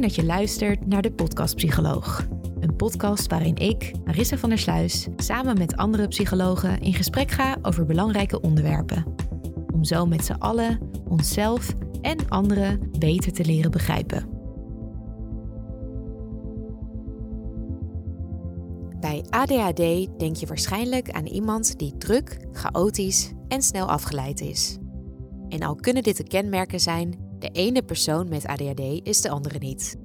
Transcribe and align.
Dat 0.00 0.14
je 0.14 0.24
luistert 0.24 0.86
naar 0.86 1.02
de 1.02 1.12
Podcast 1.12 1.54
Psycholoog. 1.54 2.26
Een 2.60 2.76
podcast 2.76 3.30
waarin 3.30 3.56
ik, 3.56 3.92
Marissa 4.04 4.36
van 4.36 4.48
der 4.48 4.58
Sluis, 4.58 5.08
samen 5.16 5.58
met 5.58 5.76
andere 5.76 6.08
psychologen 6.08 6.80
in 6.80 6.94
gesprek 6.94 7.30
ga 7.30 7.56
over 7.62 7.86
belangrijke 7.86 8.40
onderwerpen. 8.40 9.14
Om 9.74 9.84
zo 9.84 10.06
met 10.06 10.24
z'n 10.24 10.32
allen 10.32 10.78
onszelf 11.08 11.74
en 12.00 12.28
anderen 12.28 12.90
beter 12.98 13.32
te 13.32 13.44
leren 13.44 13.70
begrijpen. 13.70 14.28
Bij 19.00 19.24
ADHD 19.30 20.18
denk 20.18 20.36
je 20.36 20.46
waarschijnlijk 20.46 21.10
aan 21.10 21.26
iemand 21.26 21.78
die 21.78 21.96
druk, 21.98 22.46
chaotisch 22.52 23.32
en 23.48 23.62
snel 23.62 23.88
afgeleid 23.88 24.40
is. 24.40 24.78
En 25.48 25.62
al 25.62 25.74
kunnen 25.74 26.02
dit 26.02 26.16
de 26.16 26.24
kenmerken 26.24 26.80
zijn, 26.80 27.27
de 27.38 27.48
ene 27.48 27.82
persoon 27.82 28.28
met 28.28 28.46
ADHD 28.46 28.80
is 29.02 29.20
de 29.20 29.30
andere 29.30 29.58
niet. 29.58 29.96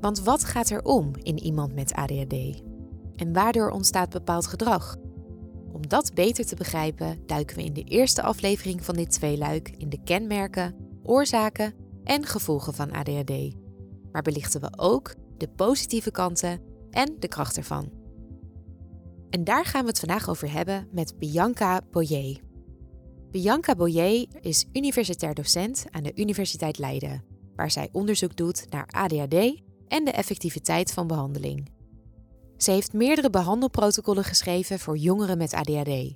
Want 0.00 0.20
wat 0.20 0.44
gaat 0.44 0.70
er 0.70 0.82
om 0.82 1.10
in 1.22 1.38
iemand 1.38 1.74
met 1.74 1.92
ADHD? 1.92 2.62
En 3.16 3.32
waardoor 3.32 3.70
ontstaat 3.70 4.10
bepaald 4.10 4.46
gedrag? 4.46 4.96
Om 5.72 5.88
dat 5.88 6.14
beter 6.14 6.46
te 6.46 6.54
begrijpen, 6.54 7.18
duiken 7.26 7.56
we 7.56 7.64
in 7.64 7.72
de 7.72 7.82
eerste 7.82 8.22
aflevering 8.22 8.84
van 8.84 8.94
dit 8.94 9.10
tweeluik 9.10 9.70
in 9.76 9.88
de 9.88 10.02
kenmerken, 10.04 10.74
oorzaken 11.02 11.74
en 12.04 12.26
gevolgen 12.26 12.74
van 12.74 12.92
ADHD. 12.92 13.54
Maar 14.12 14.22
belichten 14.22 14.60
we 14.60 14.78
ook 14.78 15.14
de 15.36 15.48
positieve 15.48 16.10
kanten 16.10 16.60
en 16.90 17.16
de 17.18 17.28
kracht 17.28 17.56
ervan. 17.56 17.90
En 19.30 19.44
daar 19.44 19.64
gaan 19.64 19.82
we 19.82 19.88
het 19.88 19.98
vandaag 19.98 20.28
over 20.28 20.52
hebben 20.52 20.88
met 20.92 21.18
Bianca 21.18 21.80
Boyer. 21.90 22.40
Bianca 23.30 23.74
Boyer 23.74 24.26
is 24.40 24.64
universitair 24.72 25.34
docent 25.34 25.84
aan 25.90 26.02
de 26.02 26.12
Universiteit 26.14 26.78
Leiden, 26.78 27.24
waar 27.56 27.70
zij 27.70 27.88
onderzoek 27.92 28.36
doet 28.36 28.66
naar 28.70 28.86
ADHD 28.90 29.34
en 29.88 30.04
de 30.04 30.10
effectiviteit 30.10 30.92
van 30.92 31.06
behandeling. 31.06 31.70
Ze 32.56 32.70
heeft 32.70 32.92
meerdere 32.92 33.30
behandelprotocollen 33.30 34.24
geschreven 34.24 34.78
voor 34.78 34.96
jongeren 34.96 35.38
met 35.38 35.54
ADHD. 35.54 36.14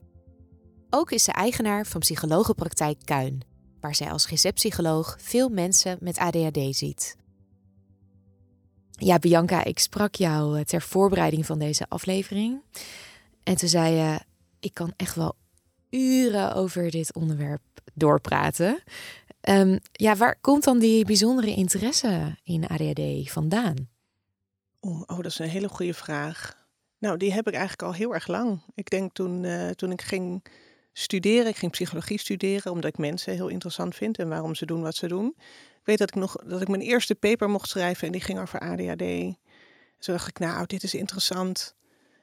Ook 0.90 1.10
is 1.10 1.24
ze 1.24 1.32
eigenaar 1.32 1.86
van 1.86 2.00
psychologenpraktijk 2.00 2.98
Kuin, 3.04 3.40
waar 3.80 3.94
zij 3.94 4.10
als 4.10 4.26
GZ-psycholoog 4.26 5.16
veel 5.20 5.48
mensen 5.48 5.98
met 6.00 6.18
ADHD 6.18 6.76
ziet. 6.76 7.16
Ja, 8.90 9.18
Bianca, 9.18 9.64
ik 9.64 9.78
sprak 9.78 10.14
jou 10.14 10.58
eh, 10.58 10.64
ter 10.64 10.82
voorbereiding 10.82 11.46
van 11.46 11.58
deze 11.58 11.88
aflevering. 11.88 12.62
En 13.42 13.56
toen 13.56 13.68
zei 13.68 13.94
je, 13.94 14.20
ik 14.60 14.74
kan 14.74 14.92
echt 14.96 15.14
wel 15.14 15.34
uren 15.92 16.54
over 16.54 16.90
dit 16.90 17.14
onderwerp 17.14 17.62
doorpraten. 17.94 18.82
Um, 19.48 19.78
ja, 19.92 20.16
waar 20.16 20.40
komt 20.40 20.64
dan 20.64 20.78
die 20.78 21.04
bijzondere 21.04 21.54
interesse 21.54 22.36
in 22.44 22.66
ADHD 22.66 23.30
vandaan? 23.30 23.88
Oh, 24.80 25.00
oh, 25.00 25.16
dat 25.16 25.26
is 25.26 25.38
een 25.38 25.48
hele 25.48 25.68
goede 25.68 25.94
vraag. 25.94 26.66
Nou, 26.98 27.16
die 27.16 27.32
heb 27.32 27.46
ik 27.48 27.54
eigenlijk 27.54 27.82
al 27.82 27.94
heel 27.94 28.14
erg 28.14 28.26
lang. 28.26 28.62
Ik 28.74 28.90
denk 28.90 29.12
toen, 29.12 29.42
uh, 29.42 29.70
toen 29.70 29.92
ik 29.92 30.02
ging 30.02 30.44
studeren, 30.92 31.46
ik 31.46 31.56
ging 31.56 31.72
psychologie 31.72 32.18
studeren, 32.18 32.72
omdat 32.72 32.90
ik 32.90 32.98
mensen 32.98 33.34
heel 33.34 33.48
interessant 33.48 33.94
vind 33.94 34.18
en 34.18 34.28
waarom 34.28 34.54
ze 34.54 34.66
doen 34.66 34.82
wat 34.82 34.94
ze 34.94 35.08
doen. 35.08 35.34
Ik 35.82 35.88
weet 35.88 35.98
dat 35.98 36.08
ik 36.08 36.14
nog 36.14 36.36
dat 36.46 36.60
ik 36.60 36.68
mijn 36.68 36.82
eerste 36.82 37.14
paper 37.14 37.50
mocht 37.50 37.68
schrijven 37.68 38.06
en 38.06 38.12
die 38.12 38.20
ging 38.20 38.40
over 38.40 38.58
ADHD. 38.58 38.98
Toen 39.98 40.14
dacht 40.14 40.28
ik, 40.28 40.38
nou, 40.38 40.66
dit 40.66 40.82
is 40.82 40.94
interessant. 40.94 41.74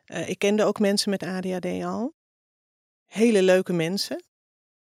Uh, 0.05 0.29
ik 0.29 0.39
kende 0.39 0.63
ook 0.63 0.79
mensen 0.79 1.09
met 1.09 1.23
ADHD 1.23 1.83
al 1.83 2.13
hele 3.09 3.43
leuke 3.43 3.73
mensen. 3.73 4.23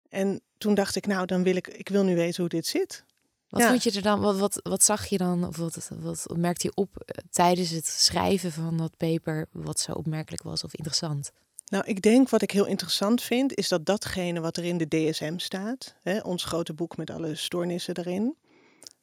En 0.08 0.40
toen 0.58 0.74
dacht 0.74 0.96
ik, 0.96 1.06
nou, 1.06 1.26
dan 1.26 1.42
wil 1.42 1.56
ik, 1.56 1.68
ik 1.68 1.88
wil 1.88 2.04
nu 2.04 2.14
weten 2.14 2.40
hoe 2.40 2.48
dit 2.48 2.66
zit. 2.66 3.04
Wat 3.48 3.60
ja. 3.60 3.68
vond 3.68 3.82
je 3.82 3.92
er 3.92 4.02
dan, 4.02 4.20
wat, 4.20 4.38
wat, 4.38 4.60
wat 4.62 4.84
zag 4.84 5.06
je 5.06 5.18
dan, 5.18 5.46
of 5.46 5.56
wat, 5.56 5.88
wat 6.00 6.26
merkte 6.36 6.66
je 6.66 6.82
op 6.82 6.96
eh, 6.96 7.24
tijdens 7.30 7.70
het 7.70 7.86
schrijven 7.86 8.52
van 8.52 8.76
dat 8.76 8.96
paper, 8.96 9.46
wat 9.50 9.80
zo 9.80 9.92
opmerkelijk 9.92 10.42
was 10.42 10.64
of 10.64 10.74
interessant? 10.74 11.32
Nou, 11.66 11.84
ik 11.86 12.02
denk 12.02 12.28
wat 12.28 12.42
ik 12.42 12.50
heel 12.50 12.66
interessant 12.66 13.22
vind, 13.22 13.54
is 13.54 13.68
dat 13.68 13.86
datgene 13.86 14.40
wat 14.40 14.56
er 14.56 14.64
in 14.64 14.78
de 14.78 14.88
DSM 14.88 15.38
staat, 15.38 15.94
hè, 16.02 16.18
ons 16.18 16.44
grote 16.44 16.72
boek 16.72 16.96
met 16.96 17.10
alle 17.10 17.34
stoornissen 17.34 17.96
erin, 17.96 18.36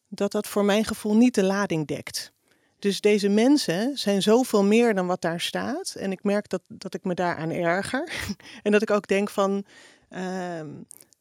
dat 0.08 0.32
dat 0.32 0.48
voor 0.48 0.66
mijn 0.66 0.86
gevoel 0.86 1.16
niet 1.16 1.36
de 1.36 1.44
lading 1.44 1.88
dekt. 1.88 2.32
Dus 2.80 3.02
deze 3.02 3.30
mensen 3.30 3.98
zijn 3.98 4.22
zoveel 4.22 4.64
meer 4.64 4.94
dan 4.94 5.08
wat 5.08 5.22
daar 5.22 5.42
staat. 5.42 5.96
En 5.98 6.12
ik 6.12 6.24
merk 6.24 6.50
dat, 6.50 6.62
dat 6.68 6.94
ik 6.94 7.04
me 7.04 7.14
daaraan 7.14 7.52
erger. 7.52 8.12
en 8.64 8.72
dat 8.72 8.82
ik 8.82 8.92
ook 8.92 9.08
denk 9.08 9.30
van 9.30 9.66
uh, 10.10 10.20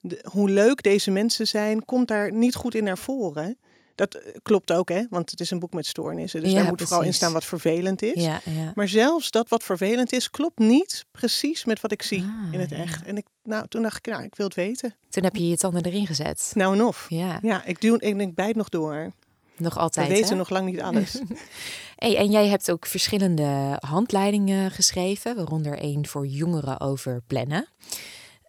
de, 0.01 0.25
hoe 0.31 0.51
leuk 0.51 0.83
deze 0.83 1.11
mensen 1.11 1.47
zijn, 1.47 1.85
komt 1.85 2.09
daar 2.09 2.33
niet 2.33 2.55
goed 2.55 2.75
in 2.75 2.85
naar 2.85 2.99
voren. 2.99 3.57
Dat 3.95 4.15
eh, 4.15 4.33
klopt 4.43 4.73
ook, 4.73 4.89
hè? 4.89 5.03
Want 5.11 5.31
het 5.31 5.41
is 5.41 5.51
een 5.51 5.59
boek 5.59 5.73
met 5.73 5.87
stoornissen. 5.87 6.41
Dus 6.41 6.51
ja, 6.51 6.57
daar 6.57 6.65
moet 6.65 6.73
precies. 6.73 6.95
vooral 6.95 7.09
in 7.09 7.15
staan 7.15 7.33
wat 7.33 7.45
vervelend 7.45 8.03
is. 8.03 8.23
Ja, 8.25 8.41
ja. 8.45 8.73
Maar 8.75 8.89
zelfs 8.89 9.31
dat 9.31 9.49
wat 9.49 9.63
vervelend 9.63 10.13
is, 10.13 10.31
klopt 10.31 10.59
niet 10.59 11.05
precies 11.11 11.65
met 11.65 11.81
wat 11.81 11.93
ik 11.93 12.03
zie 12.03 12.23
ah, 12.23 12.53
in 12.53 12.61
het 12.61 12.73
echt. 12.73 13.05
En 13.05 13.17
ik, 13.17 13.27
nou, 13.43 13.69
toen 13.69 13.83
dacht 13.83 13.97
ik, 13.97 14.13
nou, 14.13 14.25
ik 14.25 14.35
wil 14.35 14.47
het 14.47 14.55
weten. 14.55 14.95
Toen 15.09 15.25
heb 15.25 15.37
je 15.37 15.49
je 15.49 15.57
tanden 15.57 15.85
erin 15.85 16.07
gezet. 16.07 16.51
Nou 16.55 16.75
en 16.75 16.85
of. 16.85 17.07
Ja, 17.09 17.39
ja 17.43 17.65
ik, 17.65 17.81
doe, 17.81 18.01
ik, 18.01 18.21
ik 18.21 18.35
bijt 18.35 18.57
nog 18.57 18.69
door. 18.69 19.13
Nog 19.59 19.79
altijd. 19.79 20.09
We 20.09 20.15
weten 20.15 20.37
nog 20.37 20.51
lang 20.51 20.67
niet 20.67 20.81
alles. 20.81 21.21
hey, 21.97 22.17
en 22.17 22.31
jij 22.31 22.49
hebt 22.49 22.71
ook 22.71 22.87
verschillende 22.87 23.77
handleidingen 23.81 24.71
geschreven, 24.71 25.37
waaronder 25.37 25.79
één 25.79 26.07
voor 26.07 26.27
jongeren 26.27 26.81
over 26.81 27.23
plannen. 27.27 27.69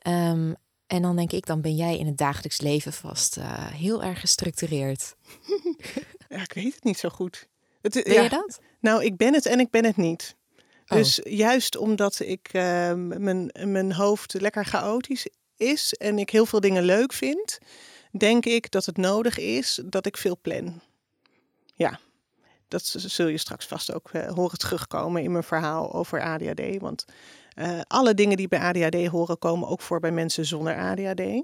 Um, 0.08 0.56
en 0.88 1.02
dan 1.02 1.16
denk 1.16 1.32
ik, 1.32 1.46
dan 1.46 1.62
ben 1.62 1.76
jij 1.76 1.98
in 1.98 2.06
het 2.06 2.18
dagelijks 2.18 2.62
leven 2.62 2.94
vast 2.94 3.38
uh, 3.38 3.46
heel 3.68 4.04
erg 4.04 4.20
gestructureerd. 4.20 5.16
ja, 6.30 6.42
ik 6.42 6.54
weet 6.54 6.74
het 6.74 6.84
niet 6.84 6.98
zo 6.98 7.10
goed. 7.10 7.48
Het, 7.82 7.94
ben 8.04 8.14
ja, 8.14 8.22
je 8.22 8.30
dat? 8.30 8.60
Nou, 8.80 9.04
ik 9.04 9.18
ben 9.18 9.34
het 9.34 9.46
en 9.46 9.60
ik 9.60 9.70
ben 9.70 9.86
het 9.86 9.98
niet. 9.98 10.36
Oh. 10.88 10.98
Dus 10.98 11.20
juist 11.24 11.78
omdat 11.78 12.20
ik 12.20 12.50
uh, 12.54 12.94
mijn, 12.94 13.52
mijn 13.64 13.94
hoofd 13.94 14.42
lekker 14.42 14.66
chaotisch 14.66 15.28
is 15.58 15.94
en 15.94 16.20
ik 16.20 16.30
heel 16.30 16.46
veel 16.46 16.60
dingen 16.60 16.84
leuk 16.84 17.14
vind, 17.14 17.58
denk 18.12 18.46
ik 18.46 18.72
dat 18.72 18.86
het 18.86 18.98
nodig 18.98 19.38
is 19.38 19.82
dat 19.86 20.06
ik 20.06 20.18
veel 20.18 20.38
plan 20.42 20.82
ja, 21.80 22.00
dat 22.68 22.84
zul 22.86 23.28
je 23.28 23.38
straks 23.38 23.66
vast 23.66 23.94
ook 23.94 24.10
uh, 24.14 24.32
horen 24.32 24.58
terugkomen 24.58 25.24
in 25.24 25.32
mijn 25.32 25.44
verhaal 25.44 25.94
over 25.94 26.22
ADHD. 26.22 26.80
Want 26.80 27.06
uh, 27.56 27.82
alle 27.88 28.14
dingen 28.14 28.38
die 28.38 28.48
bij 28.48 28.60
ADHD 28.60 29.08
horen 29.08 29.38
komen 29.38 29.68
ook 29.68 29.82
voor 29.82 30.00
bij 30.00 30.12
mensen 30.12 30.46
zonder 30.46 30.78
ADHD. 30.78 31.20
Um, 31.20 31.44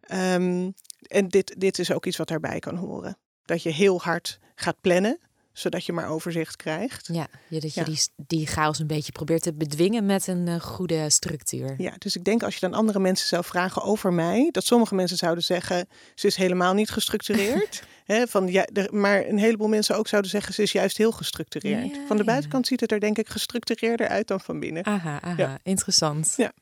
ehm, 0.00 0.70
en 1.06 1.28
dit, 1.28 1.54
dit 1.58 1.78
is 1.78 1.92
ook 1.92 2.06
iets 2.06 2.16
wat 2.16 2.28
daarbij 2.28 2.58
kan 2.58 2.76
horen. 2.76 3.18
Dat 3.44 3.62
je 3.62 3.70
heel 3.70 4.00
hard 4.00 4.38
gaat 4.54 4.80
plannen 4.80 5.18
zodat 5.54 5.86
je 5.86 5.92
maar 5.92 6.08
overzicht 6.08 6.56
krijgt. 6.56 7.08
Ja, 7.12 7.26
dat 7.48 7.74
je 7.74 7.84
Die, 7.84 8.00
die 8.16 8.46
chaos 8.46 8.78
een 8.78 8.86
beetje 8.86 9.12
probeert 9.12 9.42
te 9.42 9.54
bedwingen 9.54 10.06
met 10.06 10.26
een 10.26 10.46
uh, 10.46 10.60
goede 10.60 11.10
structuur. 11.10 11.74
Ja, 11.78 11.94
dus 11.98 12.16
ik 12.16 12.24
denk 12.24 12.42
als 12.42 12.54
je 12.54 12.60
dan 12.60 12.74
andere 12.74 12.98
mensen 12.98 13.28
zou 13.28 13.44
vragen 13.44 13.82
over 13.82 14.12
mij, 14.12 14.48
dat 14.50 14.64
sommige 14.64 14.94
mensen 14.94 15.16
zouden 15.16 15.44
zeggen, 15.44 15.88
ze 16.14 16.26
is 16.26 16.36
helemaal 16.36 16.74
niet 16.74 16.90
gestructureerd. 16.90 17.82
Van, 18.06 18.46
ja, 18.46 18.66
de, 18.72 18.88
maar 18.90 19.26
een 19.26 19.38
heleboel 19.38 19.68
mensen 19.68 19.96
ook 19.96 20.08
zouden 20.08 20.30
zeggen, 20.30 20.54
ze 20.54 20.62
is 20.62 20.72
juist 20.72 20.96
heel 20.96 21.12
gestructureerd. 21.12 21.94
Ja, 21.94 22.06
van 22.06 22.16
de 22.16 22.24
buitenkant 22.24 22.66
ziet 22.66 22.80
het 22.80 22.92
er 22.92 23.00
denk 23.00 23.18
ik 23.18 23.28
gestructureerder 23.28 24.08
uit 24.08 24.26
dan 24.26 24.40
van 24.40 24.60
binnen. 24.60 24.84
Aha, 24.84 25.20
aha 25.20 25.58
interessant. 25.62 26.34
Ja. 26.36 26.52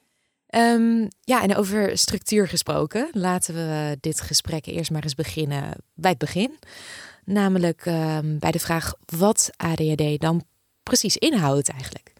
Ehm, 0.46 1.08
ja, 1.20 1.42
en 1.42 1.56
over 1.56 1.98
structuur 1.98 2.48
gesproken, 2.48 3.08
laten 3.12 3.54
we 3.54 3.96
dit 4.00 4.20
gesprek 4.20 4.66
eerst 4.66 4.90
maar 4.90 5.02
eens 5.02 5.14
beginnen 5.14 5.74
bij 5.94 6.10
het 6.10 6.18
begin. 6.18 6.58
Namelijk 7.24 7.86
ehm, 7.86 8.38
bij 8.38 8.50
de 8.50 8.58
vraag 8.58 8.94
wat 9.06 9.50
ADHD 9.56 10.20
dan 10.20 10.44
precies 10.82 11.16
inhoudt 11.16 11.68
eigenlijk. 11.68 12.12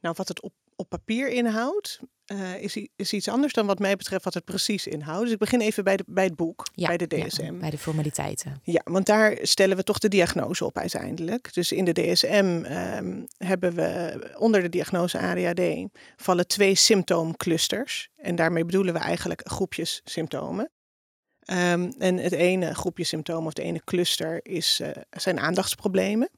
Nou, 0.00 0.14
wat 0.18 0.28
het 0.28 0.40
op, 0.40 0.52
op 0.76 0.88
papier 0.88 1.28
inhoudt, 1.28 2.00
uh, 2.32 2.62
is, 2.62 2.88
is 2.96 3.12
iets 3.12 3.28
anders 3.28 3.52
dan 3.52 3.66
wat 3.66 3.78
mij 3.78 3.96
betreft 3.96 4.24
wat 4.24 4.34
het 4.34 4.44
precies 4.44 4.86
inhoudt. 4.86 5.22
Dus 5.22 5.32
ik 5.32 5.38
begin 5.38 5.60
even 5.60 5.84
bij, 5.84 5.96
de, 5.96 6.04
bij 6.06 6.24
het 6.24 6.36
boek, 6.36 6.66
bij 6.74 6.96
de 6.96 7.06
DSM. 7.06 7.44
Ja, 7.44 7.52
bij 7.52 7.70
de 7.70 7.78
formaliteiten. 7.78 8.60
Ja, 8.62 8.80
want 8.84 9.06
daar 9.06 9.38
stellen 9.42 9.76
we 9.76 9.82
toch 9.82 9.98
de 9.98 10.08
diagnose 10.08 10.64
op 10.64 10.78
uiteindelijk. 10.78 11.54
Dus 11.54 11.72
in 11.72 11.84
de 11.84 11.92
DSM 11.92 12.62
ehm, 12.64 13.22
hebben 13.36 13.74
we 13.74 14.18
onder 14.38 14.62
de 14.62 14.68
diagnose 14.68 15.18
ADHD 15.18 15.62
vallen 16.16 16.46
twee 16.46 16.74
symptoomclusters. 16.74 18.08
En 18.16 18.36
daarmee 18.36 18.64
bedoelen 18.64 18.94
we 18.94 19.00
eigenlijk 19.00 19.40
groepjes 19.44 20.00
symptomen. 20.04 20.70
Ehm, 21.42 21.90
en 21.98 22.16
het 22.16 22.32
ene 22.32 22.74
groepje 22.74 23.04
symptomen 23.04 23.46
of 23.46 23.52
de 23.52 23.62
ene 23.62 23.80
cluster 23.84 24.40
is, 24.42 24.80
uh, 24.82 24.88
zijn 25.10 25.40
aandachtsproblemen. 25.40 26.30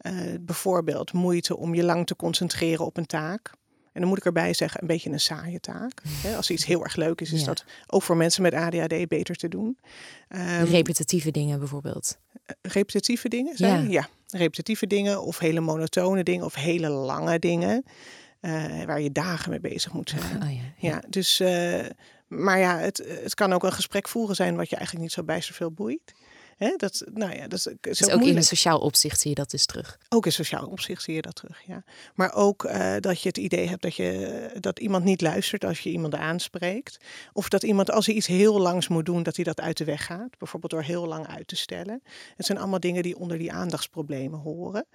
Uh, 0.00 0.34
bijvoorbeeld 0.40 1.12
moeite 1.12 1.56
om 1.56 1.74
je 1.74 1.84
lang 1.84 2.06
te 2.06 2.16
concentreren 2.16 2.86
op 2.86 2.96
een 2.96 3.06
taak. 3.06 3.52
En 3.94 4.00
dan 4.00 4.08
moet 4.08 4.18
ik 4.18 4.24
erbij 4.24 4.54
zeggen, 4.54 4.80
een 4.80 4.86
beetje 4.86 5.10
een 5.10 5.20
saaie 5.20 5.60
taak. 5.60 6.02
Als 6.36 6.50
iets 6.50 6.64
heel 6.64 6.82
erg 6.82 6.96
leuk 6.96 7.20
is, 7.20 7.32
is 7.32 7.44
dat 7.44 7.64
ook 7.86 8.02
voor 8.02 8.16
mensen 8.16 8.42
met 8.42 8.54
ADHD 8.54 9.08
beter 9.08 9.36
te 9.36 9.48
doen. 9.48 9.78
Um, 10.28 10.64
repetitieve 10.64 11.30
dingen 11.30 11.58
bijvoorbeeld. 11.58 12.18
Eh, 12.46 12.54
repetitieve 12.62 13.28
dingen 13.28 13.56
zijn? 13.56 13.82
Ja. 13.82 13.90
ja. 13.90 14.38
repetitieve 14.38 14.86
dingen 14.86 15.22
of 15.22 15.38
hele 15.38 15.60
monotone 15.60 16.22
dingen 16.22 16.44
of 16.44 16.54
hele 16.54 16.88
lange 16.88 17.38
dingen. 17.38 17.84
Uh, 18.40 18.84
waar 18.84 19.00
je 19.00 19.12
dagen 19.12 19.50
mee 19.50 19.60
bezig 19.60 19.92
moet 19.92 20.10
zijn. 20.10 20.42
Oh, 20.42 20.52
ja, 20.52 20.60
ja. 20.76 21.02
dus, 21.08 21.40
uh, 21.40 21.80
maar 22.26 22.58
ja, 22.58 22.78
het, 22.78 23.04
het 23.22 23.34
kan 23.34 23.52
ook 23.52 23.62
een 23.62 23.72
gesprek 23.72 24.08
voeren 24.08 24.36
zijn 24.36 24.56
wat 24.56 24.70
je 24.70 24.76
eigenlijk 24.76 25.04
niet 25.04 25.14
zo 25.14 25.22
bijster 25.22 25.54
veel 25.54 25.70
boeit. 25.70 26.14
Hè, 26.56 26.76
dat, 26.76 27.04
nou 27.12 27.36
ja, 27.36 27.48
dat 27.48 27.58
is, 27.58 27.68
dus 27.80 28.10
ook, 28.10 28.22
in 28.22 28.36
een 28.36 28.44
sociaal 28.44 28.78
opzicht 28.78 29.20
zie 29.20 29.30
je 29.30 29.36
dat 29.36 29.50
dus 29.50 29.66
terug. 29.66 29.98
Ook 30.08 30.26
in 30.26 30.32
sociaal 30.32 30.66
opzicht 30.66 31.02
zie 31.02 31.14
je 31.14 31.22
dat 31.22 31.34
terug, 31.34 31.62
ja. 31.66 31.84
Maar 32.14 32.34
ook 32.34 32.64
uh, 32.64 32.94
dat 33.00 33.20
je 33.20 33.28
het 33.28 33.38
idee 33.38 33.68
hebt 33.68 33.82
dat, 33.82 33.94
je, 33.94 34.50
dat 34.60 34.78
iemand 34.78 35.04
niet 35.04 35.20
luistert 35.20 35.64
als 35.64 35.80
je 35.80 35.90
iemand 35.90 36.14
aanspreekt. 36.14 36.96
Of 37.32 37.48
dat 37.48 37.62
iemand 37.62 37.90
als 37.90 38.06
hij 38.06 38.14
iets 38.14 38.26
heel 38.26 38.60
langs 38.60 38.88
moet 38.88 39.06
doen, 39.06 39.22
dat 39.22 39.36
hij 39.36 39.44
dat 39.44 39.60
uit 39.60 39.76
de 39.76 39.84
weg 39.84 40.04
gaat. 40.04 40.38
Bijvoorbeeld 40.38 40.72
door 40.72 40.82
heel 40.82 41.06
lang 41.06 41.26
uit 41.26 41.48
te 41.48 41.56
stellen. 41.56 42.02
Het 42.36 42.46
zijn 42.46 42.58
allemaal 42.58 42.80
dingen 42.80 43.02
die 43.02 43.16
onder 43.16 43.38
die 43.38 43.52
aandachtsproblemen 43.52 44.38
horen. 44.38 44.86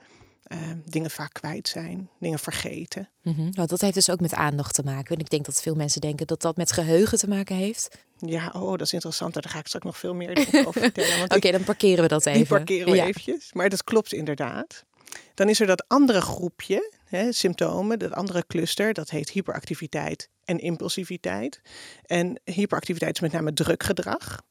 Uh, 0.47 0.57
dingen 0.86 1.12
vaak 1.12 1.33
kwijt 1.33 1.68
zijn, 1.68 2.09
dingen 2.19 2.39
vergeten. 2.39 3.09
Mm 3.24 3.33
-hmm. 3.33 3.50
nou, 3.51 3.68
dat 3.68 3.81
heeft 3.81 3.94
dus 3.94 4.09
ook 4.09 4.19
met 4.19 4.33
aandacht 4.33 4.74
te 4.74 4.83
maken. 4.83 5.15
En 5.15 5.21
ik 5.21 5.30
denk 5.30 5.45
dat 5.45 5.62
veel 5.62 5.75
mensen 5.75 6.01
denken 6.01 6.27
dat 6.27 6.41
dat 6.41 6.57
met 6.57 6.71
geheugen 6.71 7.18
te 7.18 7.27
maken 7.27 7.56
heeft. 7.56 7.97
Ja, 8.18 8.53
oh, 8.56 8.69
dat 8.69 8.81
is 8.81 8.94
interessant. 8.94 9.33
Daar 9.33 9.44
ga 9.50 9.59
ik 9.59 9.68
straks 9.68 9.86
nog 9.86 9.97
veel 9.97 10.13
meer 10.13 10.47
over 10.68 10.81
vertellen. 10.81 11.36
Oké, 11.36 11.51
dan 11.51 11.63
parkeren 11.63 12.03
we 12.03 12.07
dat 12.07 12.25
even. 12.25 12.39
Die 12.39 12.47
parkeren 12.47 12.91
we 12.91 12.95
ja. 12.95 13.06
eventjes. 13.06 13.53
Maar 13.53 13.69
dat 13.69 13.83
klopt 13.83 14.13
inderdaad. 14.13 14.86
Dan 15.33 15.50
is 15.50 15.59
er 15.59 15.68
dat 15.68 15.88
andere 15.88 16.21
groepje, 16.21 16.94
hè, 17.06 17.31
symptomen, 17.31 18.00
dat 18.00 18.12
andere 18.12 18.44
cluster, 18.47 18.94
dat 18.94 19.09
heet 19.09 19.30
hyperactiviteit 19.30 20.30
en 20.45 20.59
impulsiviteit. 20.59 21.62
En 22.06 22.39
hyperactiviteit 22.44 23.15
is 23.15 23.21
met 23.21 23.31
name 23.31 23.53
drukgedrag. 23.53 24.42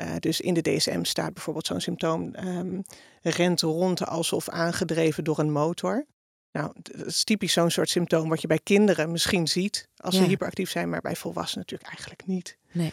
Uh, 0.00 0.06
dus 0.18 0.40
in 0.40 0.54
de 0.54 0.60
DSM 0.60 1.02
staat 1.02 1.34
bijvoorbeeld 1.34 1.66
zo'n 1.66 1.80
symptoom 1.80 2.34
um, 2.44 2.82
rent 3.22 3.60
rond 3.60 4.06
alsof 4.06 4.48
aangedreven 4.48 5.24
door 5.24 5.38
een 5.38 5.52
motor. 5.52 6.06
Nou, 6.52 6.72
dat 6.74 7.06
is 7.06 7.24
typisch 7.24 7.52
zo'n 7.52 7.70
soort 7.70 7.88
symptoom 7.88 8.28
wat 8.28 8.40
je 8.40 8.46
bij 8.46 8.60
kinderen 8.62 9.12
misschien 9.12 9.48
ziet 9.48 9.88
als 9.96 10.14
ja. 10.14 10.22
ze 10.22 10.28
hyperactief 10.28 10.70
zijn, 10.70 10.88
maar 10.88 11.00
bij 11.00 11.16
volwassenen 11.16 11.64
natuurlijk 11.68 11.90
eigenlijk 11.90 12.26
niet. 12.26 12.56
Nee. 12.72 12.92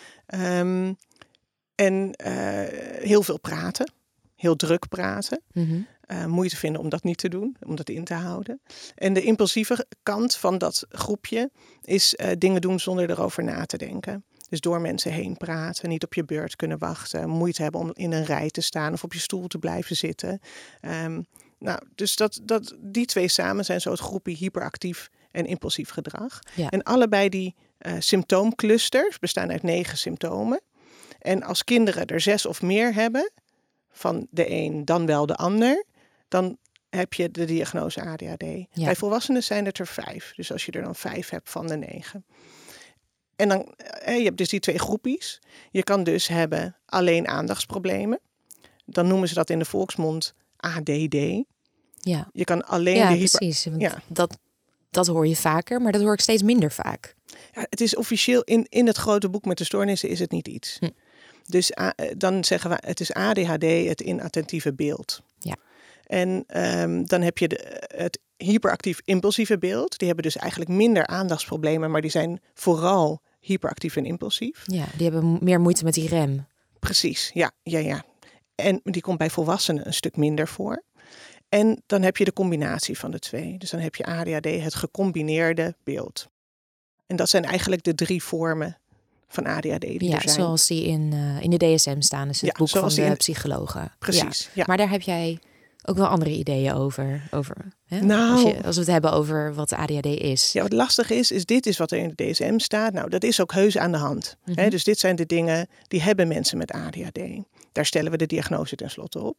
Um, 0.59 0.97
en 1.75 2.13
uh, 2.25 2.63
heel 3.03 3.23
veel 3.23 3.39
praten, 3.39 3.91
heel 4.35 4.55
druk 4.55 4.87
praten. 4.87 5.41
Mm 5.53 5.67
-hmm. 5.67 5.87
uh, 6.07 6.25
moeite 6.25 6.55
vinden 6.55 6.81
om 6.81 6.89
dat 6.89 7.03
niet 7.03 7.17
te 7.17 7.29
doen, 7.29 7.55
om 7.65 7.75
dat 7.75 7.89
in 7.89 8.03
te 8.03 8.13
houden. 8.13 8.61
En 8.95 9.13
de 9.13 9.21
impulsieve 9.21 9.85
kant 10.03 10.35
van 10.35 10.57
dat 10.57 10.85
groepje 10.89 11.51
is 11.81 12.15
uh, 12.17 12.31
dingen 12.37 12.61
doen 12.61 12.79
zonder 12.79 13.09
erover 13.09 13.43
na 13.43 13.65
te 13.65 13.77
denken. 13.77 14.25
Dus 14.49 14.59
door 14.59 14.81
mensen 14.81 15.11
heen 15.11 15.37
praten, 15.37 15.89
niet 15.89 16.03
op 16.03 16.13
je 16.13 16.25
beurt 16.25 16.55
kunnen 16.55 16.77
wachten, 16.77 17.29
moeite 17.29 17.61
hebben 17.61 17.81
om 17.81 17.91
in 17.93 18.11
een 18.11 18.25
rij 18.25 18.49
te 18.49 18.61
staan 18.61 18.93
of 18.93 19.03
op 19.03 19.13
je 19.13 19.19
stoel 19.19 19.47
te 19.47 19.57
blijven 19.57 19.95
zitten. 19.95 20.39
Um, 20.81 21.25
nou, 21.59 21.79
dus 21.95 22.15
dat, 22.15 22.39
dat, 22.43 22.75
die 22.79 23.05
twee 23.05 23.27
samen 23.27 23.65
zijn 23.65 23.81
zo 23.81 23.91
het 23.91 23.99
groepje 23.99 24.35
hyperactief 24.35 25.09
en 25.31 25.45
impulsief 25.45 25.89
gedrag. 25.89 26.39
Ja. 26.55 26.69
En 26.69 26.83
allebei 26.83 27.29
die 27.29 27.55
uh, 27.79 27.93
symptoomclusters 27.99 29.19
bestaan 29.19 29.51
uit 29.51 29.63
negen 29.63 29.97
symptomen. 29.97 30.61
En 31.19 31.43
als 31.43 31.63
kinderen 31.63 32.05
er 32.05 32.21
zes 32.21 32.45
of 32.45 32.61
meer 32.61 32.93
hebben, 32.93 33.31
van 33.91 34.27
de 34.29 34.51
een 34.51 34.85
dan 34.85 35.05
wel 35.05 35.25
de 35.25 35.35
ander, 35.35 35.85
dan 36.27 36.57
heb 36.89 37.13
je 37.13 37.31
de 37.31 37.45
diagnose 37.45 38.01
ADHD. 38.01 38.43
Ja. 38.71 38.85
Bij 38.85 38.95
volwassenen 38.95 39.43
zijn 39.43 39.65
het 39.65 39.79
er 39.79 39.87
vijf. 39.87 40.33
Dus 40.35 40.51
als 40.51 40.65
je 40.65 40.71
er 40.71 40.81
dan 40.81 40.95
vijf 40.95 41.29
hebt 41.29 41.49
van 41.49 41.67
de 41.67 41.77
negen. 41.77 42.25
En 43.37 43.49
dan, 43.49 43.73
eh, 43.77 44.17
je 44.17 44.23
hebt 44.23 44.37
dus 44.37 44.49
die 44.49 44.59
twee 44.59 44.79
groepjes. 44.79 45.41
Je 45.71 45.83
kan 45.83 46.03
dus 46.03 46.27
hebben 46.27 46.75
alleen 46.85 47.27
aandachtsproblemen. 47.27 48.19
Dan 48.85 49.07
noemen 49.07 49.27
ze 49.27 49.33
dat 49.33 49.49
in 49.49 49.59
de 49.59 49.65
volksmond 49.65 50.33
ADD. 50.57 51.17
Ja, 51.99 52.29
je 52.33 52.43
kan 52.43 52.65
alleen 52.65 52.95
ja 52.95 53.09
de 53.09 53.15
hyper... 53.15 53.37
precies. 53.37 53.67
Ja. 53.77 54.01
Dat, 54.07 54.37
dat 54.89 55.07
hoor 55.07 55.27
je 55.27 55.35
vaker, 55.35 55.81
maar 55.81 55.91
dat 55.91 56.01
hoor 56.01 56.13
ik 56.13 56.19
steeds 56.19 56.43
minder 56.43 56.71
vaak. 56.71 57.15
Ja, 57.51 57.65
het 57.69 57.81
is 57.81 57.95
officieel 57.95 58.41
in, 58.41 58.65
in 58.69 58.87
het 58.87 58.97
grote 58.97 59.29
boek 59.29 59.45
met 59.45 59.57
de 59.57 59.63
stoornissen 59.63 60.09
is 60.09 60.19
het 60.19 60.31
niet 60.31 60.47
iets. 60.47 60.77
Hm. 60.79 60.89
Dus 61.45 61.71
uh, 61.71 61.89
dan 62.17 62.43
zeggen 62.43 62.69
we 62.69 62.77
het 62.79 62.99
is 62.99 63.13
ADHD, 63.13 63.87
het 63.87 64.01
inattentieve 64.01 64.73
beeld. 64.73 65.21
Ja. 65.39 65.55
En 66.03 66.43
um, 66.81 67.05
dan 67.05 67.21
heb 67.21 67.37
je 67.37 67.47
de, 67.47 67.83
het 67.95 68.19
hyperactief 68.37 69.01
impulsieve 69.05 69.57
beeld. 69.57 69.97
Die 69.97 70.07
hebben 70.07 70.25
dus 70.25 70.37
eigenlijk 70.37 70.71
minder 70.71 71.07
aandachtsproblemen, 71.07 71.91
maar 71.91 72.01
die 72.01 72.11
zijn 72.11 72.41
vooral 72.53 73.21
hyperactief 73.47 73.95
en 73.95 74.05
impulsief. 74.05 74.63
Ja, 74.65 74.85
die 74.95 75.03
hebben 75.09 75.37
meer 75.41 75.59
moeite 75.61 75.83
met 75.83 75.93
die 75.93 76.07
rem. 76.07 76.45
Precies, 76.79 77.31
ja, 77.33 77.51
ja, 77.63 77.79
ja. 77.79 78.03
En 78.55 78.79
die 78.83 79.01
komt 79.01 79.17
bij 79.17 79.29
volwassenen 79.29 79.87
een 79.87 79.93
stuk 79.93 80.17
minder 80.17 80.47
voor. 80.47 80.83
En 81.49 81.83
dan 81.85 82.01
heb 82.01 82.17
je 82.17 82.25
de 82.25 82.33
combinatie 82.33 82.99
van 82.99 83.11
de 83.11 83.19
twee. 83.19 83.57
Dus 83.57 83.69
dan 83.69 83.79
heb 83.79 83.95
je 83.95 84.05
ADHD, 84.05 84.45
het 84.63 84.75
gecombineerde 84.75 85.75
beeld. 85.83 86.27
En 87.07 87.15
dat 87.15 87.29
zijn 87.29 87.43
eigenlijk 87.45 87.83
de 87.83 87.95
drie 87.95 88.23
vormen 88.23 88.77
van 89.27 89.45
ADHD 89.45 89.81
die 89.81 90.03
ja, 90.03 90.15
er 90.15 90.21
zijn. 90.21 90.33
zoals 90.35 90.67
die 90.67 90.83
in, 90.85 91.11
uh, 91.13 91.41
in 91.41 91.49
de 91.49 91.57
DSM 91.57 92.01
staan. 92.01 92.27
Dus 92.27 92.41
het 92.41 92.49
Ja, 92.49 92.55
boek 92.57 92.69
van 92.69 92.89
de 92.89 93.01
in- 93.01 93.17
psychologen. 93.17 93.91
Precies, 93.99 94.49
ja. 94.53 94.63
Maar 94.67 94.77
daar 94.77 94.89
heb 94.89 95.01
jij 95.01 95.39
ook 95.89 95.97
wel 95.97 96.07
andere 96.07 96.31
ideeën 96.31 96.73
over. 96.73 97.27
over 97.31 97.55
hè? 97.85 97.99
Nou. 97.99 98.31
als, 98.31 98.41
je, 98.41 98.63
als 98.63 98.75
we 98.75 98.81
het 98.81 98.91
hebben 98.91 99.11
over 99.11 99.53
wat 99.53 99.73
ADHD 99.73 100.05
is. 100.05 100.51
Ja, 100.51 100.61
wat 100.61 100.73
lastig 100.73 101.09
is, 101.09 101.31
is 101.31 101.45
dit 101.45 101.65
is 101.65 101.77
wat 101.77 101.91
er 101.91 101.97
in 101.97 102.13
de 102.15 102.29
DSM 102.31 102.57
staat. 102.57 102.93
Nou, 102.93 103.09
dat 103.09 103.23
is 103.23 103.41
ook 103.41 103.53
heus 103.53 103.77
aan 103.77 103.91
de 103.91 103.97
hand. 103.97 104.37
Mhm. 104.45 104.59
Hè, 104.59 104.69
dus 104.69 104.83
dit 104.83 104.99
zijn 104.99 105.15
de 105.15 105.25
dingen 105.25 105.67
die 105.87 106.01
hebben 106.01 106.27
mensen 106.27 106.57
met 106.57 106.71
ADHD. 106.71 107.19
Daar 107.71 107.85
stellen 107.85 108.11
we 108.11 108.17
de 108.17 108.25
diagnose 108.25 108.75
tenslotte 108.75 109.19
op. 109.23 109.37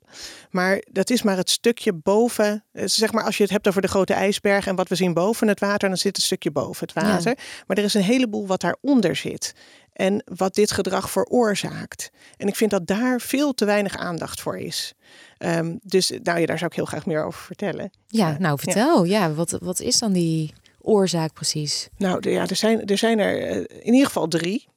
Maar 0.50 0.82
dat 0.92 1.10
is 1.10 1.22
maar 1.22 1.36
het 1.36 1.50
stukje 1.50 1.92
boven. 1.92 2.64
eh, 2.72 2.82
Zeg 2.86 3.12
maar, 3.12 3.24
als 3.24 3.36
je 3.36 3.42
het 3.42 3.52
hebt 3.52 3.68
over 3.68 3.82
de 3.82 3.88
grote 3.88 4.14
ijsberg 4.14 4.66
en 4.66 4.76
wat 4.76 4.88
we 4.88 4.94
zien 4.94 5.14
boven 5.14 5.48
het 5.48 5.60
water, 5.60 5.88
dan 5.88 5.98
zit 5.98 6.16
een 6.16 6.22
stukje 6.22 6.50
boven 6.50 6.86
het 6.86 6.92
water. 7.04 7.38
Maar 7.66 7.76
er 7.78 7.84
is 7.84 7.94
een 7.94 8.02
heleboel 8.02 8.46
wat 8.46 8.60
daaronder 8.60 9.16
zit. 9.16 9.54
En 9.98 10.22
wat 10.36 10.54
dit 10.54 10.70
gedrag 10.70 11.10
veroorzaakt. 11.10 12.10
En 12.36 12.48
ik 12.48 12.56
vind 12.56 12.70
dat 12.70 12.86
daar 12.86 13.20
veel 13.20 13.54
te 13.54 13.64
weinig 13.64 13.96
aandacht 13.96 14.40
voor 14.40 14.58
is. 14.58 14.94
Ehm, 15.38 15.76
dus 15.82 16.10
nou 16.22 16.38
ja, 16.40 16.46
daar 16.46 16.58
zou 16.58 16.70
ik 16.70 16.76
heel 16.76 16.84
graag 16.84 17.06
meer 17.06 17.24
over 17.24 17.40
vertellen. 17.42 17.90
Ja, 18.06 18.36
nou 18.38 18.58
vertel. 18.58 19.04
Ja, 19.04 19.32
wat, 19.32 19.50
wat 19.62 19.80
is 19.80 19.98
dan 19.98 20.12
die 20.12 20.52
oorzaak 20.80 21.32
precies? 21.32 21.88
Nou 21.96 22.20
de- 22.20 22.30
ja, 22.30 22.46
er 22.46 22.56
zijn 22.56 22.86
er, 22.86 22.98
zijn 22.98 23.18
er 23.18 23.42
eh, 23.42 23.56
in 23.56 23.92
ieder 23.92 24.06
geval 24.06 24.28
drie. 24.28 24.68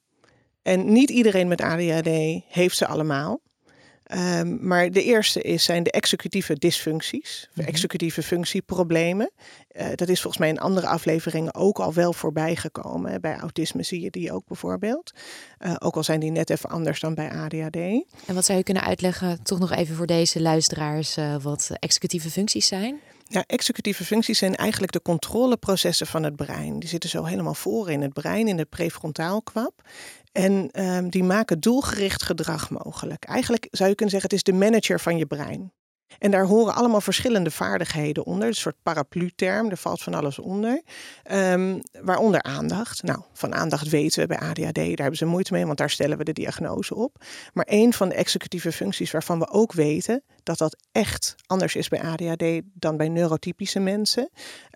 En 0.62 0.92
niet 0.94 1.10
iedereen 1.10 1.48
met 1.48 1.62
ADHD 1.62 2.10
heeft 2.48 2.78
ze 2.78 2.88
allemaal. 2.88 3.42
Ehm, 4.12 4.68
maar 4.68 4.91
de 4.91 5.03
eerste 5.03 5.41
is, 5.41 5.63
zijn 5.63 5.84
de 5.84 5.91
executieve 5.91 6.53
dysfuncties, 6.53 7.50
of 7.58 7.65
executieve 7.65 8.24
functieproblemen. 8.24 9.32
Eh, 9.68 9.88
dat 9.96 10.10
is 10.10 10.22
volgens 10.22 10.38
mij 10.38 10.50
in 10.50 10.60
andere 10.60 10.88
afleveringen 10.88 11.56
ook 11.56 11.80
al 11.80 11.94
wel 11.94 12.13
voorbij 12.13 12.56
gekomen. 12.56 13.22
Bij 13.22 13.38
autisme 13.38 13.84
zie 13.84 14.01
je 14.01 14.10
die 14.10 14.32
ook 14.32 14.48
bijvoorbeeld. 14.48 15.12
Eh, 15.58 15.75
ook 15.80 15.96
al 15.96 16.03
zijn 16.03 16.20
die 16.20 16.32
net 16.32 16.50
even 16.50 16.70
anders 16.70 17.00
dan 17.00 17.13
bij 17.13 17.32
ADHD. 17.32 17.75
En 17.75 18.36
wat 18.36 18.46
zou 18.46 18.58
je 18.58 18.63
kunnen 18.63 18.84
uitleggen, 18.84 19.44
toch 19.44 19.60
nog 19.60 19.72
even 19.72 19.96
voor 19.96 20.08
deze 20.08 20.41
luisteraars, 20.41 21.18
eh, 21.18 21.36
wat 21.41 21.70
executieve 21.80 22.30
functies 22.30 22.68
zijn? 22.68 23.00
Ja, 23.27 23.44
executieve 23.48 24.06
functies 24.06 24.38
zijn 24.38 24.56
eigenlijk 24.56 24.91
de 24.91 25.01
controleprocessen 25.01 26.08
van 26.08 26.24
het 26.24 26.36
brein. 26.36 26.80
Die 26.80 26.89
zitten 26.89 27.10
zo 27.10 27.24
helemaal 27.24 27.53
voor 27.53 27.91
in 27.91 28.01
het 28.01 28.13
brein, 28.13 28.48
in 28.48 28.58
het 28.58 28.70
prefrontaalkwab. 28.70 29.82
En 30.32 30.70
ehm, 30.72 31.10
die 31.10 31.24
maken 31.24 31.60
doelgericht 31.60 32.24
gedrag 32.24 32.70
mogelijk. 32.70 33.24
Eigenlijk 33.24 33.68
zou 33.72 33.90
je 33.90 33.96
kunnen 33.96 34.14
zeggen, 34.14 34.30
het 34.30 34.48
is 34.48 34.54
de 34.54 34.60
manager 34.60 35.00
van 35.00 35.18
je 35.18 35.26
brein. 35.26 35.72
En 36.20 36.32
daar 36.32 36.46
horen 36.46 36.76
allemaal 36.76 37.02
verschillende 37.02 37.52
vaardigheden 37.52 38.26
onder. 38.26 38.48
Een 38.48 38.54
soort 38.54 38.76
paraplu-term, 38.84 39.70
er 39.70 39.78
valt 39.78 40.02
van 40.02 40.14
alles 40.14 40.40
onder. 40.40 40.82
Ehm, 41.24 41.80
waaronder 42.02 42.44
aandacht. 42.44 43.04
Nou, 43.04 43.22
van 43.34 43.56
aandacht 43.56 43.90
weten 43.90 44.22
we 44.22 44.28
bij 44.28 44.38
ADHD, 44.38 44.76
daar 44.76 44.86
hebben 44.86 45.18
ze 45.18 45.26
moeite 45.26 45.54
mee, 45.54 45.66
want 45.66 45.78
daar 45.78 45.90
stellen 45.90 46.18
we 46.18 46.24
de 46.24 46.34
diagnose 46.34 46.96
op. 46.96 47.24
Maar 47.54 47.66
een 47.70 47.94
van 47.94 48.10
de 48.10 48.16
executieve 48.16 48.72
functies 48.72 49.12
waarvan 49.12 49.40
we 49.40 49.50
ook 49.50 49.74
weten 49.74 50.24
dat 50.44 50.58
dat 50.58 50.78
echt 50.92 51.36
anders 51.46 51.76
is 51.76 51.88
bij 51.88 52.02
ADHD 52.02 52.62
dan 52.74 52.98
bij 52.98 53.10
neurotypische 53.10 53.80
mensen, 53.80 54.30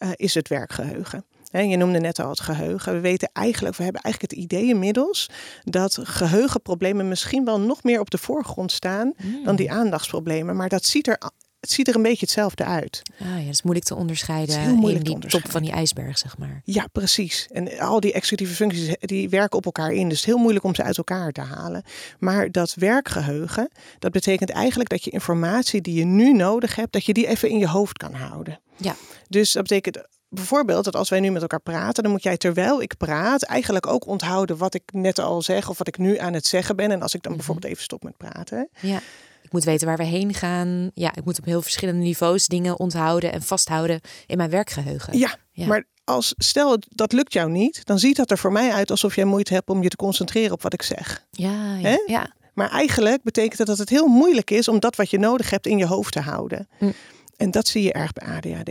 uh, 0.04 0.10
is 0.16 0.34
het 0.34 0.48
werkgeheugen. 0.48 1.26
Je 1.52 1.78
noemde 1.78 2.00
net 2.00 2.20
al 2.20 2.30
het 2.30 2.40
geheugen. 2.40 2.94
We 2.94 3.00
weten 3.00 3.30
eigenlijk, 3.34 3.75
we 3.75 3.84
hebben 3.84 4.02
eigenlijk 4.02 4.34
het 4.34 4.44
idee 4.44 4.68
inmiddels 4.68 5.30
dat 5.64 6.00
geheugenproblemen 6.04 7.08
misschien 7.08 7.46
wel 7.46 7.60
nog 7.60 7.84
meer 7.84 8.00
op 8.00 8.10
de 8.10 8.18
voorgrond 8.18 8.72
staan 8.72 9.14
dan 9.44 9.56
die 9.56 9.70
hmm. 9.70 9.78
aandachtsproblemen. 9.78 10.56
Maar 10.56 10.70
dat 10.70 10.86
ziet 10.86 11.08
er 11.08 11.18
het 11.66 11.74
ziet 11.74 11.88
er 11.88 11.96
een 11.96 12.02
beetje 12.02 12.25
hetzelfde 12.25 12.64
uit. 12.64 13.02
Ah, 13.20 13.28
ja, 13.28 13.38
dat 13.38 13.54
is 13.54 13.62
moeilijk 13.62 13.88
te 13.88 13.96
onderscheiden 13.96 14.60
heel 14.60 14.75
moeilijk 14.75 15.10
in 15.10 15.20
die 15.20 15.30
top 15.30 15.52
van 15.52 15.62
die 15.62 15.72
ijsberg, 15.72 16.18
zeg 16.18 16.38
maar. 16.38 16.62
Ja, 16.64 16.88
precies. 16.92 17.48
En 17.52 17.80
al 17.80 18.00
die 18.00 18.14
executieve 18.14 18.54
functies 18.54 18.96
die 19.00 19.30
werken 19.30 19.58
op 19.58 19.66
elkaar 19.66 19.92
in. 19.92 20.10
Dus 20.10 20.18
het 20.18 20.28
is 20.28 20.34
heel 20.34 20.38
moeilijk 20.38 20.66
om 20.66 20.75
ze 20.75 20.84
uit 20.84 20.98
elkaar 20.98 21.32
te 21.32 21.42
halen. 21.42 21.84
Maar 22.20 22.52
dat 22.52 22.74
werkgeheugen, 22.74 23.70
dat 24.00 24.12
betekent 24.12 24.50
eigenlijk 24.50 24.90
dat 24.90 25.04
je 25.04 25.12
informatie 25.12 25.82
die 25.82 25.94
je 25.94 26.06
nu 26.06 26.34
nodig 26.34 26.75
hebt, 26.75 26.94
dat 26.94 27.06
je 27.06 27.14
die 27.14 27.28
even 27.28 27.50
in 27.50 27.58
je 27.58 27.68
hoofd 27.68 27.98
kan 27.98 28.14
houden. 28.14 28.60
Ja. 28.78 28.96
Dus 29.28 29.52
dat 29.52 29.64
betekent 29.64 30.08
bijvoorbeeld 30.36 30.84
dat 30.84 30.96
als 30.96 31.10
wij 31.10 31.20
nu 31.20 31.32
met 31.32 31.42
elkaar 31.42 31.62
praten, 31.62 32.04
dan 32.04 32.12
moet 32.12 32.24
jij 32.24 32.38
terwijl 32.38 32.82
ik 32.82 32.98
praat 32.98 33.44
eigenlijk 33.44 33.88
ook 33.88 34.08
onthouden 34.08 34.58
wat 34.58 34.74
ik 34.74 34.84
net 34.92 35.20
al 35.20 35.42
zeg 35.42 35.70
of 35.70 35.77
wat 35.77 35.88
ik 35.88 35.98
nu 35.98 36.18
aan 36.18 36.34
het 36.34 36.46
zeggen 36.46 36.75
ben. 36.75 36.92
En 36.92 37.01
als 37.01 37.13
ik 37.13 37.22
dan 37.22 37.32
mhm. 37.32 37.42
bijvoorbeeld 37.42 37.72
even 37.72 37.84
stop 37.84 38.04
met 38.04 38.18
praten. 38.18 38.70
Ja. 38.80 39.00
Ik 39.42 39.51
moet 39.51 39.63
weten 39.63 39.88
waar 39.88 39.98
we 39.98 40.04
heen 40.04 40.34
gaan. 40.34 40.92
Ja, 40.94 41.15
ik 41.15 41.25
moet 41.25 41.38
op 41.38 41.46
heel 41.46 41.62
verschillende 41.62 42.01
niveaus 42.01 42.48
dingen 42.48 42.80
onthouden 42.80 43.32
en 43.32 43.42
vasthouden 43.42 44.01
in 44.25 44.38
mijn 44.38 44.50
werkgeheugen. 44.50 45.18
Ja, 45.18 45.38
maar 45.54 45.84
als 46.04 46.34
stel 46.38 46.77
dat 46.89 47.12
lukt 47.12 47.34
jou 47.34 47.50
niet, 47.50 47.86
dan 47.86 48.00
ziet 48.00 48.15
dat 48.15 48.32
er 48.32 48.38
voor 48.38 48.51
mij 48.51 48.72
uit 48.72 48.92
alsof 48.92 49.15
jij 49.15 49.25
moeite 49.25 49.54
hebt 49.54 49.70
om 49.70 49.84
je 49.84 49.89
te 49.89 49.96
concentreren 49.96 50.51
op 50.51 50.62
wat 50.62 50.74
ik 50.74 50.82
zeg. 50.82 51.25
Ja, 51.32 51.77
ja. 51.77 52.00
ja. 52.06 52.34
Maar 52.54 52.70
eigenlijk 52.70 53.24
betekent 53.24 53.58
dat 53.58 53.68
dat 53.68 53.77
het 53.77 53.89
heel 53.89 54.08
moeilijk 54.08 54.51
is 54.51 54.68
om 54.68 54.80
dat 54.80 54.96
wat 54.96 55.10
je 55.10 55.20
nodig 55.20 55.50
hebt 55.50 55.68
in 55.68 55.77
je 55.77 55.86
hoofd 55.86 56.13
te 56.13 56.20
houden. 56.20 56.68
Hm. 56.77 56.92
En 57.36 57.51
dat 57.51 57.68
zie 57.68 57.84
je 57.84 57.94
erg 57.94 58.13
bij 58.13 58.27
ADHD. 58.27 58.70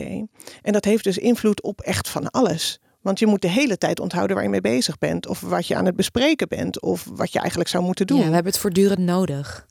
En 0.62 0.72
dat 0.72 0.84
heeft 0.84 1.04
dus 1.04 1.18
invloed 1.18 1.62
op 1.62 1.80
echt 1.80 2.08
van 2.08 2.30
alles. 2.30 2.80
Want 3.00 3.18
je 3.18 3.26
moet 3.26 3.42
de 3.42 3.48
hele 3.48 3.78
tijd 3.78 4.00
onthouden 4.00 4.36
waar 4.36 4.44
je 4.44 4.50
mee 4.50 4.60
bezig 4.60 4.98
bent. 4.98 5.26
Of 5.26 5.40
wat 5.40 5.66
je 5.66 5.74
aan 5.74 5.86
het 5.86 5.96
bespreken 5.96 6.48
bent. 6.48 6.82
Of 6.82 7.08
wat 7.14 7.32
je 7.32 7.38
eigenlijk 7.38 7.70
zou 7.70 7.84
moeten 7.84 8.06
doen. 8.06 8.18
Ja, 8.18 8.26
we 8.26 8.34
hebben 8.34 8.52
het 8.52 8.60
voortdurend 8.60 8.98
nodig. 8.98 9.66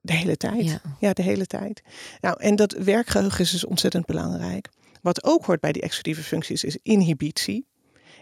De 0.00 0.12
hele 0.12 0.36
tijd. 0.36 0.80
Ja. 0.98 1.12
de 1.12 1.22
hele 1.22 1.46
tijd. 1.46 1.82
Nou, 2.20 2.40
en 2.40 2.56
dat 2.56 2.72
werkgeheugen 2.72 3.40
is 3.40 3.50
dus 3.50 3.64
ontzettend 3.64 4.06
belangrijk. 4.06 4.68
Wat 5.02 5.24
ook 5.24 5.44
hoort 5.44 5.60
bij 5.60 5.72
die 5.72 5.82
executieve 5.82 6.22
functies 6.22 6.64
is 6.64 6.78
inhibitie. 6.82 7.66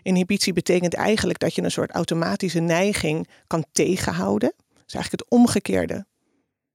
Inhibitie 0.03 0.53
betekent 0.53 0.95
eigenlijk 0.95 1.39
dat 1.39 1.55
je 1.55 1.63
een 1.63 1.71
soort 1.71 1.91
automatische 1.91 2.61
neiging 2.61 3.29
kan 3.47 3.65
tegenhouden. 3.73 4.53
Dat 4.59 4.85
is 4.87 4.95
eigenlijk 4.95 5.23
het 5.23 5.39
omgekeerde 5.41 6.07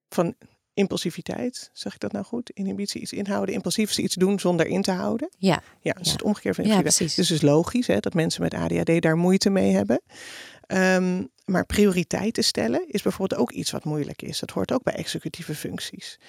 van 0.09 0.35
impulsiviteit. 0.75 1.69
Zeg 1.73 1.93
ik 1.93 1.99
dat 1.99 2.11
nou 2.11 2.25
goed? 2.25 2.49
Inhibitie, 2.49 3.01
iets 3.01 3.13
inhouden. 3.13 3.55
Impulsief 3.55 3.89
is 3.89 3.99
iets 3.99 4.15
doen 4.15 4.39
zonder 4.39 4.67
in 4.67 4.81
te 4.81 4.91
houden. 4.91 5.29
Ja. 5.37 5.61
Ja, 5.79 5.93
dat 5.93 6.05
is 6.05 6.11
het 6.11 6.23
omgekeerde 6.23 6.55
van 6.55 6.65
impulsiviteit. 6.65 7.09
Ja, 7.09 7.15
dus 7.15 7.29
het 7.29 7.37
is 7.37 7.49
logisch 7.49 7.87
hè, 7.87 7.99
dat 7.99 8.13
mensen 8.13 8.41
met 8.41 8.53
ADHD 8.53 9.01
daar 9.01 9.17
moeite 9.17 9.49
mee 9.49 9.71
hebben. 9.71 10.01
Ehm, 10.67 11.23
maar 11.45 11.65
prioriteiten 11.65 12.43
stellen 12.43 12.83
is 12.87 13.01
bijvoorbeeld 13.01 13.41
ook 13.41 13.51
iets 13.51 13.71
wat 13.71 13.83
moeilijk 13.83 14.21
is. 14.21 14.39
Dat 14.39 14.49
hoort 14.49 14.71
ook 14.71 14.83
bij 14.83 14.93
executieve 14.93 15.55
functies. 15.55 16.19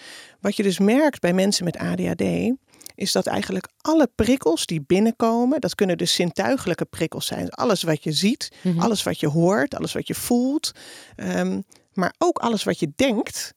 Wat 0.40 0.56
je 0.56 0.62
dus 0.62 0.78
merkt 0.78 1.20
bij 1.20 1.32
mensen 1.32 1.64
met 1.64 1.76
ADHD, 1.76 2.54
is 2.94 3.12
dat 3.12 3.26
eigenlijk 3.26 3.68
alle 3.80 4.08
prikkels 4.14 4.66
die 4.66 4.84
binnenkomen, 4.86 5.60
dat 5.60 5.74
kunnen 5.74 5.98
dus 5.98 6.14
zintuigelijke 6.14 6.84
prikkels 6.84 7.26
zijn. 7.26 7.50
Alles 7.50 7.82
wat 7.82 8.04
je 8.04 8.12
ziet, 8.12 8.52
mhm. 8.62 8.80
alles 8.80 9.02
wat 9.02 9.20
je 9.20 9.28
hoort, 9.28 9.74
alles 9.74 9.92
wat 9.92 10.06
je 10.06 10.14
voelt, 10.14 10.72
ehm, 11.16 11.60
maar 11.92 12.14
ook 12.18 12.38
alles 12.38 12.64
wat 12.64 12.78
je 12.78 12.92
denkt, 12.96 13.54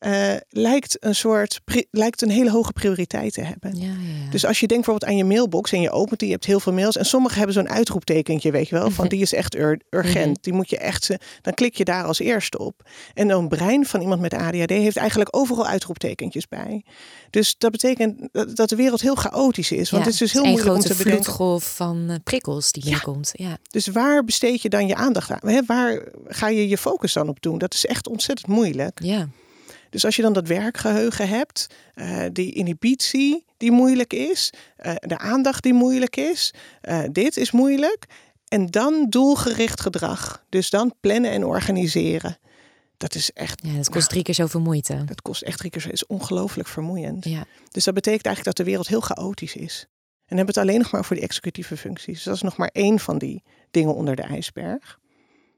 uh, 0.00 0.34
lijkt 0.48 0.96
een 1.00 1.14
soort 1.14 1.60
lijkt 1.90 2.22
een 2.22 2.30
hele 2.30 2.50
hoge 2.50 2.72
prioriteit 2.72 3.32
te 3.32 3.40
hebben. 3.40 3.76
Ja, 3.76 3.86
ja. 3.86 4.30
Dus 4.30 4.46
als 4.46 4.60
je 4.60 4.66
denkt 4.66 4.84
bijvoorbeeld 4.84 5.12
aan 5.12 5.26
je 5.26 5.34
mailbox 5.34 5.72
en 5.72 5.80
je 5.80 5.90
opent 5.90 6.18
die, 6.18 6.28
je 6.28 6.34
hebt 6.34 6.46
heel 6.46 6.60
veel 6.60 6.72
mails 6.72 6.96
en 6.96 7.04
sommige 7.04 7.36
hebben 7.36 7.54
zo'n 7.54 7.68
uitroeptekentje, 7.68 8.50
weet 8.50 8.68
je 8.68 8.74
wel, 8.74 8.90
van 8.90 9.08
die 9.12 9.20
is 9.20 9.32
echt 9.32 9.56
urgent. 9.90 10.26
Mhm. 10.26 10.40
Die 10.40 10.52
moet 10.52 10.70
je 10.70 10.78
echt, 10.78 11.08
dan 11.42 11.54
klik 11.54 11.74
je 11.74 11.84
daar 11.84 12.04
als 12.04 12.18
eerste 12.18 12.58
op. 12.58 12.82
En 13.14 13.30
een 13.30 13.48
brein 13.48 13.86
van 13.86 14.00
iemand 14.00 14.20
met 14.20 14.34
ADHD 14.34 14.70
heeft 14.70 14.96
eigenlijk 14.96 15.36
overal 15.36 15.66
uitroeptekentjes 15.66 16.48
bij. 16.48 16.84
Dus 17.30 17.54
dat 17.58 17.70
betekent 17.70 18.28
dat 18.56 18.68
de 18.68 18.76
wereld 18.76 19.00
heel 19.00 19.14
chaotisch 19.14 19.72
is, 19.72 19.90
want 19.90 20.04
het 20.04 20.12
is 20.12 20.18
dus 20.18 20.32
heel 20.32 20.44
moeilijk 20.44 20.74
om 20.74 20.80
te 20.80 20.88
bedenken. 20.88 21.24
vloedgolf 21.24 21.74
van 21.76 22.04
eh, 22.08 22.16
prikkels 22.24 22.72
die 22.72 22.82
binnenkomt. 22.82 23.30
Ja. 23.32 23.58
Dus 23.70 23.86
waar 23.86 24.24
besteed 24.24 24.62
je 24.62 24.68
dan 24.68 24.86
je 24.86 24.94
aandacht 24.94 25.30
aan? 25.30 25.64
Waar 25.66 26.02
ga 26.26 26.48
je 26.48 26.68
je 26.68 26.78
focus 26.78 27.12
dan 27.12 27.28
op 27.28 27.42
doen? 27.42 27.58
Dat 27.58 27.74
is 27.74 27.86
echt 27.86 28.08
ontzettend 28.08 28.46
moeilijk. 28.46 29.00
Ja. 29.02 29.28
Dus 29.90 30.04
als 30.04 30.16
je 30.16 30.22
dan 30.22 30.32
dat 30.32 30.46
werkgeheugen 30.46 31.28
hebt, 31.28 31.66
uh, 31.94 32.24
die 32.32 32.52
inhibitie 32.52 33.44
die 33.56 33.70
moeilijk 33.70 34.12
is, 34.12 34.52
uh, 34.86 34.94
de 34.98 35.18
aandacht 35.18 35.62
die 35.62 35.74
moeilijk 35.74 36.16
is, 36.16 36.54
uh, 36.82 37.02
dit 37.12 37.36
is 37.36 37.50
moeilijk. 37.50 38.06
En 38.48 38.66
dan 38.66 39.06
doelgericht 39.08 39.80
gedrag. 39.80 40.44
Dus 40.48 40.70
dan 40.70 40.94
plannen 41.00 41.30
en 41.30 41.44
organiseren. 41.44 42.38
Dat 42.96 43.14
is 43.14 43.32
echt. 43.32 43.60
Ja, 43.62 43.72
dat 43.72 43.84
kost 43.84 43.94
nou, 43.94 44.08
drie 44.08 44.22
keer 44.22 44.34
zoveel 44.34 44.60
moeite. 44.60 45.04
Dat 45.04 45.22
kost 45.22 45.42
echt 45.42 45.58
drie 45.58 45.70
keer 45.70 45.80
zo. 45.80 45.88
is 45.88 46.06
ongelooflijk 46.06 46.68
vermoeiend. 46.68 47.24
Ja. 47.24 47.44
Dus 47.70 47.84
dat 47.84 47.94
betekent 47.94 48.26
eigenlijk 48.26 48.56
dat 48.56 48.66
de 48.66 48.70
wereld 48.70 48.88
heel 48.88 49.00
chaotisch 49.00 49.56
is. 49.56 49.86
En 50.26 50.36
hebben 50.36 50.54
het 50.54 50.64
alleen 50.64 50.78
nog 50.78 50.90
maar 50.90 51.04
voor 51.04 51.16
die 51.16 51.24
executieve 51.24 51.76
functies. 51.76 52.14
Dus 52.14 52.24
dat 52.24 52.34
is 52.34 52.42
nog 52.42 52.56
maar 52.56 52.70
één 52.72 52.98
van 52.98 53.18
die 53.18 53.42
dingen 53.70 53.94
onder 53.94 54.16
de 54.16 54.22
ijsberg. 54.22 54.98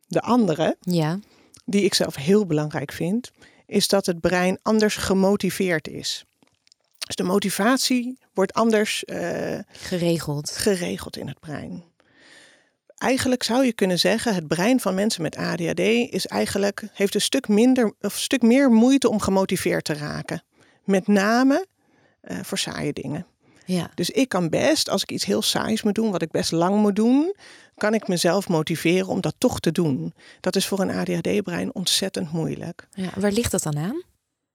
De 0.06 0.20
andere, 0.20 0.76
ja. 0.80 1.18
die 1.64 1.84
ik 1.84 1.94
zelf 1.94 2.14
heel 2.14 2.46
belangrijk 2.46 2.92
vind, 2.92 3.30
is 3.70 3.88
dat 3.88 4.06
het 4.06 4.20
brein 4.20 4.58
anders 4.62 4.96
gemotiveerd 4.96 5.88
is. 5.88 6.24
Dus 6.98 7.16
de 7.16 7.22
motivatie 7.22 8.18
wordt 8.34 8.52
anders 8.52 9.04
uh, 9.06 9.58
geregeld. 9.70 10.50
geregeld 10.50 11.16
in 11.16 11.26
het 11.28 11.40
brein. 11.40 11.84
Eigenlijk 12.96 13.42
zou 13.42 13.64
je 13.64 13.72
kunnen 13.72 13.98
zeggen, 13.98 14.34
het 14.34 14.46
brein 14.46 14.80
van 14.80 14.94
mensen 14.94 15.22
met 15.22 15.36
ADHD 15.36 15.80
is 16.10 16.26
eigenlijk, 16.26 16.84
heeft 16.92 17.14
een 17.14 17.20
stuk, 17.20 17.48
minder, 17.48 17.84
of 18.00 18.14
een 18.14 18.20
stuk 18.20 18.42
meer 18.42 18.70
moeite 18.70 19.08
om 19.08 19.20
gemotiveerd 19.20 19.84
te 19.84 19.94
raken. 19.94 20.42
Met 20.84 21.06
name 21.06 21.66
uh, 22.22 22.38
voor 22.42 22.58
saaie 22.58 22.92
dingen. 22.92 23.26
Ja. 23.64 23.90
Dus 23.94 24.10
ik 24.10 24.28
kan 24.28 24.48
best, 24.48 24.88
als 24.88 25.02
ik 25.02 25.10
iets 25.10 25.24
heel 25.24 25.42
saais 25.42 25.82
moet 25.82 25.94
doen, 25.94 26.10
wat 26.10 26.22
ik 26.22 26.30
best 26.30 26.52
lang 26.52 26.76
moet 26.76 26.96
doen, 26.96 27.34
kan 27.80 27.94
ik 27.94 28.08
mezelf 28.08 28.48
motiveren 28.48 29.08
om 29.08 29.20
dat 29.20 29.34
toch 29.38 29.60
te 29.60 29.72
doen. 29.72 30.14
Dat 30.40 30.56
is 30.56 30.66
voor 30.66 30.80
een 30.80 30.90
ADHD-brein 30.90 31.74
ontzettend 31.74 32.32
moeilijk. 32.32 32.88
Ja, 32.92 33.10
waar 33.16 33.32
ligt 33.32 33.50
dat 33.50 33.62
dan 33.62 33.78
aan? 33.78 34.02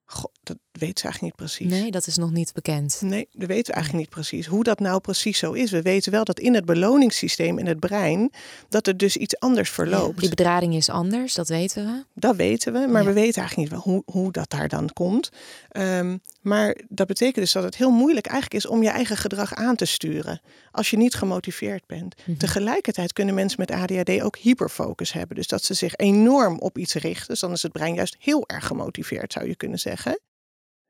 Goh, 0.05 0.31
dat 0.45 0.57
weet 0.71 0.99
ze 0.99 1.03
eigenlijk 1.03 1.21
niet 1.21 1.35
precies. 1.35 1.71
Nee, 1.71 1.91
dat 1.91 2.07
is 2.07 2.17
nog 2.17 2.31
niet 2.31 2.53
bekend. 2.53 3.01
Nee, 3.01 3.27
dat 3.31 3.47
weten 3.47 3.65
we 3.65 3.73
eigenlijk 3.73 4.05
niet 4.05 4.13
precies. 4.15 4.45
Hoe 4.45 4.63
dat 4.63 4.79
nou 4.79 4.99
precies 4.99 5.37
zo 5.37 5.51
is. 5.51 5.71
We 5.71 5.81
weten 5.81 6.11
wel 6.11 6.23
dat 6.23 6.39
in 6.39 6.53
het 6.53 6.65
beloningssysteem 6.65 7.59
in 7.59 7.67
het 7.67 7.79
brein, 7.79 8.31
dat 8.69 8.87
er 8.87 8.97
dus 8.97 9.17
iets 9.17 9.39
anders 9.39 9.69
verloopt. 9.69 10.19
die 10.19 10.29
bedrading 10.29 10.75
is 10.75 10.89
anders, 10.89 11.33
dat 11.33 11.47
weten 11.47 11.85
we. 11.85 12.03
Dat 12.13 12.35
weten 12.35 12.73
we, 12.73 12.87
maar 12.87 13.05
we 13.05 13.13
weten 13.13 13.41
eigenlijk 13.41 13.57
niet 13.57 13.83
wel 13.83 13.93
hoe, 13.93 14.03
hoe 14.05 14.31
dat 14.31 14.49
daar 14.49 14.67
dan 14.67 14.89
komt. 14.93 15.29
Ehm, 15.69 16.17
maar 16.41 16.77
dat 16.87 17.07
betekent 17.07 17.35
dus 17.35 17.51
dat 17.51 17.63
het 17.63 17.75
heel 17.75 17.91
moeilijk 17.91 18.25
eigenlijk 18.25 18.63
is 18.63 18.69
om 18.71 18.83
je 18.83 18.89
eigen 18.89 19.17
gedrag 19.17 19.53
aan 19.53 19.75
te 19.75 19.85
sturen. 19.85 20.41
Als 20.71 20.89
je 20.89 20.97
niet 20.97 21.13
gemotiveerd 21.13 21.85
bent. 21.85 22.15
Mhm. 22.25 22.37
Tegelijkertijd 22.37 23.13
kunnen 23.13 23.35
mensen 23.35 23.59
met 23.59 23.71
ADHD 23.71 24.21
ook 24.21 24.37
hyperfocus 24.37 25.13
hebben. 25.13 25.35
Dus 25.35 25.47
dat 25.47 25.63
ze 25.63 25.73
zich 25.73 25.95
enorm 25.95 26.59
op 26.59 26.77
iets 26.77 26.93
richten. 26.93 27.27
Dus 27.27 27.39
dan 27.39 27.51
is 27.51 27.63
het 27.63 27.71
brein 27.71 27.93
juist 27.93 28.15
heel 28.19 28.43
erg 28.47 28.67
gemotiveerd, 28.67 29.33
zou 29.33 29.47
je 29.47 29.55
kunnen 29.55 29.79
zeggen. 29.79 30.19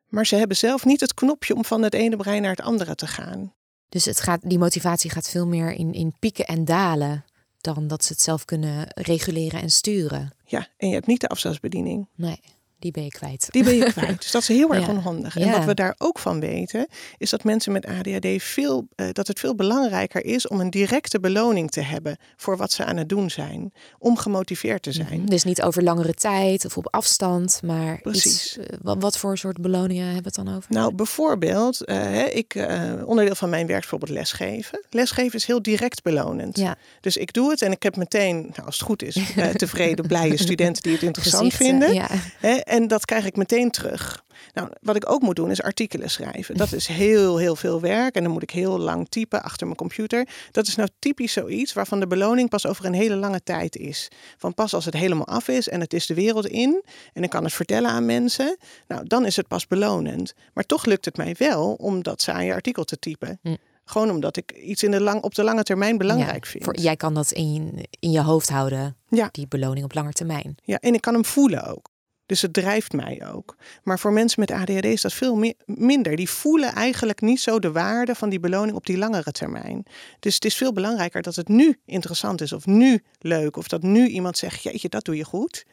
Maar 0.07 0.25
ze 0.25 0.35
hebben 0.35 0.57
zelf 0.57 0.85
niet 0.85 0.99
het 0.99 1.13
knopje 1.13 1.55
om 1.55 1.65
van 1.65 1.81
het 1.81 1.93
ene 1.93 2.15
brein 2.15 2.41
naar 2.41 2.51
het 2.51 2.61
andere 2.61 2.95
te 2.95 3.07
gaan. 3.07 3.53
Dus 3.89 4.05
het 4.05 4.19
gaat, 4.19 4.49
die 4.49 4.59
motivatie 4.59 5.09
gaat 5.09 5.29
veel 5.29 5.47
meer 5.47 5.71
in, 5.71 5.93
in 5.93 6.15
pieken 6.19 6.45
en 6.45 6.65
dalen 6.65 7.25
dan 7.57 7.87
dat 7.87 8.05
ze 8.05 8.13
het 8.13 8.21
zelf 8.21 8.45
kunnen 8.45 8.87
reguleren 8.89 9.61
en 9.61 9.69
sturen. 9.69 10.35
Ja, 10.45 10.67
en 10.77 10.87
je 10.87 10.93
hebt 10.93 11.07
niet 11.07 11.21
de 11.21 11.27
afstandsbediening. 11.27 12.07
Nee 12.15 12.39
die 12.79 12.91
ben 12.91 13.03
je 13.03 13.09
kwijt. 13.09 13.47
Die 13.49 13.63
ben 13.63 13.75
je 13.75 13.91
kwijt. 13.91 14.21
Dus 14.21 14.31
dat 14.31 14.41
is 14.41 14.47
heel 14.47 14.73
erg 14.75 14.87
onhandig. 14.87 15.37
En 15.37 15.51
wat 15.51 15.65
we 15.65 15.73
daar 15.73 15.95
ook 15.97 16.19
van 16.19 16.39
weten, 16.39 16.87
is 17.17 17.29
dat 17.29 17.43
mensen 17.43 17.71
met 17.71 17.85
ADHD 17.85 18.43
veel, 18.43 18.87
uh, 18.95 19.07
dat 19.11 19.27
het 19.27 19.39
veel 19.39 19.55
belangrijker 19.55 20.25
is 20.25 20.47
om 20.47 20.59
een 20.59 20.69
directe 20.69 21.19
beloning 21.19 21.71
te 21.71 21.81
hebben 21.81 22.17
voor 22.35 22.57
wat 22.57 22.71
ze 22.71 22.85
aan 22.85 22.97
het 22.97 23.09
doen 23.09 23.29
zijn. 23.29 23.73
Om 23.99 24.17
gemotiveerd 24.17 24.83
te 24.83 24.91
zijn. 24.91 25.19
Mhm. 25.19 25.29
Dus 25.29 25.43
niet 25.43 25.61
over 25.61 25.83
langere 25.83 26.13
tijd 26.13 26.65
of 26.65 26.77
op 26.77 26.87
afstand, 26.93 27.59
maar 27.63 28.01
Precies. 28.01 28.57
Iets, 28.57 28.57
uh, 28.57 28.93
wat, 28.99 29.17
voor 29.17 29.37
soort 29.37 29.61
beloningen 29.61 30.05
hebben 30.05 30.23
we 30.23 30.39
het 30.39 30.45
dan 30.45 30.55
over? 30.55 30.71
Nou, 30.71 30.93
bijvoorbeeld, 30.93 31.89
uh, 31.89 32.35
ik, 32.35 32.67
onderdeel 33.05 33.35
van 33.35 33.49
mijn 33.49 33.67
werk 33.67 33.83
is 33.83 33.89
bijvoorbeeld 33.89 34.19
lesgeven. 34.19 34.85
Lesgeven 34.89 35.33
is 35.33 35.45
heel 35.45 35.61
direct 35.61 36.03
belonend. 36.03 36.57
Ja. 36.57 36.75
Dus 37.01 37.17
ik 37.17 37.33
doe 37.33 37.49
het 37.49 37.61
en 37.61 37.71
ik 37.71 37.83
heb 37.83 37.95
meteen, 37.95 38.35
nou, 38.35 38.65
als 38.65 38.77
het 38.77 38.87
goed 38.87 39.03
is, 39.03 39.17
tevreden, 39.55 40.07
blije 40.07 40.37
studenten 40.37 40.83
die 40.83 40.91
het 40.91 41.01
interessant 41.01 41.53
vinden. 41.53 41.93
Ja. 41.93 42.07
En 42.65 42.87
dat 42.87 43.05
krijg 43.05 43.25
ik 43.25 43.35
meteen 43.35 43.71
terug. 43.71 44.23
Nou, 44.53 44.69
wat 44.81 44.95
ik 44.95 45.09
ook 45.11 45.21
moet 45.21 45.35
doen 45.35 45.51
is 45.51 45.61
artikelen 45.61 46.09
schrijven. 46.09 46.57
Dat 46.57 46.71
is 46.71 46.87
heel, 46.87 47.37
heel 47.37 47.55
veel 47.55 47.81
werk. 47.81 48.15
En 48.15 48.23
dan 48.23 48.31
moet 48.31 48.43
ik 48.43 48.49
heel 48.49 48.77
lang 48.79 49.09
typen 49.09 49.43
achter 49.43 49.65
mijn 49.65 49.77
computer. 49.77 50.27
Dat 50.51 50.67
is 50.67 50.75
nou 50.75 50.89
typisch 50.99 51.33
zoiets 51.33 51.73
waarvan 51.73 51.99
de 51.99 52.07
beloning 52.07 52.49
pas 52.49 52.65
over 52.65 52.85
een 52.85 52.93
hele 52.93 53.15
lange 53.15 53.43
tijd 53.43 53.75
is. 53.75 54.07
Van 54.37 54.53
pas 54.53 54.73
als 54.73 54.85
het 54.85 54.93
helemaal 54.93 55.27
af 55.27 55.47
is 55.47 55.69
en 55.69 55.79
het 55.79 55.93
is 55.93 56.05
de 56.05 56.13
wereld 56.13 56.47
in. 56.47 56.83
En 57.13 57.23
ik 57.23 57.29
kan 57.29 57.43
het 57.43 57.53
vertellen 57.53 57.89
aan 57.89 58.05
mensen. 58.05 58.57
Nou, 58.87 59.07
dan 59.07 59.25
is 59.25 59.35
het 59.35 59.47
pas 59.47 59.67
belonend. 59.67 60.33
Maar 60.53 60.63
toch 60.63 60.85
lukt 60.85 61.05
het 61.05 61.17
mij 61.17 61.35
wel 61.37 61.73
om 61.73 62.03
dat 62.03 62.21
saaie 62.21 62.53
artikel 62.53 62.83
te 62.83 62.99
typen. 62.99 63.39
Hm. 63.41 63.55
Gewoon 63.85 64.09
omdat 64.09 64.37
ik 64.37 64.51
iets 64.51 64.83
in 64.83 64.91
de 64.91 65.01
lang, 65.01 65.21
op 65.23 65.35
de 65.35 65.43
lange 65.43 65.63
termijn 65.63 65.97
belangrijk 65.97 66.43
Ja, 66.45 66.49
vind. 66.51 66.63
voor- 66.63 66.77
jij 66.77 66.95
kan 66.95 67.13
dat 67.13 67.31
in 67.31 67.53
je, 67.53 67.87
in 67.99 68.11
je 68.11 68.21
hoofd 68.21 68.49
houden, 68.49 68.97
Ja. 69.09 69.29
die 69.31 69.47
beloning 69.47 69.85
op 69.85 69.93
lange 69.93 70.11
termijn. 70.11 70.55
Ja, 70.63 70.77
en 70.79 70.93
ik 70.93 71.01
kan 71.01 71.13
hem 71.13 71.25
voelen 71.25 71.63
ook. 71.63 71.89
Dus 72.25 72.41
het 72.41 72.53
drijft 72.53 72.91
mij 72.93 73.27
ook. 73.33 73.55
Maar 73.83 73.99
voor 73.99 74.13
mensen 74.13 74.39
met 74.39 74.51
ADHD 74.51 74.85
is 74.85 75.01
dat 75.01 75.13
veel 75.13 75.35
mi- 75.35 75.53
minder. 75.65 76.15
Die 76.15 76.29
voelen 76.29 76.73
eigenlijk 76.73 77.21
niet 77.21 77.39
zo 77.41 77.59
de 77.59 77.71
waarde 77.71 78.15
van 78.15 78.29
die 78.29 78.39
beloning 78.39 78.75
op 78.77 78.85
die 78.85 78.97
langere 78.97 79.31
termijn. 79.31 79.83
Dus 80.19 80.33
het 80.35 80.45
is 80.45 80.55
veel 80.55 80.73
belangrijker 80.73 81.21
dat 81.21 81.35
het 81.35 81.47
nu 81.47 81.79
interessant 81.85 82.41
is 82.41 82.53
of 82.53 82.65
nu 82.65 83.03
leuk. 83.19 83.57
Of 83.57 83.67
dat 83.67 83.81
nu 83.81 84.07
iemand 84.07 84.37
zegt, 84.37 84.63
jeetje, 84.63 84.89
dat 84.89 85.05
doe 85.05 85.15
je 85.17 85.23
goed. 85.25 85.65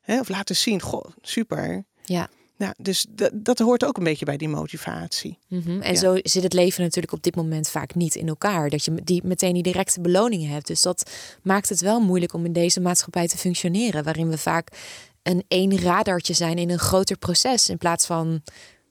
Hè, 0.00 0.20
of 0.20 0.28
laten 0.28 0.56
zien, 0.56 0.80
goh, 0.82 1.04
super. 1.20 1.84
Ja. 2.04 2.28
Nou, 2.58 2.72
dus 2.78 3.06
dat, 3.10 3.30
dat 3.34 3.58
hoort 3.58 3.84
ook 3.84 3.96
een 3.96 4.04
beetje 4.04 4.24
bij 4.24 4.36
die 4.36 4.48
motivatie. 4.48 5.38
Mhm. 5.48 5.80
En 5.80 5.92
Ja. 5.92 5.98
zo 5.98 6.18
zit 6.22 6.42
het 6.42 6.52
leven 6.52 6.82
natuurlijk 6.82 7.12
op 7.12 7.22
dit 7.22 7.36
moment 7.36 7.68
vaak 7.68 7.94
niet 7.94 8.14
in 8.14 8.28
elkaar. 8.28 8.70
Dat 8.70 8.84
je 8.84 8.94
die, 9.04 9.20
meteen 9.24 9.54
die 9.54 9.62
directe 9.62 10.00
beloningen 10.00 10.50
hebt. 10.50 10.66
Dus 10.66 10.82
dat 10.82 11.10
maakt 11.42 11.68
het 11.68 11.80
wel 11.80 12.00
moeilijk 12.00 12.32
om 12.32 12.44
in 12.44 12.52
deze 12.52 12.80
maatschappij 12.80 13.26
te 13.26 13.36
functioneren. 13.38 14.04
Waarin 14.04 14.28
we 14.28 14.38
vaak 14.38 14.68
een 15.26 15.44
één 15.48 15.80
radartje 15.80 16.34
zijn 16.34 16.58
in 16.58 16.70
een 16.70 16.78
groter 16.78 17.16
proces. 17.18 17.68
In 17.68 17.78
plaats 17.78 18.06
van 18.06 18.42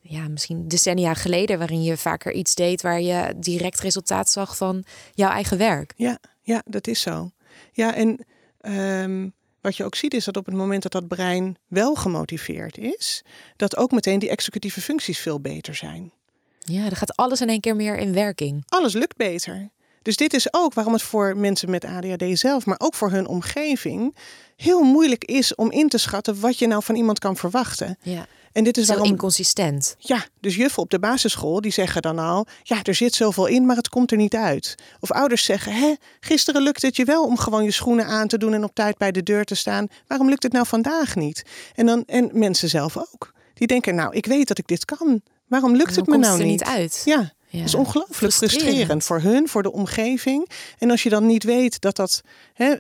ja, 0.02 0.28
misschien 0.28 0.68
decennia 0.68 1.14
geleden, 1.14 1.58
waarin 1.58 1.84
je 1.84 1.98
vaker 1.98 2.34
iets 2.34 2.56
deed 2.56 2.82
waar 2.82 3.02
je 3.02 3.34
direct 3.38 3.80
resultaat 3.80 4.30
zag 4.30 4.58
van 4.58 4.84
jouw 5.14 5.30
eigen 5.30 5.58
werk. 5.58 5.94
Ja, 5.96 6.20
ja, 6.42 6.62
dat 6.66 6.88
is 6.88 7.02
zo. 7.02 7.32
Ja, 7.72 7.96
en 7.96 8.26
ehm, 8.62 9.30
wat 9.62 9.78
je 9.78 9.84
ook 9.84 9.96
ziet 9.96 10.14
is 10.14 10.26
dat 10.26 10.38
op 10.38 10.46
het 10.46 10.56
moment 10.56 10.84
dat 10.84 10.92
dat 10.92 11.08
brein 11.08 11.58
wel 11.68 11.96
gemotiveerd 11.96 12.78
is, 12.78 13.24
dat 13.56 13.78
ook 13.78 13.92
meteen 13.92 14.20
die 14.20 14.30
executieve 14.30 14.82
functies 14.82 15.20
veel 15.20 15.40
beter 15.40 15.76
zijn. 15.76 16.12
Ja, 16.60 16.82
dan 16.82 16.96
gaat 16.96 17.16
alles 17.16 17.42
in 17.42 17.50
één 17.50 17.60
keer 17.60 17.76
meer 17.76 17.98
in 17.98 18.14
werking. 18.14 18.64
Alles 18.68 18.94
lukt 18.94 19.18
beter. 19.18 19.70
Dus 20.06 20.16
dit 20.16 20.34
is 20.34 20.54
ook 20.54 20.74
waarom 20.74 20.94
het 20.94 21.02
voor 21.02 21.38
mensen 21.38 21.70
met 21.70 21.86
ADHD 21.86 22.40
zelf, 22.40 22.66
maar 22.66 22.80
ook 22.80 22.94
voor 22.94 23.12
hun 23.12 23.28
omgeving, 23.28 24.16
heel 24.56 24.82
moeilijk 24.84 25.24
is 25.24 25.56
om 25.56 25.72
in 25.72 25.90
te 25.90 25.98
schatten 25.98 26.40
wat 26.40 26.60
je 26.60 26.68
nou 26.68 26.84
van 26.84 26.96
iemand 26.96 27.20
kan 27.20 27.36
verwachten. 27.36 27.98
Ja. 28.02 28.26
En 28.52 28.64
dit 28.64 28.78
is 28.78 28.86
Zo 28.86 28.92
waarom. 28.94 29.12
inconsistent. 29.12 29.96
Ja, 30.00 30.26
dus 30.40 30.56
juffen 30.56 30.84
op 30.84 30.90
de 30.90 31.00
basisschool 31.00 31.62
die 31.62 31.72
zeggen 31.72 32.02
dan 32.02 32.20
al, 32.20 32.46
ja, 32.64 32.84
er 32.84 32.96
zit 32.96 33.16
zoveel 33.16 33.46
in, 33.46 33.66
maar 33.66 33.76
het 33.76 33.90
komt 33.90 34.12
er 34.12 34.18
niet 34.18 34.36
uit. 34.36 34.76
Of 35.00 35.12
ouders 35.12 35.44
zeggen, 35.44 35.74
hè, 35.74 35.94
gisteren 36.20 36.62
lukte 36.62 36.86
het 36.86 36.96
je 36.96 37.06
wel 37.06 37.26
om 37.26 37.38
gewoon 37.38 37.64
je 37.64 37.72
schoenen 37.72 38.06
aan 38.06 38.28
te 38.28 38.38
doen 38.38 38.54
en 38.54 38.64
op 38.64 38.76
tijd 38.76 38.98
bij 38.98 39.12
de 39.12 39.24
deur 39.24 39.44
te 39.46 39.56
staan. 39.56 39.88
Waarom 40.08 40.30
lukt 40.30 40.44
het 40.44 40.52
nou 40.52 40.66
vandaag 40.66 41.16
niet? 41.16 41.44
En 41.76 41.86
dan 41.86 42.04
en 42.06 42.30
mensen 42.34 42.70
zelf 42.70 42.98
ook. 42.98 43.34
Die 43.54 43.68
denken, 43.68 43.96
nou, 43.96 44.16
ik 44.16 44.26
weet 44.26 44.48
dat 44.48 44.58
ik 44.58 44.68
dit 44.68 44.86
kan. 44.86 45.22
Waarom 45.48 45.76
lukt 45.76 45.96
het 45.96 46.08
me 46.08 46.18
nou 46.18 46.32
het 46.32 46.42
er 46.42 46.48
niet? 46.48 46.60
niet 46.60 46.70
uit. 46.70 47.02
Ja, 47.06 47.34
Ja. 47.56 47.60
dat 47.60 47.68
is 47.68 47.76
ongelooflijk 47.76 48.16
frustrerend. 48.16 48.62
Frustrerend. 48.64 49.04
voor 49.04 49.20
hun, 49.22 49.48
voor 49.48 49.64
de 49.64 49.72
omgeving. 49.72 50.50
En 50.78 50.92
als 50.92 51.04
je 51.04 51.10
dan 51.10 51.26
niet 51.26 51.44
weet 51.44 51.82
dat 51.82 51.96
dat, 51.96 52.22
hè, 52.54 52.76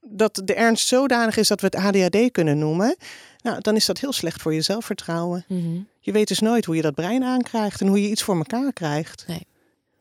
dat 0.00 0.40
de 0.44 0.54
ernst 0.54 0.86
zodanig 0.88 1.36
is 1.36 1.48
dat 1.48 1.60
we 1.60 1.66
het 1.66 1.76
ADHD 1.76 2.30
kunnen 2.32 2.58
noemen, 2.58 2.96
nou, 3.42 3.60
dan 3.60 3.76
is 3.76 3.86
dat 3.86 3.98
heel 3.98 4.12
slecht 4.12 4.42
voor 4.42 4.54
je 4.54 4.60
zelfvertrouwen. 4.60 5.44
Mhm. 5.48 5.78
Je 6.00 6.12
weet 6.12 6.28
dus 6.28 6.38
nooit 6.40 6.64
hoe 6.64 6.76
je 6.76 6.82
dat 6.82 6.94
brein 6.94 7.24
aankrijgt 7.24 7.80
en 7.80 7.86
hoe 7.86 8.02
je 8.02 8.08
iets 8.08 8.22
voor 8.22 8.36
elkaar 8.36 8.72
krijgt. 8.72 9.26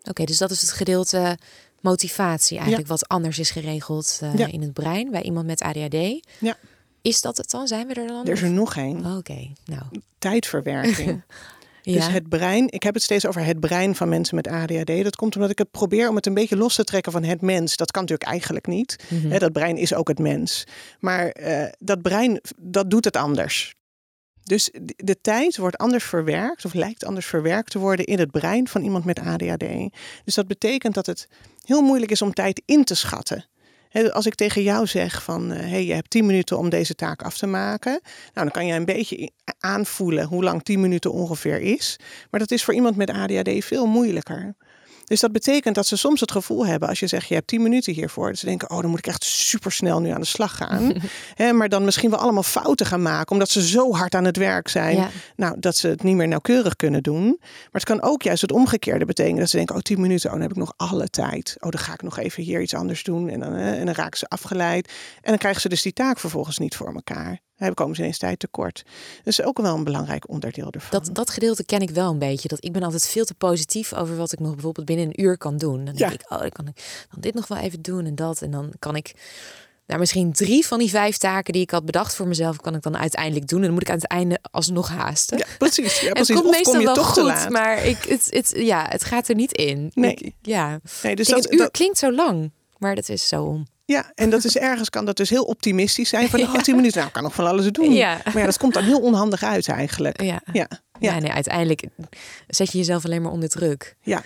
Oké, 0.04 0.24
dus 0.24 0.38
dat 0.38 0.52
is 0.52 0.62
het 0.62 0.72
gedeelte 0.72 1.38
motivatie 1.82 2.58
eigenlijk, 2.58 2.88
wat 2.88 3.08
anders 3.08 3.40
is 3.40 3.52
geregeld 3.52 4.20
eh, 4.22 4.36
Ja. 4.36 4.48
in 4.48 4.62
het 4.62 4.74
brein 4.74 5.12
bij 5.12 5.22
iemand 5.22 5.46
met 5.46 5.62
ADHD. 5.62 6.28
Ja. 6.40 6.58
Is 7.02 7.22
dat 7.22 7.38
het 7.38 7.50
dan? 7.52 7.68
Zijn 7.68 7.88
we 7.88 7.94
er 7.94 8.08
dan? 8.08 8.26
Er 8.26 8.32
is 8.32 8.42
er 8.42 8.50
nog 8.50 8.76
één. 8.76 9.06
Oh, 9.06 9.18
Oké, 9.18 9.52
nou. 9.66 9.82
Tijdverwerking. 10.20 11.24
Ja. 11.88 11.94
Dus 11.94 12.08
het 12.08 12.30
brein, 12.30 12.72
ik 12.72 12.84
heb 12.84 12.94
het 12.94 13.04
steeds 13.04 13.26
over 13.26 13.46
het 13.46 13.60
brein 13.60 13.96
van 13.96 14.10
mensen 14.10 14.36
met 14.36 14.48
ADHD. 14.48 15.04
Dat 15.04 15.16
komt 15.16 15.36
omdat 15.36 15.52
ik 15.52 15.58
het 15.58 15.72
probeer 15.72 16.10
om 16.10 16.16
het 16.16 16.26
een 16.26 16.34
beetje 16.34 16.58
los 16.58 16.76
te 16.76 16.84
trekken 16.84 17.12
van 17.12 17.24
het 17.24 17.42
mens. 17.42 17.76
Dat 17.76 17.92
kan 17.92 18.02
natuurlijk 18.02 18.30
eigenlijk 18.30 18.68
niet. 18.68 18.96
Mhm. 19.10 19.40
Dat 19.40 19.52
brein 19.52 19.78
is 19.78 19.94
ook 19.94 20.08
het 20.08 20.20
mens. 20.20 20.64
Maar 21.00 21.28
eh, 21.30 21.72
dat 21.80 22.02
brein, 22.02 22.42
dat 22.58 22.90
doet 22.90 23.06
het 23.06 23.16
anders. 23.16 23.76
Dus 24.44 24.70
de- 24.96 25.22
tijd 25.22 25.58
wordt 25.58 25.78
anders 25.78 26.04
verwerkt, 26.04 26.66
of 26.66 26.74
lijkt 26.74 27.06
anders 27.06 27.26
verwerkt 27.26 27.72
te 27.72 27.80
worden 27.80 28.06
in 28.06 28.20
het 28.20 28.32
brein 28.32 28.68
van 28.68 28.84
iemand 28.84 29.06
met 29.06 29.20
ADHD. 29.20 29.66
Dus 30.24 30.36
dat 30.36 30.48
betekent 30.48 30.94
dat 30.94 31.06
het 31.06 31.28
heel 31.64 31.82
moeilijk 31.82 32.12
is 32.12 32.22
om 32.22 32.34
tijd 32.34 32.62
in 32.66 32.84
te 32.84 32.96
schatten. 32.96 33.46
Als 34.12 34.26
ik 34.26 34.36
tegen 34.36 34.64
jou 34.64 34.88
zeg 34.88 35.24
van, 35.24 35.50
hé, 35.50 35.70
hey, 35.70 35.86
je 35.86 35.94
hebt 35.94 36.10
10 36.10 36.26
minuten 36.26 36.58
om 36.58 36.70
deze 36.70 36.96
taak 36.96 37.22
af 37.22 37.38
te 37.38 37.48
maken. 37.48 37.92
Nou, 37.92 38.02
dan 38.34 38.52
kan 38.52 38.66
je 38.66 38.74
een 38.74 38.86
beetje 38.86 39.32
aanvoelen 39.60 40.26
hoe 40.26 40.44
lang 40.44 40.64
10 40.64 40.80
minuten 40.82 41.12
ongeveer 41.12 41.60
is. 41.62 42.00
Maar 42.32 42.40
dat 42.40 42.52
is 42.52 42.64
voor 42.64 42.74
iemand 42.74 42.96
met 42.96 43.10
ADHD 43.10 43.66
veel 43.66 43.86
moeilijker. 43.86 44.56
Dus 45.04 45.20
dat 45.20 45.32
betekent 45.32 45.76
dat 45.76 45.88
ze 45.88 45.96
soms 45.98 46.20
het 46.20 46.32
gevoel 46.32 46.66
hebben, 46.66 46.90
als 46.90 47.00
je 47.00 47.08
zegt 47.08 47.28
je 47.28 47.34
hebt 47.34 47.48
10 47.48 47.62
minuten 47.62 47.94
hiervoor, 47.94 48.28
dat 48.28 48.38
ze 48.38 48.46
denken, 48.46 48.70
oh, 48.70 48.82
dan 48.82 48.90
moet 48.90 49.00
ik 49.00 49.08
echt 49.08 49.24
super 49.24 49.72
snel 49.72 50.02
nu 50.02 50.10
aan 50.10 50.20
de 50.22 50.28
slag 50.28 50.56
gaan. 50.58 50.94
Maar 51.58 51.70
dan 51.70 51.86
misschien 51.86 52.10
wel 52.10 52.20
allemaal 52.20 52.44
fouten 52.44 52.86
gaan 52.86 53.02
maken, 53.02 53.32
omdat 53.32 53.50
ze 53.50 53.68
zo 53.68 53.94
hard 53.94 54.16
aan 54.16 54.26
het 54.26 54.38
werk 54.38 54.68
zijn, 54.68 54.96
Ja. 54.96 55.10
nou, 55.36 55.60
dat 55.60 55.76
ze 55.76 55.88
het 55.88 56.04
niet 56.04 56.16
meer 56.16 56.28
nauwkeurig 56.28 56.76
kunnen 56.76 57.04
doen. 57.04 57.36
Maar 57.40 57.68
het 57.72 57.84
kan 57.84 58.02
ook 58.02 58.22
juist 58.22 58.42
het 58.42 58.52
omgekeerde 58.52 59.06
betekenen, 59.06 59.40
dat 59.40 59.50
ze 59.50 59.58
denken, 59.58 59.76
oh, 59.76 59.82
10 59.82 60.02
minuten, 60.02 60.26
oh, 60.26 60.32
dan 60.34 60.42
heb 60.42 60.52
ik 60.52 60.58
nog 60.58 60.74
alle 60.78 61.10
tijd. 61.10 61.56
Oh, 61.60 61.70
dan 61.70 61.80
ga 61.80 61.94
ik 61.94 62.02
nog 62.02 62.18
even 62.18 62.44
hier 62.44 62.62
iets 62.62 62.74
anders 62.74 63.04
doen 63.04 63.30
en 63.30 63.40
dan, 63.40 63.54
en 63.56 63.86
dan 63.86 63.96
raken 63.96 64.18
ze 64.18 64.28
afgeleid. 64.28 64.88
En 65.22 65.30
dan 65.30 65.38
krijgen 65.38 65.62
ze 65.62 65.70
dus 65.70 65.82
die 65.82 65.94
taak 65.94 66.20
vervolgens 66.20 66.58
niet 66.58 66.76
voor 66.76 66.94
elkaar. 66.94 67.40
Dan 67.58 67.74
komen 67.74 67.96
ze 67.96 68.02
ineens 68.02 68.18
tijd 68.18 68.40
tekort. 68.40 68.84
Is 69.24 69.42
ook 69.42 69.58
wel 69.62 69.76
een 69.76 69.84
belangrijk 69.84 70.30
onderdeel 70.30 70.72
ervan. 70.72 70.90
Dat, 71.04 71.16
dat 71.16 71.30
gedeelte 71.30 71.64
ken 71.66 71.82
ik 71.82 71.90
wel 71.90 72.12
een 72.12 72.20
beetje. 72.20 72.48
Dat 72.48 72.64
ik 72.66 72.72
ben 72.72 72.84
altijd 72.84 73.08
veel 73.08 73.26
te 73.26 73.34
positief 73.34 73.94
over 73.94 74.18
wat 74.18 74.32
ik 74.32 74.40
nog 74.40 74.54
bijvoorbeeld 74.54 74.86
binnen 74.86 75.06
een 75.06 75.22
uur 75.24 75.38
kan 75.38 75.58
doen. 75.58 75.76
Dan 75.86 75.96
denk 75.96 75.98
Ja. 75.98 76.12
ik, 76.12 76.32
oh, 76.32 76.40
dan 76.40 76.50
kan 76.50 76.68
ik 76.68 77.06
dan 77.12 77.22
dit 77.22 77.34
nog 77.34 77.48
wel 77.48 77.58
even 77.58 77.82
doen 77.82 78.06
en 78.06 78.16
dat. 78.16 78.42
En 78.42 78.52
dan 78.52 78.72
kan 78.80 78.96
ik 78.96 79.14
nou, 79.88 80.00
misschien 80.00 80.32
drie 80.32 80.66
van 80.68 80.80
die 80.80 80.90
vijf 80.90 81.18
taken 81.18 81.54
die 81.54 81.62
ik 81.62 81.72
had 81.72 81.86
bedacht 81.86 82.16
voor 82.16 82.28
mezelf, 82.28 82.58
kan 82.58 82.76
ik 82.76 82.82
dan 82.82 82.98
uiteindelijk 82.98 83.48
doen. 83.48 83.60
En 83.60 83.66
dan 83.66 83.74
moet 83.74 83.82
ik 83.82 83.90
aan 83.90 83.96
het 83.96 84.08
einde 84.08 84.40
alsnog 84.52 84.90
haasten. 84.90 85.38
Ja, 85.38 85.46
precies. 85.58 86.00
Ja, 86.00 86.12
precies. 86.12 86.28
het 86.28 86.38
komt 86.38 86.50
Of 86.50 86.56
meestal 86.56 86.72
kom 86.72 86.80
je 86.82 86.86
wel 86.88 86.96
toch 86.96 87.14
te 87.14 87.20
goed, 87.20 87.30
laat. 87.30 87.50
maar 87.50 87.86
ik, 87.86 87.98
het, 88.04 88.28
het, 88.30 88.54
ja, 88.56 88.86
het 88.90 89.04
gaat 89.04 89.28
er 89.28 89.36
niet 89.36 89.52
in. 89.52 89.92
Nee. 89.94 90.14
Ik- 90.14 90.34
ja. 90.42 90.80
Nee, 91.04 91.16
dus 91.16 91.28
Ik 91.28 91.34
denk, 91.34 91.42
dat, 91.44 91.46
een 91.46 91.54
uur 91.54 91.58
dat- 91.64 91.72
klinkt 91.72 91.98
zo 91.98 92.12
lang, 92.14 92.52
maar 92.78 92.96
dat 92.96 93.10
is 93.10 93.28
zo 93.28 93.44
om. 93.44 93.66
Ja, 93.88 94.12
en 94.16 94.30
dat 94.30 94.44
is 94.44 94.58
ergens 94.72 94.90
kan 94.90 95.06
dat 95.06 95.18
dus 95.18 95.30
heel 95.30 95.44
optimistisch 95.44 96.10
zijn. 96.10 96.30
Van, 96.30 96.40
oh, 96.48 96.54
Ja. 96.54 96.62
10 96.62 96.76
minuten, 96.76 97.00
nou, 97.00 97.12
kan 97.12 97.24
nog 97.24 97.34
van 97.34 97.48
alles 97.48 97.72
doen. 97.72 97.94
Ja. 97.94 98.22
Maar 98.26 98.38
ja, 98.38 98.46
dat 98.46 98.58
komt 98.58 98.74
dan 98.74 98.84
heel 98.84 99.00
onhandig 99.02 99.44
uit 99.44 99.68
eigenlijk. 99.68 100.22
Ja. 100.22 100.42
Ja, 100.54 100.68
Ja. 101.00 101.20
nee, 101.20 101.32
uiteindelijk 101.32 101.84
zet 102.48 102.72
je 102.72 102.78
jezelf 102.78 103.06
alleen 103.06 103.22
maar 103.22 103.32
onder 103.32 103.50
druk. 103.50 103.96
ja, 104.02 104.24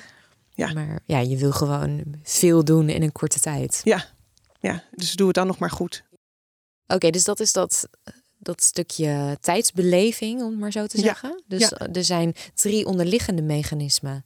Ja. 0.54 0.74
Maar 0.74 1.00
ja, 1.06 1.20
je 1.20 1.38
wil 1.38 1.52
gewoon 1.52 2.04
veel 2.24 2.64
doen 2.66 2.90
in 2.90 3.02
een 3.04 3.12
korte 3.12 3.40
tijd. 3.40 3.82
ja, 3.84 4.06
ja. 4.60 4.84
Dus 4.92 5.14
doe 5.14 5.28
het 5.28 5.36
dan 5.36 5.48
nog 5.48 5.58
maar 5.60 5.72
goed. 5.72 6.04
Oké, 6.88 7.10
dus 7.10 7.24
dat 7.24 7.40
is 7.40 7.52
dat, 7.54 7.88
dat 8.38 8.64
stukje 8.64 9.38
tijdsbeleving, 9.42 10.42
om 10.42 10.50
het 10.50 10.60
maar 10.60 10.72
zo 10.72 10.86
te 10.86 10.98
Ja, 10.98 11.04
zeggen. 11.04 11.44
Dus 11.48 11.72
er 11.72 12.04
zijn 12.04 12.34
drie 12.54 12.86
onderliggende 12.86 13.42
mechanismen 13.42 14.26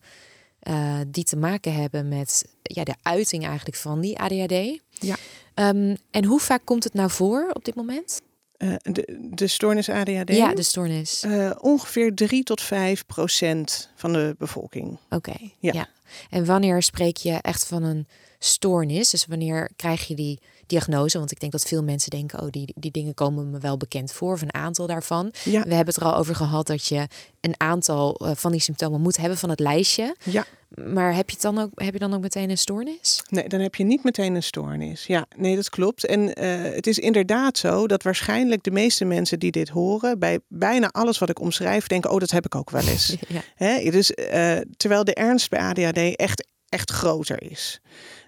eh, 0.66 1.00
die 1.08 1.24
te 1.24 1.36
maken 1.38 1.74
hebben 1.74 2.08
met 2.08 2.46
ja, 2.62 2.84
de 2.84 2.96
uiting 3.02 3.46
eigenlijk 3.46 3.78
van 3.78 4.02
die 4.02 4.20
ADHD. 4.20 4.80
Ja. 4.90 5.16
Ehm, 5.54 5.96
en 6.12 6.26
hoe 6.26 6.40
vaak 6.40 6.62
komt 6.64 6.84
het 6.84 6.94
nou 6.94 7.10
voor 7.10 7.50
op 7.54 7.66
dit 7.66 7.76
moment? 7.76 8.22
Eh, 8.58 8.76
de, 8.82 9.28
de 9.36 9.48
stoornis 9.48 9.90
ADHD? 9.90 10.36
Ja, 10.36 10.54
de 10.54 10.64
stoornis. 10.64 11.24
Eh, 11.24 11.52
ongeveer 11.60 12.14
3 12.16 12.44
tot 12.44 12.62
5 12.62 13.06
procent 13.06 13.90
van 13.96 14.14
de 14.14 14.36
bevolking. 14.38 14.98
Oké, 15.10 15.36
Ja. 15.60 15.74
ja. 15.74 15.88
En 16.30 16.46
wanneer 16.46 16.84
spreek 16.84 17.18
je 17.18 17.34
echt 17.34 17.66
van 17.66 17.84
een 17.84 18.08
stoornis? 18.40 19.10
Dus 19.10 19.26
wanneer 19.26 19.72
krijg 19.76 20.08
je 20.08 20.16
die 20.16 20.40
diagnose? 20.68 21.18
Want 21.18 21.32
ik 21.32 21.40
denk 21.40 21.52
dat 21.52 21.64
veel 21.64 21.84
mensen 21.84 22.10
denken, 22.10 22.42
oh, 22.42 22.50
die, 22.50 22.74
die 22.76 22.92
dingen 22.92 23.14
komen 23.14 23.50
me 23.52 23.60
wel 23.60 23.78
bekend 23.78 24.12
voor, 24.12 24.34
of 24.34 24.42
een 24.42 24.54
aantal 24.54 24.88
daarvan. 24.88 25.34
Ja, 25.44 25.64
We 25.64 25.74
hebben 25.74 25.94
het 25.94 26.04
er 26.04 26.10
al 26.10 26.16
over 26.16 26.36
gehad 26.36 26.68
dat 26.68 26.88
je 26.88 27.08
een 27.42 27.56
aantal 27.58 28.16
eh, 28.16 28.32
van 28.36 28.52
die 28.52 28.62
symptomen 28.62 29.02
moet 29.02 29.18
hebben 29.18 29.38
van 29.38 29.50
het 29.50 29.60
lijstje. 29.60 30.16
ja. 30.24 30.46
Maar 30.84 31.16
heb 31.16 31.30
je, 31.30 31.38
dan 31.40 31.60
ook, 31.60 31.70
heb 31.76 31.94
je 31.94 32.00
dan 32.00 32.14
ook 32.14 32.22
meteen 32.22 32.50
een 32.50 32.58
stoornis? 32.58 33.24
Nee, 33.30 33.48
dan 33.48 33.60
heb 33.60 33.76
je 33.76 33.84
niet 33.84 34.04
meteen 34.04 34.36
een 34.36 34.44
stoornis. 34.44 35.06
Ja, 35.06 35.26
nee, 35.36 35.56
dat 35.56 35.70
klopt. 35.70 36.06
En 36.06 36.34
eh, 36.34 36.74
het 36.76 36.88
is 36.88 37.00
inderdaad 37.00 37.58
zo 37.58 37.88
dat 37.88 38.04
waarschijnlijk 38.04 38.64
de 38.64 38.72
meeste 38.72 39.06
mensen 39.06 39.40
die 39.40 39.52
dit 39.52 39.70
horen, 39.70 40.20
bij 40.20 40.40
bijna 40.48 40.90
alles 40.92 41.18
wat 41.18 41.30
ik 41.30 41.40
omschrijf, 41.40 41.88
denken: 41.88 42.12
oh, 42.12 42.20
dat 42.20 42.32
heb 42.32 42.46
ik 42.46 42.56
ook 42.56 42.70
wel 42.70 42.88
eens. 42.88 43.16
Ja. 43.28 43.42
Hè? 43.56 43.90
Dus, 43.90 44.14
eh, 44.14 44.58
terwijl 44.78 45.04
de 45.04 45.14
ernst 45.14 45.50
bij 45.50 45.60
ADHD 45.60 46.16
echt, 46.16 46.48
echt 46.70 46.92
groter 46.92 47.52
is. 47.52 47.82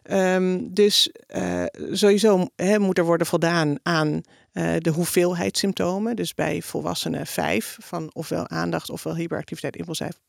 Ehm, 0.07 0.59
dus 0.69 1.11
uh, 1.35 1.63
sowieso 1.91 2.47
moet 2.77 2.97
er 2.97 3.05
worden 3.05 3.27
voldaan 3.27 3.77
aan 3.83 4.07
uh, 4.07 4.75
de 4.77 4.89
hoeveelheid 4.89 5.57
symptomen. 5.57 6.15
Dus 6.15 6.33
bij 6.33 6.61
volwassenen 6.61 7.27
vijf 7.27 7.77
van 7.81 8.09
ofwel 8.13 8.49
aandacht 8.49 8.89
ofwel 8.89 9.15
hyperactiviteit, 9.15 9.85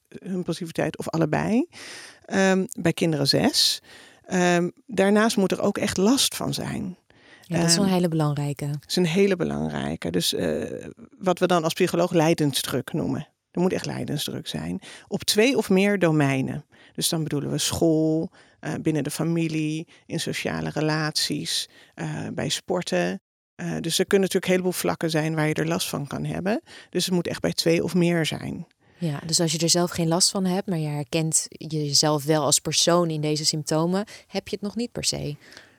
impulsiviteit 0.09 0.99
of 0.99 1.09
allebei. 1.09 1.67
Um, 2.35 2.67
bij 2.81 2.93
kinderen 2.93 3.29
zes. 3.29 3.83
Um, 4.33 4.73
daarnaast 4.87 5.37
moet 5.37 5.53
er 5.53 5.61
ook 5.61 5.79
echt 5.79 5.97
last 5.97 6.37
van 6.37 6.55
zijn. 6.55 6.97
Ja, 7.43 7.61
dat 7.61 7.69
is 7.69 7.77
een 7.77 7.85
hele 7.85 8.09
belangrijke. 8.09 8.67
Dat 8.67 8.85
is 8.87 8.97
een 8.97 9.07
hele 9.07 9.37
belangrijke. 9.37 10.11
Dus 10.11 10.33
uh, 10.33 10.65
wat 11.19 11.39
we 11.39 11.47
dan 11.47 11.65
als 11.65 11.73
psycholoog 11.73 12.13
lijdensdruk 12.13 12.93
noemen. 12.93 13.29
Er 13.51 13.61
moet 13.61 13.73
echt 13.73 13.87
lijdensdruk 13.87 14.47
zijn. 14.47 14.81
Op 15.09 15.25
twee 15.25 15.57
of 15.57 15.71
meer 15.71 15.99
domeinen. 15.99 16.65
Dus 16.95 17.09
dan 17.09 17.23
bedoelen 17.23 17.51
we 17.51 17.59
school, 17.59 18.31
uh, 18.61 18.75
binnen 18.83 19.03
de 19.03 19.11
familie, 19.11 19.87
in 20.07 20.21
sociale 20.21 20.71
relaties, 20.71 21.69
uh, 21.95 22.27
bij 22.33 22.49
sporten. 22.49 23.21
Uh, 23.57 23.77
dus 23.81 23.99
er 23.99 24.07
kunnen 24.07 24.21
natuurlijk 24.29 24.45
een 24.45 24.51
heleboel 24.51 24.73
vlakken 24.73 25.11
zijn 25.11 25.35
waar 25.35 25.49
je 25.49 25.55
er 25.55 25.69
last 25.69 25.89
van 25.89 26.07
kan 26.07 26.25
hebben. 26.25 26.63
Dus 26.91 27.05
het 27.05 27.15
moet 27.15 27.27
echt 27.27 27.41
bij 27.41 27.53
twee 27.53 27.85
of 27.85 27.95
meer 27.95 28.27
zijn. 28.27 28.67
Ja, 28.99 29.21
dus 29.27 29.41
als 29.41 29.53
je 29.53 29.59
er 29.59 29.69
zelf 29.69 29.91
geen 29.91 30.09
last 30.09 30.31
van 30.31 30.45
hebt, 30.45 30.67
maar 30.67 30.79
je 30.79 30.89
herkent 30.89 31.47
jezelf 31.49 32.25
wel 32.25 32.45
als 32.45 32.59
persoon 32.59 33.11
in 33.11 33.21
deze 33.21 33.45
symptomen, 33.45 34.05
heb 34.27 34.49
je 34.49 34.55
het 34.55 34.65
nog 34.65 34.77
niet 34.77 34.93
per 34.93 35.05
se. 35.05 35.37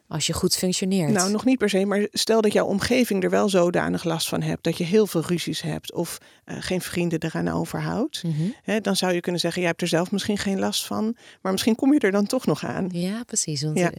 Als 0.10 0.28
je 0.28 0.34
goed 0.34 0.56
functioneert. 0.56 1.12
Nou, 1.12 1.32
nog 1.32 1.46
niet 1.46 1.58
per 1.58 1.70
se, 1.70 1.86
maar 1.86 2.08
stel 2.12 2.42
dat 2.42 2.54
jouw 2.54 2.66
omgeving 2.66 3.24
er 3.24 3.30
wel 3.30 3.50
zodanig 3.50 4.04
last 4.04 4.30
van 4.30 4.42
hebt 4.42 4.64
dat 4.64 4.78
je 4.78 4.84
heel 4.84 5.08
veel 5.08 5.22
ruzies 5.22 5.62
hebt 5.62 5.94
of 5.94 6.18
uh, 6.46 6.56
geen 6.60 6.82
vrienden 6.82 7.24
eraan 7.24 7.48
overhoudt. 7.48 8.24
Mm 8.24 8.32
-hmm. 8.32 8.56
Hè, 8.64 8.82
dan 8.82 8.96
zou 8.96 9.14
je 9.14 9.20
kunnen 9.20 9.42
zeggen, 9.42 9.62
jij 9.62 9.70
hebt 9.70 9.82
er 9.82 9.88
zelf 9.88 10.12
misschien 10.12 10.38
geen 10.38 10.60
last 10.60 10.86
van, 10.86 11.16
maar 11.42 11.52
misschien 11.52 11.76
kom 11.76 11.94
je 11.94 12.00
er 12.00 12.12
dan 12.12 12.26
toch 12.26 12.46
nog 12.46 12.66
aan. 12.66 12.90
Ja, 12.92 13.24
precies. 13.24 13.62
Want 13.62 13.78
ja. 13.78 13.92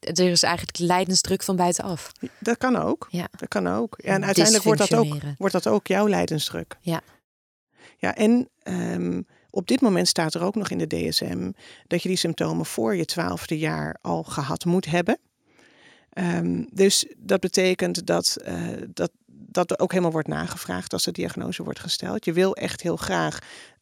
er 0.00 0.30
is 0.30 0.42
eigenlijk 0.42 0.78
lijdensdruk 0.78 1.42
van 1.42 1.56
buitenaf. 1.56 2.12
Dat 2.38 2.56
kan 2.56 2.76
ook. 2.76 3.06
Ja. 3.10 3.28
Dat 3.36 3.48
kan 3.48 3.66
ook. 3.66 3.98
Ja, 4.02 4.14
en 4.14 4.24
uiteindelijk 4.24 4.64
wordt 4.64 4.80
dat, 4.80 4.94
ook, 4.94 5.16
wordt 5.38 5.54
dat 5.54 5.66
ook 5.66 5.86
jouw 5.86 6.08
lijdensdruk. 6.08 6.76
Ja. 6.80 7.00
Ja, 7.98 8.14
en 8.14 8.48
um, 8.62 9.26
op 9.50 9.66
dit 9.66 9.80
moment 9.80 10.08
staat 10.08 10.34
er 10.34 10.42
ook 10.42 10.54
nog 10.54 10.70
in 10.70 10.78
de 10.78 10.86
DSM 10.86 11.50
dat 11.86 12.02
je 12.02 12.08
die 12.08 12.18
symptomen 12.18 12.66
voor 12.66 12.96
je 12.96 13.04
twaalfde 13.04 13.58
jaar 13.58 13.98
al 14.00 14.22
gehad 14.22 14.64
moet 14.64 14.86
hebben. 14.86 15.18
Um, 16.14 16.68
dus 16.72 17.06
dat 17.16 17.40
betekent 17.40 18.06
dat, 18.06 18.36
uh, 18.46 18.68
dat 18.88 19.10
dat 19.54 19.70
er 19.70 19.78
ook 19.78 19.90
helemaal 19.90 20.12
wordt 20.12 20.28
nagevraagd 20.28 20.92
als 20.92 21.04
de 21.04 21.12
diagnose 21.12 21.62
wordt 21.62 21.80
gesteld. 21.80 22.24
Je 22.24 22.32
wil 22.32 22.56
echt 22.56 22.82
heel 22.82 22.96
graag 22.96 23.38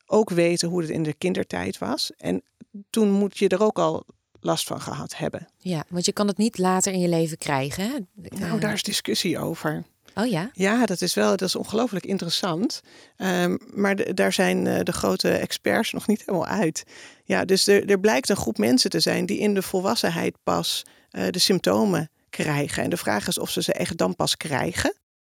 ook 0.07 0.31
weten 0.31 0.69
hoe 0.69 0.81
het 0.81 0.91
in 0.91 1.03
de 1.03 1.15
kindertijd 1.15 1.79
was. 1.79 2.11
En 2.17 2.43
toen 2.91 3.11
moet 3.11 3.39
je 3.39 3.49
er 3.49 3.63
ook 3.63 3.79
al 3.79 4.07
last 4.41 4.67
van 4.67 4.81
gehad 4.81 5.17
hebben. 5.17 5.49
Ja, 5.59 5.85
want 5.89 6.05
je 6.05 6.13
kan 6.13 6.27
het 6.27 6.37
niet 6.37 6.59
later 6.59 6.93
in 6.93 7.01
je 7.01 7.09
leven 7.09 7.39
krijgen. 7.39 7.85
Hè? 7.85 7.99
Nou, 8.39 8.61
daar 8.61 8.73
is 8.73 8.83
discussie 8.83 9.39
over. 9.39 9.85
Oh 10.15 10.27
ja? 10.27 10.51
Ja, 10.53 10.87
dat 10.87 11.01
is 11.01 11.15
wel 11.15 11.31
dat 11.31 11.49
is 11.49 11.57
ongelooflijk 11.57 12.05
interessant. 12.05 12.81
Um, 13.17 13.59
maar 13.75 13.97
de, 13.97 14.15
daar 14.15 14.33
zijn 14.33 14.67
uh, 14.67 14.81
de 14.81 14.93
grote 14.93 15.31
experts 15.31 15.93
nog 15.93 16.07
niet 16.07 16.23
helemaal 16.27 16.47
uit. 16.47 16.85
Ja, 17.25 17.45
dus 17.45 17.67
er, 17.67 17.91
er 17.91 18.01
blijkt 18.01 18.29
een 18.29 18.37
groep 18.37 18.59
mensen 18.59 18.91
te 18.91 19.01
zijn 19.01 19.27
die 19.27 19.39
in 19.39 19.55
de 19.55 19.63
volwassenheid 19.63 20.37
pas 20.43 20.83
uh, 21.11 21.29
de 21.31 21.39
symptomen 21.39 22.11
krijgen. 22.33 22.83
En 22.83 22.91
de 22.91 22.97
vraag 22.97 23.29
is 23.29 23.39
of 23.39 23.51
ze 23.51 23.63
ze 23.63 23.73
echt 23.73 23.97
dan 23.97 24.17
pas 24.17 24.37
krijgen. 24.37 24.95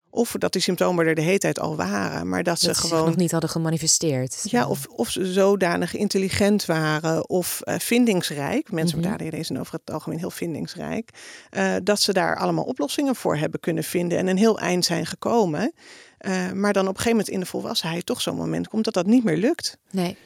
Of 0.09 0.35
dat 0.37 0.51
die 0.51 0.61
symptomen 0.61 1.05
er 1.05 1.15
de 1.15 1.21
hele 1.21 1.37
tijd 1.37 1.59
al 1.59 1.75
waren, 1.75 2.29
maar 2.29 2.43
dat, 2.43 2.61
dat 2.61 2.75
ze 2.75 2.81
gewoon. 2.81 3.05
nog 3.05 3.15
niet 3.15 3.31
hadden 3.31 3.49
gemanifesteerd. 3.49 4.45
Ja, 4.49 4.67
of, 4.67 4.85
of 4.85 5.09
ze 5.09 5.33
zodanig 5.33 5.95
intelligent 5.95 6.65
waren 6.65 7.29
of 7.29 7.61
uh, 7.63 7.75
vindingsrijk. 7.79 8.71
Mensen 8.71 8.97
mm 8.97 9.03
-hmm. 9.03 9.11
met 9.11 9.21
ADHD 9.21 9.45
zijn 9.45 9.59
over 9.59 9.73
het 9.73 9.91
algemeen 9.91 10.19
heel 10.19 10.31
vindingsrijk. 10.31 11.09
Uh, 11.51 11.75
dat 11.83 12.01
ze 12.01 12.13
daar 12.13 12.37
allemaal 12.37 12.63
oplossingen 12.63 13.15
voor 13.15 13.35
hebben 13.35 13.59
kunnen 13.59 13.83
vinden 13.83 14.17
en 14.17 14.27
een 14.27 14.37
heel 14.37 14.59
eind 14.59 14.85
zijn 14.85 15.05
gekomen. 15.05 15.73
Uh, 16.19 16.51
maar 16.51 16.73
dan 16.73 16.87
op 16.87 16.89
een 16.89 17.01
gegeven 17.01 17.17
moment 17.17 17.29
in 17.29 17.39
de 17.39 17.45
volwassenheid 17.45 18.05
toch 18.05 18.21
zo'n 18.21 18.35
moment 18.35 18.67
komt 18.67 18.85
dat 18.85 18.93
dat 18.93 19.05
niet 19.05 19.23
meer 19.23 19.37
lukt. 19.37 19.77
Nee. 19.91 20.17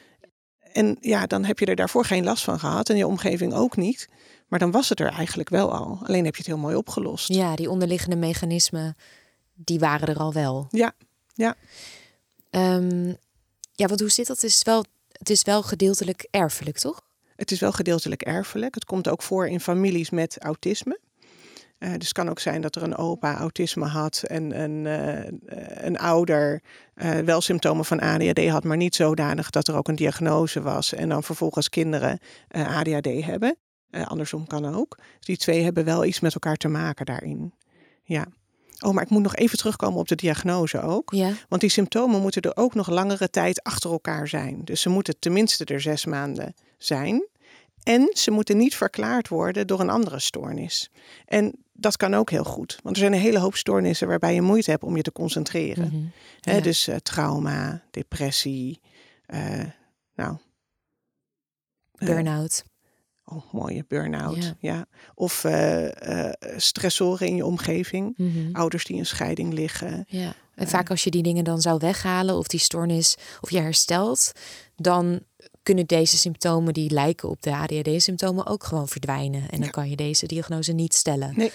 En 0.72 0.96
ja, 1.00 1.26
dan 1.26 1.44
heb 1.44 1.58
je 1.58 1.66
er 1.66 1.76
daarvoor 1.76 2.04
geen 2.04 2.24
last 2.24 2.44
van 2.44 2.58
gehad 2.58 2.88
en 2.88 2.96
je 2.96 3.06
omgeving 3.06 3.54
ook 3.54 3.76
niet. 3.76 4.08
Maar 4.48 4.58
dan 4.58 4.70
was 4.70 4.88
het 4.88 5.00
er 5.00 5.12
eigenlijk 5.12 5.48
wel 5.48 5.72
al. 5.74 5.98
Alleen 6.02 6.24
heb 6.24 6.34
je 6.34 6.42
het 6.42 6.50
heel 6.50 6.58
mooi 6.58 6.76
opgelost. 6.76 7.28
Ja, 7.28 7.56
die 7.56 7.70
onderliggende 7.70 8.16
mechanismen, 8.16 8.96
die 9.54 9.78
waren 9.78 10.08
er 10.08 10.18
al 10.18 10.32
wel. 10.32 10.66
Ja, 10.70 10.92
ja. 11.34 11.56
Um, 12.50 13.16
ja, 13.72 13.86
want 13.86 14.00
hoe 14.00 14.10
zit 14.10 14.26
dat? 14.26 14.40
Het 14.40 14.50
is 14.50 14.62
wel, 14.62 14.84
het 15.12 15.30
is 15.30 15.42
wel 15.42 15.62
gedeeltelijk 15.62 16.26
erfelijk, 16.30 16.78
toch? 16.78 17.02
Het 17.36 17.50
is 17.50 17.60
wel 17.60 17.72
gedeeltelijk 17.72 18.22
erfelijk. 18.22 18.74
Het 18.74 18.84
komt 18.84 19.08
ook 19.08 19.22
voor 19.22 19.48
in 19.48 19.60
families 19.60 20.10
met 20.10 20.38
autisme. 20.38 20.98
Uh, 21.78 21.92
dus 21.92 22.04
het 22.04 22.12
kan 22.12 22.28
ook 22.28 22.38
zijn 22.38 22.60
dat 22.60 22.76
er 22.76 22.82
een 22.82 22.96
opa 22.96 23.36
autisme 23.36 23.86
had 23.86 24.22
en 24.26 24.60
een, 24.60 24.84
uh, 24.84 25.84
een 25.84 25.98
ouder 25.98 26.62
uh, 26.94 27.18
wel 27.18 27.40
symptomen 27.40 27.84
van 27.84 28.00
ADHD 28.00 28.48
had, 28.48 28.64
maar 28.64 28.76
niet 28.76 28.94
zodanig 28.94 29.50
dat 29.50 29.68
er 29.68 29.76
ook 29.76 29.88
een 29.88 29.96
diagnose 29.96 30.60
was. 30.60 30.92
En 30.92 31.08
dan 31.08 31.22
vervolgens 31.22 31.68
kinderen 31.68 32.18
ADHD 32.48 33.24
hebben. 33.24 33.56
Andersom 33.90 34.46
kan 34.46 34.74
ook. 34.74 34.96
Dus 34.96 35.26
die 35.26 35.36
twee 35.36 35.62
hebben 35.62 35.84
wel 35.84 36.04
iets 36.04 36.20
met 36.20 36.34
elkaar 36.34 36.56
te 36.56 36.68
maken 36.68 37.06
daarin. 37.06 37.52
Ja. 38.02 38.26
Oh, 38.80 38.92
maar 38.92 39.02
ik 39.02 39.10
moet 39.10 39.22
nog 39.22 39.36
even 39.36 39.58
terugkomen 39.58 39.98
op 40.00 40.08
de 40.08 40.14
diagnose 40.14 40.80
ook. 40.80 41.12
Ja. 41.12 41.32
Want 41.48 41.60
die 41.60 41.70
symptomen 41.70 42.20
moeten 42.20 42.42
er 42.42 42.56
ook 42.56 42.74
nog 42.74 42.88
langere 42.88 43.30
tijd 43.30 43.62
achter 43.62 43.90
elkaar 43.90 44.28
zijn. 44.28 44.64
Dus 44.64 44.80
ze 44.80 44.88
moeten 44.88 45.18
tenminste 45.18 45.64
er 45.64 45.80
zes 45.80 46.04
maanden 46.04 46.54
zijn. 46.78 47.26
En 47.82 48.10
ze 48.12 48.30
moeten 48.30 48.56
niet 48.56 48.74
verklaard 48.74 49.28
worden 49.28 49.66
door 49.66 49.80
een 49.80 49.90
andere 49.90 50.18
stoornis. 50.18 50.90
En 51.24 51.54
dat 51.72 51.96
kan 51.96 52.14
ook 52.14 52.30
heel 52.30 52.44
goed. 52.44 52.78
Want 52.82 52.96
er 52.96 53.02
zijn 53.02 53.12
een 53.12 53.20
hele 53.20 53.38
hoop 53.38 53.56
stoornissen 53.56 54.08
waarbij 54.08 54.34
je 54.34 54.42
moeite 54.42 54.70
hebt 54.70 54.82
om 54.82 54.96
je 54.96 55.02
te 55.02 55.12
concentreren. 55.12 55.84
Mm 55.84 55.90
-hmm. 55.90 56.12
He, 56.40 56.54
ja. 56.54 56.60
Dus 56.60 56.88
uh, 56.88 56.96
trauma, 56.96 57.82
depressie, 57.90 58.80
uh, 59.26 59.64
nou. 60.14 60.36
Burn-out. 61.92 62.64
Oh, 63.30 63.52
mooie 63.52 63.84
burn-out. 63.88 64.44
Ja. 64.44 64.54
ja. 64.58 64.86
Of 65.14 65.44
uh, 65.44 65.88
stressoren 66.56 67.26
in 67.26 67.36
je 67.36 67.44
omgeving. 67.44 68.14
Mm 68.16 68.32
-hmm. 68.32 68.54
Ouders 68.54 68.84
die 68.84 68.96
in 68.96 69.06
scheiding 69.06 69.52
liggen. 69.52 70.04
Ja. 70.08 70.34
En 70.54 70.68
vaak 70.68 70.90
als 70.90 71.04
je 71.04 71.10
die 71.10 71.22
dingen 71.22 71.44
dan 71.44 71.60
zou 71.60 71.78
weghalen 71.78 72.36
of 72.36 72.46
die 72.46 72.60
stoornis 72.60 73.16
of 73.40 73.50
je 73.50 73.60
herstelt, 73.60 74.32
dan 74.76 75.20
kunnen 75.62 75.86
deze 75.86 76.18
symptomen 76.18 76.74
die 76.74 76.90
lijken 76.90 77.28
op 77.28 77.42
de 77.42 77.54
ADHD-symptomen 77.54 78.46
ook 78.46 78.64
gewoon 78.64 78.88
verdwijnen. 78.88 79.40
En 79.40 79.56
dan 79.56 79.60
ja. 79.60 79.70
kan 79.70 79.90
je 79.90 79.96
deze 79.96 80.26
diagnose 80.26 80.72
niet 80.72 80.94
stellen. 80.94 81.32
Nee. 81.36 81.52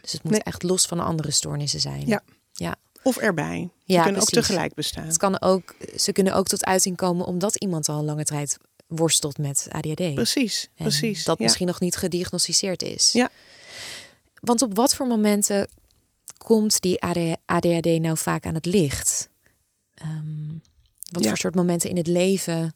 Dus 0.00 0.12
het 0.12 0.22
moet 0.22 0.32
nee. 0.32 0.42
echt 0.42 0.62
los 0.62 0.86
van 0.86 1.00
andere 1.00 1.30
stoornissen 1.30 1.80
zijn. 1.80 2.06
Ja. 2.06 2.22
ja. 2.52 2.76
Of 3.02 3.16
erbij. 3.16 3.70
Ze 3.86 3.92
ja, 3.92 4.02
kunnen 4.02 4.20
precies. 4.20 4.38
ook 4.38 4.44
tegelijk 4.44 4.74
bestaan. 4.74 5.06
Het 5.06 5.16
kan 5.16 5.40
ook, 5.40 5.74
ze 5.96 6.12
kunnen 6.12 6.34
ook 6.34 6.46
tot 6.46 6.64
uiting 6.64 6.96
komen 6.96 7.26
omdat 7.26 7.56
iemand 7.56 7.88
al 7.88 8.04
lange 8.04 8.24
tijd 8.24 8.58
worstelt 8.96 9.38
met 9.38 9.66
ADHD. 9.70 10.14
Precies, 10.14 10.68
en 10.74 10.84
precies. 10.84 11.24
Dat 11.24 11.38
ja. 11.38 11.44
misschien 11.44 11.66
nog 11.66 11.80
niet 11.80 11.96
gediagnosticeerd 11.96 12.82
is. 12.82 13.12
Ja. 13.12 13.30
Want 14.40 14.62
op 14.62 14.76
wat 14.76 14.94
voor 14.94 15.06
momenten 15.06 15.68
komt 16.38 16.80
die 16.80 17.02
ADHD 17.44 18.00
nou 18.00 18.16
vaak 18.16 18.46
aan 18.46 18.54
het 18.54 18.66
licht? 18.66 19.28
Um, 20.02 20.62
wat 21.10 21.22
ja. 21.22 21.28
voor 21.28 21.38
soort 21.38 21.54
momenten 21.54 21.90
in 21.90 21.96
het 21.96 22.06
leven 22.06 22.74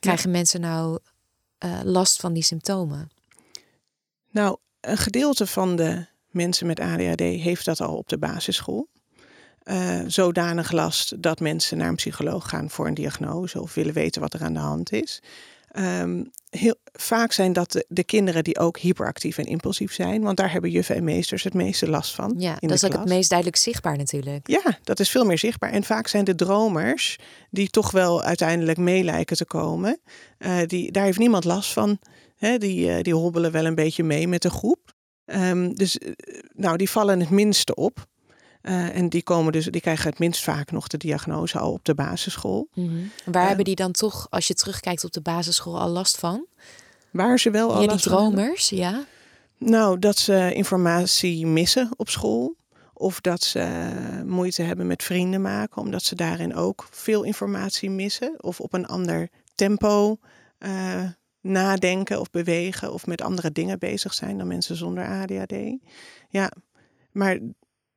krijgen 0.00 0.30
ja. 0.30 0.36
mensen 0.36 0.60
nou 0.60 0.98
uh, 1.64 1.80
last 1.84 2.20
van 2.20 2.32
die 2.32 2.42
symptomen? 2.42 3.10
Nou, 4.30 4.56
een 4.80 4.98
gedeelte 4.98 5.46
van 5.46 5.76
de 5.76 6.06
mensen 6.30 6.66
met 6.66 6.80
ADHD 6.80 7.20
heeft 7.20 7.64
dat 7.64 7.80
al 7.80 7.96
op 7.96 8.08
de 8.08 8.18
basisschool. 8.18 8.88
Uh, 9.70 10.00
zodanig 10.06 10.72
last 10.72 11.22
dat 11.22 11.40
mensen 11.40 11.78
naar 11.78 11.88
een 11.88 11.94
psycholoog 11.94 12.48
gaan 12.48 12.70
voor 12.70 12.86
een 12.86 12.94
diagnose 12.94 13.60
of 13.60 13.74
willen 13.74 13.94
weten 13.94 14.20
wat 14.20 14.34
er 14.34 14.42
aan 14.42 14.52
de 14.52 14.58
hand 14.58 14.92
is. 14.92 15.22
Um, 15.78 16.30
heel, 16.50 16.74
vaak 16.92 17.32
zijn 17.32 17.52
dat 17.52 17.72
de, 17.72 17.84
de, 17.88 18.04
kinderen 18.04 18.44
die 18.44 18.58
ook 18.58 18.78
hyperactief 18.78 19.38
en 19.38 19.44
impulsief 19.44 19.92
zijn, 19.92 20.22
want 20.22 20.36
daar 20.36 20.52
hebben 20.52 20.70
juffen 20.70 20.96
en 20.96 21.04
meesters 21.04 21.42
het 21.42 21.54
meeste 21.54 21.88
last 21.88 22.14
van. 22.14 22.34
Ja, 22.38 22.56
dat 22.60 22.70
is 22.70 22.84
ook 22.84 22.92
het 22.92 23.08
meest 23.08 23.28
duidelijk 23.28 23.58
zichtbaar 23.58 23.96
natuurlijk. 23.96 24.48
Ja, 24.48 24.78
dat 24.82 25.00
is 25.00 25.10
veel 25.10 25.24
meer 25.24 25.38
zichtbaar. 25.38 25.70
En 25.70 25.84
vaak 25.84 26.08
zijn 26.08 26.24
de 26.24 26.34
dromers, 26.34 27.18
die 27.50 27.68
toch 27.68 27.90
wel 27.90 28.22
uiteindelijk 28.22 28.78
mee 28.78 29.04
lijken 29.04 29.36
te 29.36 29.44
komen, 29.44 30.00
uh, 30.38 30.56
die, 30.66 30.92
daar 30.92 31.04
heeft 31.04 31.18
niemand 31.18 31.44
last 31.44 31.72
van. 31.72 31.98
Die, 32.58 32.88
uh, 32.88 33.02
die 33.02 33.14
hobbelen 33.14 33.52
wel 33.52 33.66
een 33.66 33.74
beetje 33.74 34.04
mee 34.04 34.28
met 34.28 34.42
de 34.42 34.50
groep. 34.50 34.92
Um, 35.24 35.74
dus 35.74 35.98
nou, 36.54 36.76
die 36.76 36.90
vallen 36.90 37.20
het 37.20 37.30
minste 37.30 37.74
op. 37.74 38.06
Uh, 38.62 38.96
en 38.96 39.08
die, 39.08 39.22
komen 39.22 39.52
dus, 39.52 39.66
die 39.66 39.80
krijgen 39.80 40.10
het 40.10 40.18
minst 40.18 40.42
vaak 40.42 40.70
nog 40.70 40.86
de 40.86 40.96
diagnose 40.96 41.58
al 41.58 41.72
op 41.72 41.84
de 41.84 41.94
basisschool. 41.94 42.68
Mm 42.74 42.88
-hmm. 42.88 43.10
Waar 43.24 43.42
uh, 43.42 43.46
hebben 43.48 43.64
die 43.64 43.74
dan 43.74 43.92
toch, 43.92 44.26
als 44.30 44.46
je 44.46 44.54
terugkijkt 44.54 45.04
op 45.04 45.12
de 45.12 45.20
basisschool, 45.20 45.80
al 45.80 45.88
last 45.88 46.18
van? 46.18 46.46
Waar 47.10 47.38
ze 47.38 47.50
wel 47.50 47.72
al 47.74 47.80
ja, 47.80 47.86
last 47.86 48.04
die 48.04 48.12
dromers, 48.12 48.68
van 48.68 48.78
ja. 48.78 49.04
Nou, 49.58 49.98
dat 49.98 50.16
ze 50.16 50.52
informatie 50.54 51.46
missen 51.46 51.90
op 51.96 52.08
school. 52.08 52.56
Of 52.92 53.20
dat 53.20 53.42
ze 53.42 53.90
moeite 54.26 54.62
hebben 54.62 54.86
met 54.86 55.02
vrienden 55.02 55.40
maken, 55.40 55.82
omdat 55.82 56.02
ze 56.02 56.14
daarin 56.14 56.54
ook 56.54 56.88
veel 56.90 57.22
informatie 57.22 57.90
missen. 57.90 58.34
Of 58.42 58.60
op 58.60 58.72
een 58.72 58.86
ander 58.86 59.28
tempo 59.54 60.18
nadenken 61.40 62.20
of 62.20 62.30
bewegen 62.30 62.92
of 62.92 63.06
met 63.06 63.22
andere 63.22 63.52
dingen 63.52 63.78
bezig 63.78 64.14
zijn 64.14 64.38
dan 64.38 64.46
mensen 64.46 64.76
zonder 64.76 65.06
ADHD. 65.06 65.54
Ja, 66.28 66.52
maar 67.12 67.38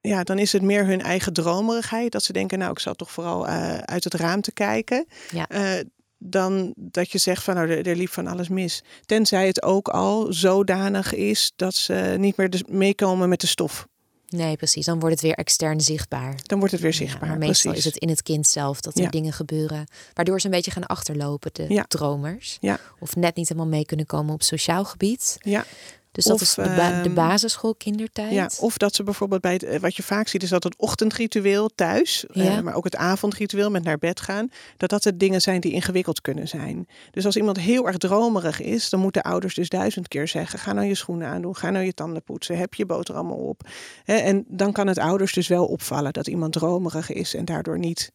ja, 0.02 0.24
dan 0.24 0.40
is 0.40 0.52
het 0.54 0.62
meer 0.62 0.86
hun 0.86 1.02
eigen 1.02 1.34
dromerigheid. 1.34 2.12
Dat 2.12 2.24
ze 2.24 2.34
denken, 2.34 2.60
nou, 2.60 2.72
ik 2.72 2.80
zal 2.80 2.94
toch 2.94 3.12
vooral 3.12 3.48
uh, 3.48 3.78
uit 3.78 4.04
het 4.04 4.14
raam 4.14 4.42
te 4.42 4.52
kijken. 4.52 5.06
Ja. 5.32 5.48
Uh, 5.52 5.84
dan 6.18 6.74
dat 6.76 7.12
je 7.12 7.18
zegt 7.18 7.44
van 7.44 7.56
nou, 7.56 7.70
er, 7.70 7.88
er, 7.88 7.96
liep 7.96 8.10
van 8.10 8.28
alles 8.28 8.50
mis. 8.50 8.84
Tenzij 9.06 9.48
het 9.48 9.64
ook 9.64 9.88
al 9.88 10.34
zodanig 10.34 11.14
is 11.14 11.52
dat 11.56 11.74
ze 11.74 12.16
niet 12.18 12.38
meer 12.38 12.50
de, 12.50 12.64
meekomen 12.68 13.30
met 13.30 13.42
de 13.42 13.48
stof. 13.48 13.88
Nee, 14.28 14.56
precies. 14.56 14.86
Dan 14.86 15.00
wordt 15.00 15.16
het 15.16 15.24
weer 15.24 15.36
extern 15.36 15.82
zichtbaar. 15.82 16.36
Dan 16.44 16.58
wordt 16.58 16.74
het 16.74 16.82
weer 16.82 16.94
zichtbaar. 16.94 17.30
Ja, 17.30 17.36
meestal 17.36 17.72
precies. 17.72 17.88
is 17.88 17.94
het 17.94 18.02
in 18.02 18.10
het 18.10 18.24
kind 18.24 18.48
zelf 18.48 18.82
dat 18.82 18.96
er 18.96 19.02
Ja. 19.02 19.10
dingen 19.10 19.34
gebeuren. 19.34 19.88
Waardoor 20.14 20.40
ze 20.40 20.46
een 20.46 20.52
beetje 20.52 20.72
gaan 20.72 20.86
achterlopen, 20.86 21.50
de 21.54 21.66
Ja. 21.70 21.86
dromers. 21.88 22.58
Ja. 22.62 22.80
Of 23.00 23.16
net 23.16 23.36
niet 23.36 23.50
helemaal 23.50 23.70
mee 23.70 23.86
kunnen 23.86 24.06
komen 24.06 24.34
op 24.34 24.44
sociaal 24.44 24.86
gebied. 24.86 25.38
Ja. 25.40 25.66
Dus 26.12 26.24
dat 26.24 26.34
Of, 26.34 26.42
is 26.42 26.54
de, 26.54 26.62
ba- 26.62 27.02
de 27.02 27.10
ehm, 27.10 27.14
basisschool 27.14 27.76
kindertijd. 27.76 28.32
Ja, 28.32 28.50
of 28.60 28.78
dat 28.78 28.96
ze 28.96 29.04
bijvoorbeeld 29.04 29.42
bij 29.42 29.54
het, 29.54 29.64
eh, 29.64 29.80
wat 29.80 29.96
je 29.96 30.04
vaak 30.04 30.28
ziet, 30.28 30.44
is 30.44 30.50
dat 30.50 30.64
het 30.64 30.76
ochtendritueel 30.78 31.70
thuis, 31.76 32.26
eh, 32.26 32.60
maar 32.60 32.74
ook 32.74 32.84
het 32.84 32.96
avondritueel 32.96 33.70
met 33.70 33.84
naar 33.84 33.98
bed 33.98 34.22
gaan, 34.22 34.52
dat 34.78 34.90
dat 34.90 35.04
de 35.04 35.18
dingen 35.18 35.42
zijn 35.42 35.62
die 35.62 35.72
ingewikkeld 35.72 36.22
kunnen 36.22 36.48
zijn. 36.48 36.88
Dus 37.12 37.26
als 37.26 37.36
iemand 37.36 37.60
heel 37.60 37.88
erg 37.88 37.98
dromerig 37.98 38.62
is, 38.62 38.90
dan 38.90 39.00
moeten 39.00 39.22
ouders 39.22 39.56
dus 39.56 39.70
duizend 39.70 40.08
keer 40.08 40.28
zeggen: 40.28 40.60
ga 40.60 40.74
nou 40.74 40.88
je 40.88 40.96
schoenen 40.96 41.28
aandoen, 41.28 41.56
ga 41.56 41.70
nou 41.70 41.86
je 41.86 41.94
tanden 41.94 42.24
poetsen, 42.24 42.58
heb 42.58 42.74
je 42.74 42.86
boterhammen 42.86 43.36
op. 43.36 43.68
Hè, 44.04 44.16
en 44.16 44.46
dan 44.48 44.72
kan 44.72 44.88
het 44.88 44.98
ouders 44.98 45.34
dus 45.34 45.48
wel 45.48 45.66
opvallen 45.66 46.14
dat 46.14 46.28
iemand 46.28 46.54
dromerig 46.54 47.12
is 47.12 47.36
en 47.36 47.46
daardoor 47.46 47.80
niet 47.80 48.12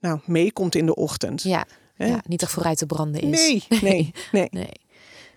nou, 0.00 0.20
meekomt 0.24 0.74
in 0.74 0.86
de 0.86 0.94
ochtend. 0.94 1.42
Ja, 1.42 1.64
ja, 1.96 2.22
niet 2.26 2.42
echt 2.42 2.52
vooruit 2.52 2.78
te 2.78 2.86
branden 2.86 3.20
is. 3.20 3.46
Nee, 3.46 3.80
nee, 3.80 4.12
nee. 4.32 4.48
Nee. 4.50 4.82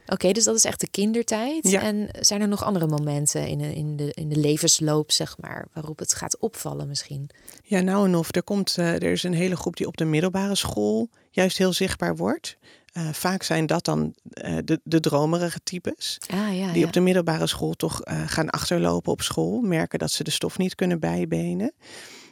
Oké, 0.08 0.32
dus 0.32 0.44
dat 0.44 0.56
is 0.56 0.64
echt 0.66 0.80
de 0.80 0.90
kindertijd. 0.90 1.70
Ja. 1.70 1.82
En 1.82 2.10
zijn 2.20 2.42
er 2.42 2.48
nog 2.48 2.64
andere 2.64 2.88
momenten 2.88 3.48
in, 3.48 3.58
de- 3.58 3.74
in, 3.74 3.96
de, 3.96 4.12
in 4.14 4.30
de 4.30 4.36
levensloop, 4.38 5.12
zeg 5.12 5.38
maar, 5.38 5.68
waarop 5.74 6.00
het 6.00 6.14
gaat 6.14 6.38
opvallen 6.40 6.88
misschien? 6.88 7.30
Ja, 7.64 7.80
nou 7.80 8.06
en 8.08 8.16
of. 8.16 8.36
Er, 8.36 8.44
komt, 8.44 8.78
eh, 8.78 8.94
er 8.94 9.04
is 9.12 9.24
een 9.24 9.34
hele 9.34 9.56
groep 9.56 9.76
die 9.76 9.88
op 9.88 9.98
de 9.98 10.06
middelbare 10.06 10.56
school 10.56 11.10
juist 11.32 11.58
heel 11.58 11.74
zichtbaar 11.74 12.16
wordt. 12.16 12.58
Eh, 12.92 13.10
vaak 13.14 13.44
zijn 13.44 13.66
dat 13.66 13.86
dan 13.86 14.14
eh, 14.32 14.58
de, 14.66 14.80
de 14.84 15.00
dromerige 15.00 15.60
types. 15.64 16.18
Ah 16.30 16.58
ja, 16.58 16.72
Die 16.72 16.80
ja. 16.82 16.86
op 16.88 16.94
de 16.94 17.00
middelbare 17.00 17.48
school 17.48 17.74
toch 17.74 18.00
gaan 18.26 18.50
achterlopen 18.50 19.12
op 19.12 19.22
school. 19.22 19.62
Merken 19.62 20.00
dat 20.00 20.12
ze 20.12 20.24
de 20.24 20.32
stof 20.32 20.58
niet 20.58 20.76
kunnen 20.76 21.00
bijbenen. 21.00 21.74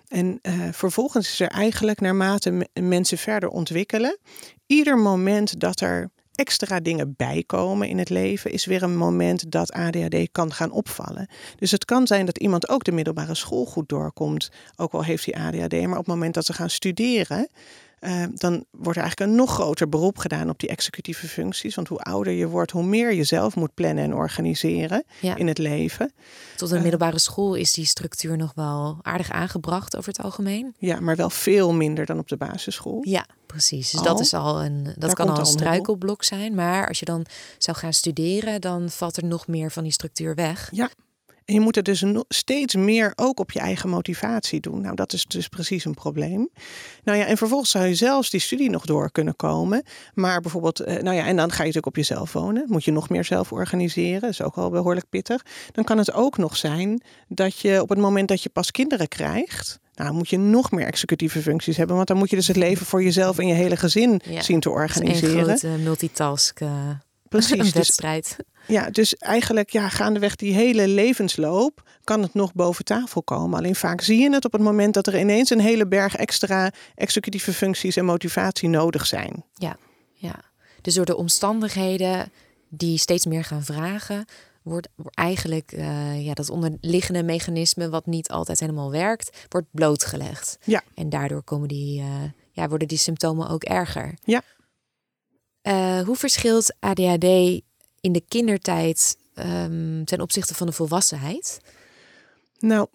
En 0.08 0.40
vervolgens 0.72 1.28
is 1.32 1.40
er 1.40 1.48
eigenlijk 1.48 2.02
naarmate 2.02 2.52
me- 2.52 2.68
mensen 2.82 3.18
verder 3.18 3.50
ontwikkelen. 3.50 4.18
Ieder 4.66 4.98
moment 4.98 5.60
dat 5.60 5.80
er 5.82 6.10
extra 6.36 6.80
dingen 6.80 7.14
bijkomen 7.18 7.88
in 7.88 7.98
het 7.98 8.10
leven, 8.10 8.52
is 8.52 8.66
weer 8.66 8.84
een 8.84 8.98
moment 8.98 9.52
dat 9.52 9.72
ADHD 9.72 10.32
kan 10.32 10.54
gaan 10.54 10.72
opvallen. 10.72 11.28
Dus 11.56 11.72
het 11.72 11.86
kan 11.86 12.08
zijn 12.08 12.26
dat 12.26 12.38
iemand 12.38 12.70
ook 12.70 12.84
de 12.84 12.92
middelbare 12.92 13.36
school 13.36 13.66
goed 13.66 13.90
doorkomt, 13.90 14.52
ook 14.76 14.92
al 14.92 15.04
heeft 15.04 15.26
hij 15.26 15.46
ADHD, 15.46 15.82
maar 15.82 15.92
op 15.92 16.06
het 16.06 16.08
moment 16.08 16.34
dat 16.34 16.46
ze 16.46 16.54
gaan 16.54 16.70
studeren, 16.70 17.48
eh, 18.00 18.24
dan 18.34 18.66
wordt 18.72 18.98
er 18.98 19.04
eigenlijk 19.04 19.20
een 19.32 19.38
nog 19.38 19.52
groter 19.54 19.90
beroep 19.90 20.18
gedaan 20.18 20.50
op 20.50 20.60
die 20.60 20.70
executieve 20.70 21.28
functies. 21.28 21.76
Want 21.76 21.88
hoe 21.88 22.00
ouder 22.00 22.34
je 22.34 22.48
wordt, 22.48 22.72
hoe 22.72 22.84
meer 22.84 23.14
je 23.14 23.24
zelf 23.24 23.56
moet 23.56 23.74
plannen 23.74 24.04
en 24.04 24.14
organiseren 24.14 25.04
Ja. 25.22 25.36
in 25.36 25.48
het 25.48 25.58
leven. 25.58 26.14
Tot 26.56 26.70
de 26.70 26.80
middelbare 26.80 27.20
school 27.20 27.54
is 27.56 27.74
die 27.74 27.86
structuur 27.86 28.38
nog 28.38 28.52
wel 28.56 29.00
aardig 29.02 29.32
aangebracht 29.32 29.96
over 29.98 30.10
het 30.10 30.22
algemeen. 30.22 30.74
Ja, 30.78 31.00
maar 31.00 31.16
wel 31.16 31.30
veel 31.30 31.74
minder 31.74 32.06
dan 32.06 32.20
op 32.20 32.28
de 32.28 32.38
basisschool. 32.38 32.98
Ja, 33.02 33.26
precies. 33.46 33.92
Dus 33.92 34.00
Al? 34.00 34.06
dat 34.06 34.20
is 34.20 34.34
al 34.34 34.64
een 34.64 34.84
dat 34.84 35.14
kan 35.14 35.16
komt 35.16 35.20
al 35.20 35.26
een 35.28 35.32
al 35.34 35.40
een 35.40 35.46
struikelblok 35.46 36.24
zijn. 36.24 36.56
Maar 36.56 36.88
als 36.88 37.00
je 37.00 37.06
dan 37.06 37.26
zou 37.58 37.78
gaan 37.78 37.94
studeren, 37.94 38.62
dan 38.62 38.90
valt 38.90 39.18
er 39.18 39.26
nog 39.26 39.48
meer 39.48 39.72
van 39.72 39.84
die 39.84 39.92
structuur 39.92 40.36
weg. 40.36 40.70
Ja. 40.72 40.90
En 41.46 41.54
je 41.54 41.60
moet 41.60 41.76
het 41.76 41.86
dus 41.86 42.04
steeds 42.28 42.76
meer 42.76 43.12
ook 43.16 43.40
op 43.40 43.52
je 43.52 43.60
eigen 43.60 43.90
motivatie 43.90 44.60
doen. 44.60 44.82
Nou, 44.82 44.96
dat 44.96 45.14
is 45.14 45.26
dus 45.26 45.48
precies 45.48 45.86
een 45.86 45.94
probleem. 45.94 46.50
Nou 47.04 47.18
ja, 47.18 47.26
en 47.26 47.38
vervolgens 47.38 47.72
zou 47.72 47.86
je 47.86 47.96
zelfs 47.96 48.30
die 48.30 48.40
studie 48.40 48.70
nog 48.70 48.86
door 48.86 49.12
kunnen 49.12 49.36
komen. 49.36 49.84
Maar 50.14 50.42
bijvoorbeeld, 50.42 50.80
eh, 50.80 51.02
nou 51.02 51.16
ja, 51.16 51.26
en 51.26 51.36
dan 51.36 51.50
ga 51.50 51.58
je 51.58 51.60
natuurlijk 51.60 51.86
op 51.86 51.96
jezelf 51.96 52.34
wonen. 52.34 52.64
Moet 52.68 52.84
je 52.84 52.92
nog 52.92 53.10
meer 53.10 53.24
zelf 53.26 53.52
organiseren. 53.52 54.22
Dat 54.22 54.30
is 54.30 54.42
ook 54.42 54.56
al 54.56 54.70
behoorlijk 54.70 55.10
pittig. 55.10 55.42
Dan 55.72 55.84
kan 55.84 55.98
het 55.98 56.14
ook 56.14 56.38
nog 56.38 56.58
zijn 56.58 57.02
dat 57.28 57.60
je 57.60 57.82
op 57.82 57.90
het 57.90 57.98
moment 58.00 58.28
dat 58.28 58.44
je 58.44 58.50
pas 58.50 58.72
kinderen 58.72 59.08
krijgt. 59.08 59.80
Nou, 59.96 60.14
moet 60.14 60.30
je 60.30 60.38
nog 60.38 60.72
meer 60.72 60.86
executieve 60.86 61.42
functies 61.42 61.78
hebben. 61.78 61.96
Want 61.96 62.08
dan 62.08 62.18
moet 62.18 62.30
je 62.30 62.36
dus 62.36 62.48
het 62.48 62.58
leven 62.58 62.86
voor 62.86 63.04
jezelf 63.04 63.38
en 63.38 63.48
je 63.48 63.54
hele 63.54 63.78
gezin 63.78 64.22
Ja, 64.30 64.42
zien 64.42 64.60
te 64.60 64.70
organiseren. 64.70 65.50
een 65.50 65.58
grote 65.58 65.68
multitask 65.78 66.60
eh, 66.60 66.70
Precies. 67.30 67.52
een 67.52 67.58
Dus 67.58 67.74
wedstrijd. 67.74 68.36
Ja, 68.68 68.90
dus 68.90 69.16
eigenlijk 69.16 69.70
ja, 69.70 69.90
gaandeweg 69.90 70.36
die 70.36 70.54
hele 70.54 70.88
levensloop 70.88 71.84
kan 72.04 72.22
het 72.22 72.34
nog 72.34 72.54
boven 72.54 72.86
tafel 72.86 73.24
komen. 73.24 73.58
Alleen 73.58 73.76
vaak 73.76 74.02
zie 74.02 74.20
je 74.20 74.34
het 74.34 74.46
op 74.46 74.52
het 74.52 74.62
moment 74.62 74.94
dat 74.94 75.08
er 75.08 75.20
ineens 75.20 75.50
een 75.50 75.60
hele 75.60 75.88
berg 75.88 76.16
extra 76.16 76.72
executieve 76.96 77.54
functies 77.54 77.96
en 77.96 78.06
motivatie 78.06 78.70
nodig 78.70 79.06
zijn. 79.06 79.44
Ja, 79.54 79.78
ja. 80.14 80.36
Dus 80.82 80.94
door 80.94 81.06
de 81.06 81.16
omstandigheden 81.16 82.32
die 82.70 82.98
steeds 82.98 83.26
meer 83.26 83.44
gaan 83.44 83.64
vragen, 83.64 84.26
wordt 84.66 84.88
eigenlijk 85.14 85.72
eh, 85.72 86.26
ja, 86.26 86.34
dat 86.34 86.50
onderliggende 86.50 87.24
mechanisme, 87.24 87.90
wat 87.90 88.06
niet 88.06 88.30
altijd 88.30 88.60
helemaal 88.60 88.92
werkt, 88.92 89.46
wordt 89.50 89.68
blootgelegd. 89.72 90.58
Ja. 90.64 90.84
En 90.94 91.10
daardoor 91.10 91.44
komen 91.44 91.68
die, 91.68 92.00
eh, 92.00 92.08
ja, 92.52 92.68
worden 92.68 92.88
die 92.88 92.98
symptomen 92.98 93.50
ook 93.50 93.64
erger. 93.64 94.14
Ja. 94.24 94.42
Eh, 95.62 96.00
hoe 96.02 96.16
verschilt 96.16 96.76
ADHD 96.80 97.62
in 98.06 98.12
de 98.12 98.24
kindertijd 98.28 99.18
ehm, 99.34 100.04
ten 100.04 100.22
opzichte 100.22 100.56
van 100.56 100.68
de 100.68 100.74
volwassenheid? 100.74 101.60
Nou, 102.60 102.88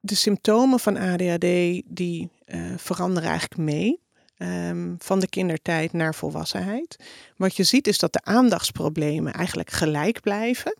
de 0.00 0.14
symptomen 0.14 0.80
van 0.80 0.96
ADHD 0.96 1.82
die 1.84 2.28
eh, 2.44 2.60
veranderen 2.76 3.28
eigenlijk 3.28 3.60
mee. 3.60 4.00
ehm, 4.36 4.94
van 4.98 5.20
de 5.20 5.28
kindertijd 5.28 5.92
naar 5.92 6.14
volwassenheid. 6.14 6.96
Wat 7.36 7.56
je 7.56 7.64
ziet 7.64 7.86
is 7.86 7.98
dat 7.98 8.12
de 8.12 8.20
aandachtsproblemen 8.22 9.32
eigenlijk 9.32 9.70
gelijk 9.70 10.20
blijven. 10.20 10.76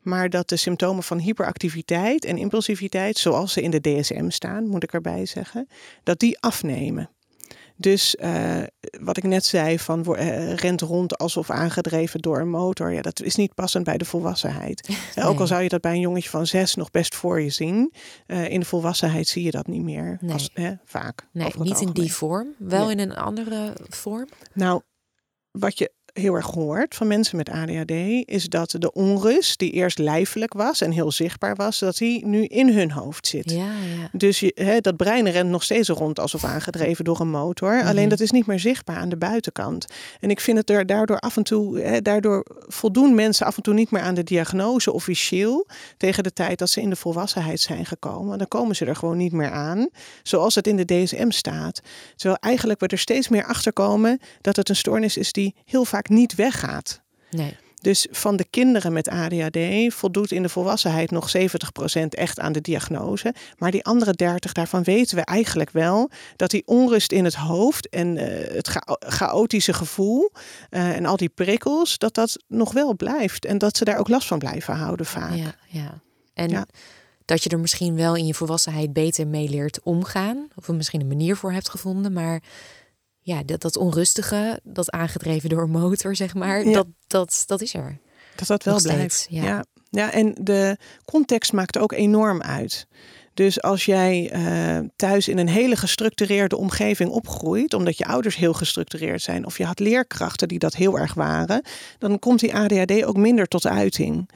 Maar 0.00 0.30
dat 0.30 0.48
de 0.48 0.56
symptomen 0.56 1.02
van 1.02 1.18
hyperactiviteit 1.18 2.24
en 2.24 2.38
impulsiviteit, 2.38 3.18
zoals 3.18 3.52
ze 3.52 3.62
in 3.62 3.70
de 3.70 3.80
DSM 3.80 4.28
staan, 4.30 4.66
moet 4.66 4.82
ik 4.82 4.92
erbij 4.92 5.26
zeggen, 5.26 5.68
dat 6.02 6.18
die 6.18 6.40
afnemen. 6.40 7.10
Dus 7.76 8.16
eh, 8.16 8.62
wat 9.00 9.16
ik 9.16 9.22
net 9.22 9.44
zei, 9.44 9.78
van 9.78 10.16
eh, 10.16 10.54
rent 10.54 10.80
rond 10.80 11.18
alsof 11.18 11.50
aangedreven 11.50 12.20
door 12.20 12.40
een 12.40 12.50
motor. 12.50 12.92
Ja, 12.92 13.02
dat 13.02 13.22
is 13.22 13.34
niet 13.34 13.54
passend 13.54 13.84
bij 13.84 13.98
de 13.98 14.04
volwassenheid. 14.04 14.88
Ook 15.24 15.40
al 15.40 15.46
zou 15.46 15.62
je 15.62 15.68
dat 15.68 15.80
bij 15.80 15.92
een 15.92 16.00
jongetje 16.00 16.30
van 16.30 16.46
zes 16.46 16.74
nog 16.74 16.90
best 16.90 17.14
voor 17.14 17.40
je 17.40 17.50
zien. 17.50 17.92
eh, 18.26 18.48
in 18.50 18.60
de 18.60 18.66
volwassenheid 18.66 19.28
zie 19.28 19.42
je 19.44 19.50
dat 19.50 19.66
niet 19.66 19.82
meer. 19.82 20.18
Nee. 20.20 20.32
Als, 20.32 20.50
hè, 20.52 20.72
vaak. 20.84 21.28
Nee, 21.32 21.52
niet 21.58 21.80
in 21.80 21.90
die 21.92 22.12
vorm, 22.12 22.54
wel 22.58 22.82
Nee. 22.86 22.90
in 22.90 22.98
een 22.98 23.16
andere 23.16 23.76
vorm. 23.88 24.28
Nou, 24.52 24.82
wat 25.50 25.78
je 25.78 25.92
heel 26.14 26.34
erg 26.34 26.46
hoort 26.46 26.94
van 26.94 27.06
mensen 27.06 27.36
met 27.36 27.48
ADHD 27.48 27.90
is 28.24 28.48
dat 28.48 28.74
de 28.78 28.92
onrust 28.92 29.58
die 29.58 29.70
eerst 29.70 29.98
lijfelijk 29.98 30.52
was 30.52 30.80
en 30.80 30.90
heel 30.90 31.12
zichtbaar 31.12 31.54
was, 31.54 31.78
dat 31.78 31.96
die 31.96 32.26
nu 32.26 32.44
in 32.44 32.68
hun 32.68 32.90
hoofd 32.90 33.26
zit. 33.26 33.50
Ja, 33.50 33.58
ja. 33.58 34.08
Dus 34.12 34.40
je, 34.40 34.52
hè, 34.54 34.80
dat 34.80 34.96
brein 34.96 35.30
rent 35.30 35.50
nog 35.50 35.62
steeds 35.62 35.88
rond 35.88 36.20
alsof 36.20 36.44
aangedreven 36.44 37.04
door 37.04 37.20
een 37.20 37.30
motor. 37.30 37.76
Mhm. 37.76 37.86
Alleen 37.86 38.08
dat 38.08 38.20
is 38.20 38.30
niet 38.30 38.46
meer 38.46 38.58
zichtbaar 38.58 38.96
aan 38.96 39.08
de 39.08 39.16
buitenkant. 39.16 39.86
En 40.20 40.30
ik 40.30 40.40
vind 40.40 40.58
het 40.58 40.70
er 40.70 40.86
daardoor 40.86 41.18
af 41.18 41.36
en 41.36 41.42
toe, 41.42 41.80
hè, 41.80 42.02
daardoor 42.02 42.44
voldoen 42.66 43.14
mensen 43.14 43.46
af 43.46 43.56
en 43.56 43.62
toe 43.62 43.74
niet 43.74 43.90
meer 43.90 44.02
aan 44.02 44.14
de 44.14 44.24
diagnose 44.24 44.92
officieel 44.92 45.66
tegen 45.96 46.22
de 46.22 46.32
tijd 46.32 46.58
dat 46.58 46.70
ze 46.70 46.80
in 46.80 46.90
de 46.90 46.96
volwassenheid 46.96 47.60
zijn 47.60 47.86
gekomen. 47.86 48.38
Dan 48.38 48.48
komen 48.48 48.76
ze 48.76 48.84
er 48.84 48.96
gewoon 48.96 49.16
niet 49.16 49.32
meer 49.32 49.50
aan, 49.50 49.88
zoals 50.22 50.54
het 50.54 50.66
in 50.66 50.76
de 50.76 50.84
DSM 50.84 51.30
staat. 51.30 51.80
Terwijl 52.16 52.40
eigenlijk 52.40 52.80
we 52.80 52.86
er 52.86 52.98
steeds 52.98 53.28
meer 53.28 53.44
achter 53.44 53.72
komen 53.72 54.20
dat 54.40 54.56
het 54.56 54.68
een 54.68 54.76
stoornis 54.76 55.16
is 55.16 55.32
die 55.32 55.54
heel 55.64 55.84
vaak 55.84 56.03
niet 56.08 56.34
weggaat. 56.34 57.00
Nee. 57.30 57.56
Dus 57.80 58.06
van 58.10 58.36
de 58.36 58.44
kinderen 58.50 58.92
met 58.92 59.08
ADHD 59.08 59.58
voldoet 59.94 60.32
in 60.32 60.42
de 60.42 60.48
volwassenheid 60.48 61.10
nog 61.10 61.30
70% 61.36 61.40
echt 62.08 62.40
aan 62.40 62.52
de 62.52 62.60
diagnose. 62.60 63.34
Maar 63.58 63.70
die 63.70 63.84
andere 63.84 64.12
30, 64.12 64.52
daarvan 64.52 64.82
weten 64.82 65.16
we 65.16 65.24
eigenlijk 65.24 65.70
wel 65.70 66.10
dat 66.36 66.50
die 66.50 66.62
onrust 66.66 67.12
in 67.12 67.24
het 67.24 67.34
hoofd 67.34 67.88
en 67.88 68.16
eh, 68.16 68.54
het 68.54 68.68
cha- 68.68 68.96
chaotische 68.98 69.72
gevoel 69.72 70.30
eh, 70.70 70.96
en 70.96 71.06
al 71.06 71.16
die 71.16 71.28
prikkels, 71.28 71.98
dat 71.98 72.14
dat 72.14 72.42
nog 72.48 72.72
wel 72.72 72.96
blijft. 72.96 73.44
En 73.44 73.58
dat 73.58 73.76
ze 73.76 73.84
daar 73.84 73.98
ook 73.98 74.08
last 74.08 74.26
van 74.26 74.38
blijven 74.38 74.74
houden 74.74 75.06
vaak. 75.06 75.34
Ja, 75.34 75.54
ja. 75.68 76.00
En 76.34 76.48
Ja. 76.48 76.66
dat 77.24 77.42
je 77.42 77.50
er 77.50 77.58
misschien 77.60 77.96
wel 77.96 78.16
in 78.16 78.26
je 78.26 78.34
volwassenheid 78.34 78.92
beter 78.92 79.26
mee 79.26 79.48
leert 79.48 79.80
omgaan. 79.82 80.48
Of 80.56 80.68
er 80.68 80.74
misschien 80.74 81.00
een 81.00 81.08
manier 81.08 81.36
voor 81.36 81.52
hebt 81.52 81.68
gevonden. 81.68 82.12
Maar 82.12 82.42
ja, 83.24 83.42
dat, 83.42 83.60
dat 83.60 83.76
onrustige, 83.76 84.60
dat 84.62 84.90
aangedreven 84.90 85.48
door 85.48 85.62
een 85.62 85.70
motor, 85.70 86.16
zeg 86.16 86.34
maar, 86.34 86.64
Ja. 86.66 86.72
dat, 86.72 86.86
dat, 87.06 87.42
dat 87.46 87.60
is 87.60 87.74
er. 87.74 87.98
Dat 88.36 88.46
dat 88.48 88.62
wel 88.64 88.74
Nog 88.74 88.82
blijft. 88.82 89.14
steeds, 89.14 89.26
ja. 89.40 89.44
ja. 89.44 89.64
Ja, 89.90 90.12
en 90.12 90.34
de 90.40 90.76
context 91.04 91.52
maakt 91.52 91.78
ook 91.78 91.92
enorm 91.92 92.42
uit. 92.42 92.86
Dus 93.34 93.62
als 93.62 93.84
jij 93.84 94.32
uh, 94.34 94.88
thuis 94.96 95.28
in 95.28 95.38
een 95.38 95.48
hele 95.48 95.76
gestructureerde 95.76 96.56
omgeving 96.56 97.10
opgroeit, 97.10 97.74
omdat 97.74 97.98
je 97.98 98.06
ouders 98.06 98.36
heel 98.36 98.52
gestructureerd 98.52 99.22
zijn, 99.22 99.46
of 99.46 99.58
je 99.58 99.64
had 99.64 99.78
leerkrachten 99.78 100.48
die 100.48 100.58
dat 100.58 100.74
heel 100.74 100.98
erg 100.98 101.14
waren, 101.14 101.62
dan 101.98 102.18
komt 102.18 102.40
die 102.40 102.54
ADHD 102.54 103.04
ook 103.04 103.16
minder 103.16 103.46
tot 103.46 103.66
uiting. 103.66 104.30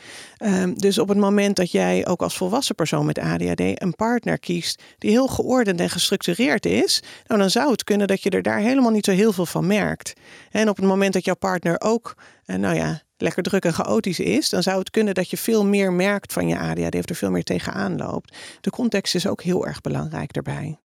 Um, 0.45 0.79
dus 0.79 0.99
op 0.99 1.09
het 1.09 1.19
moment 1.19 1.57
dat 1.57 1.71
jij 1.71 2.07
ook 2.07 2.23
als 2.23 2.37
volwassen 2.37 2.75
persoon 2.75 3.07
met 3.07 3.19
ADHD 3.19 3.61
een 3.61 3.95
partner 3.97 4.39
kiest 4.39 4.83
die 4.99 5.11
heel 5.11 5.29
geordend 5.29 5.81
en 5.81 5.91
gestructureerd 5.91 6.67
is, 6.67 7.03
nou 7.27 7.41
dan 7.41 7.51
zou 7.51 7.71
het 7.71 7.85
kunnen 7.85 8.07
dat 8.07 8.23
je 8.23 8.31
er 8.31 8.43
daar 8.43 8.59
helemaal 8.59 8.91
niet 8.91 9.05
zo 9.05 9.13
heel 9.13 9.33
veel 9.33 9.47
van 9.47 9.67
merkt. 9.67 10.13
En 10.51 10.69
op 10.69 10.77
het 10.77 10.87
moment 10.87 11.13
dat 11.13 11.25
jouw 11.25 11.37
partner 11.37 11.81
ook, 11.81 12.17
uh, 12.47 12.57
nou 12.57 12.75
ja, 12.75 13.03
lekker 13.23 13.43
druk 13.43 13.65
en 13.65 13.73
chaotisch 13.73 14.21
is, 14.21 14.49
dan 14.49 14.63
zou 14.63 14.79
het 14.79 14.91
kunnen 14.91 15.15
dat 15.15 15.31
je 15.31 15.37
veel 15.37 15.65
meer 15.65 15.93
merkt 15.93 16.33
van 16.33 16.49
je 16.49 16.59
ADHD 16.59 16.95
of 16.95 17.09
er 17.09 17.15
veel 17.15 17.31
meer 17.31 17.45
tegenaan 17.45 17.97
loopt. 17.97 18.37
De 18.61 18.71
context 18.71 19.15
is 19.15 19.27
ook 19.27 19.43
heel 19.43 19.67
erg 19.67 19.81
belangrijk 19.81 20.33
daarbij. 20.33 20.79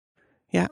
Ja. 0.47 0.69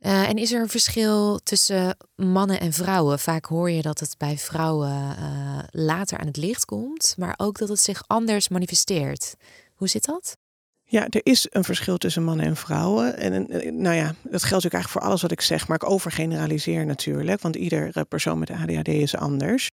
Uh, 0.00 0.28
en 0.28 0.36
is 0.36 0.52
er 0.52 0.60
een 0.60 0.68
verschil 0.68 1.40
tussen 1.42 1.96
mannen 2.16 2.60
en 2.60 2.72
vrouwen? 2.72 3.18
Vaak 3.18 3.44
hoor 3.44 3.70
je 3.70 3.82
dat 3.82 4.00
het 4.00 4.14
bij 4.18 4.38
vrouwen 4.38 5.16
uh, 5.18 5.58
later 5.70 6.18
aan 6.18 6.26
het 6.26 6.36
licht 6.36 6.64
komt, 6.64 7.14
maar 7.18 7.34
ook 7.36 7.58
dat 7.58 7.68
het 7.68 7.80
zich 7.80 8.04
anders 8.06 8.48
manifesteert. 8.48 9.34
Hoe 9.74 9.88
zit 9.88 10.04
dat? 10.04 10.36
Ja, 10.84 11.08
er 11.08 11.20
is 11.22 11.46
een 11.50 11.64
verschil 11.64 11.98
tussen 11.98 12.24
mannen 12.24 12.46
en 12.46 12.56
vrouwen. 12.56 13.16
En 13.16 13.32
nou 13.80 13.96
ja, 13.96 14.06
dat 14.06 14.14
geldt 14.22 14.32
natuurlijk 14.32 14.74
eigenlijk 14.74 14.88
voor 14.88 15.00
alles 15.00 15.22
wat 15.22 15.30
ik 15.30 15.40
zeg, 15.40 15.68
maar 15.68 15.76
ik 15.82 15.90
overgeneraliseer 15.90 16.86
natuurlijk, 16.86 17.40
want 17.40 17.56
iedere 17.56 18.04
persoon 18.04 18.38
met 18.38 18.50
ADHD 18.50 18.88
is 18.88 19.16
anders. 19.16 19.68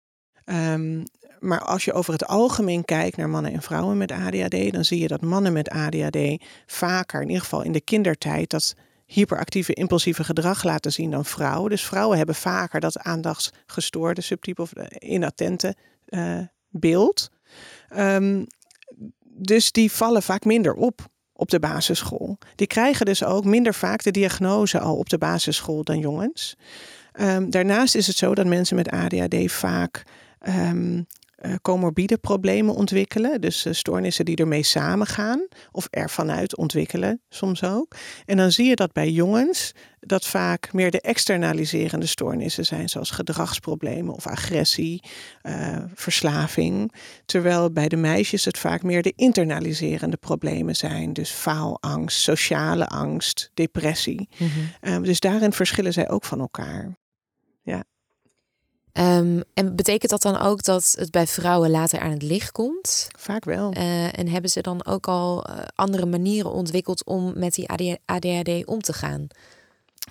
Um, 0.49 1.03
maar 1.39 1.61
als 1.61 1.85
je 1.85 1.93
over 1.93 2.13
het 2.13 2.27
algemeen 2.27 2.85
kijkt 2.85 3.17
naar 3.17 3.29
mannen 3.29 3.53
en 3.53 3.61
vrouwen 3.61 3.97
met 3.97 4.11
ADHD, 4.11 4.71
dan 4.71 4.85
zie 4.85 4.99
je 4.99 5.07
dat 5.07 5.21
mannen 5.21 5.53
met 5.53 5.69
ADHD 5.69 6.43
vaker, 6.65 7.21
in 7.21 7.27
ieder 7.27 7.43
geval 7.43 7.63
in 7.63 7.71
de 7.71 7.81
kindertijd, 7.81 8.49
dat 8.49 8.75
hyperactieve 9.05 9.73
impulsieve 9.73 10.23
gedrag 10.23 10.63
laten 10.63 10.91
zien 10.91 11.11
dan 11.11 11.25
vrouwen. 11.25 11.69
Dus 11.69 11.85
vrouwen 11.85 12.17
hebben 12.17 12.35
vaker 12.35 12.79
dat 12.79 12.99
aandachtsgestoorde 12.99 14.21
subtype 14.21 14.61
of 14.61 14.71
inattente 14.99 15.75
uh, 16.07 16.39
beeld. 16.69 17.29
Um, 17.97 18.47
dus 19.23 19.71
die 19.71 19.91
vallen 19.91 20.23
vaak 20.23 20.45
minder 20.45 20.73
op 20.73 21.07
op 21.33 21.49
de 21.49 21.59
basisschool. 21.59 22.37
Die 22.55 22.67
krijgen 22.67 23.05
dus 23.05 23.23
ook 23.23 23.45
minder 23.45 23.73
vaak 23.73 24.03
de 24.03 24.11
diagnose 24.11 24.79
al 24.79 24.97
op 24.97 25.09
de 25.09 25.17
basisschool 25.17 25.83
dan 25.83 25.99
jongens. 25.99 26.55
Um, 27.21 27.49
daarnaast 27.49 27.95
is 27.95 28.07
het 28.07 28.15
zo 28.15 28.35
dat 28.35 28.45
mensen 28.45 28.75
met 28.75 28.89
ADHD 28.89 29.51
vaak 29.51 30.03
um, 30.47 31.07
uh, 31.45 31.55
comorbide 31.61 32.17
problemen 32.17 32.75
ontwikkelen. 32.75 33.41
Dus 33.41 33.65
uh, 33.65 33.73
stoornissen 33.73 34.25
die 34.25 34.35
ermee 34.35 34.63
samengaan 34.63 35.47
of 35.71 35.87
ervan 35.89 36.31
uit 36.31 36.57
ontwikkelen 36.57 37.21
soms 37.29 37.63
ook. 37.63 37.95
En 38.25 38.37
dan 38.37 38.51
zie 38.51 38.65
je 38.65 38.75
dat 38.75 38.93
bij 38.93 39.09
jongens 39.09 39.71
dat 39.99 40.25
vaak 40.25 40.73
meer 40.73 40.91
de 40.91 41.01
externaliserende 41.01 42.05
stoornissen 42.05 42.65
zijn, 42.65 42.89
zoals 42.89 43.11
gedragsproblemen 43.11 44.13
of 44.13 44.27
agressie, 44.27 45.03
uh, 45.43 45.77
verslaving. 45.93 46.93
Terwijl 47.25 47.71
bij 47.71 47.87
de 47.87 47.95
meisjes 47.95 48.45
het 48.45 48.57
vaak 48.57 48.83
meer 48.83 49.01
de 49.01 49.13
internaliserende 49.15 50.17
problemen 50.17 50.75
zijn. 50.75 51.13
Dus 51.13 51.29
faalangst, 51.29 52.21
sociale 52.21 52.87
angst, 52.87 53.51
depressie. 53.53 54.29
Mm 54.37 54.49
-hmm. 54.81 55.03
dus 55.03 55.19
daarin 55.19 55.53
verschillen 55.53 55.93
zij 55.93 56.09
ook 56.09 56.25
van 56.25 56.39
elkaar. 56.39 56.97
Ja. 57.61 57.83
Um, 58.99 59.43
en 59.53 59.75
betekent 59.75 60.11
dat 60.11 60.21
dan 60.21 60.37
ook 60.37 60.63
dat 60.63 60.95
het 60.99 61.11
bij 61.11 61.27
vrouwen 61.27 61.69
later 61.69 61.99
aan 61.99 62.11
het 62.11 62.21
licht 62.21 62.51
komt? 62.51 63.07
Vaak 63.17 63.45
wel. 63.45 63.73
Uh, 63.77 64.19
en 64.19 64.27
hebben 64.27 64.49
ze 64.49 64.61
dan 64.61 64.85
ook 64.85 65.07
al 65.07 65.49
uh, 65.49 65.57
andere 65.75 66.05
manieren 66.05 66.51
ontwikkeld 66.51 67.05
om 67.05 67.33
met 67.35 67.53
die 67.53 67.69
ADHD 68.05 68.65
om 68.65 68.81
te 68.81 68.93
gaan? 68.93 69.27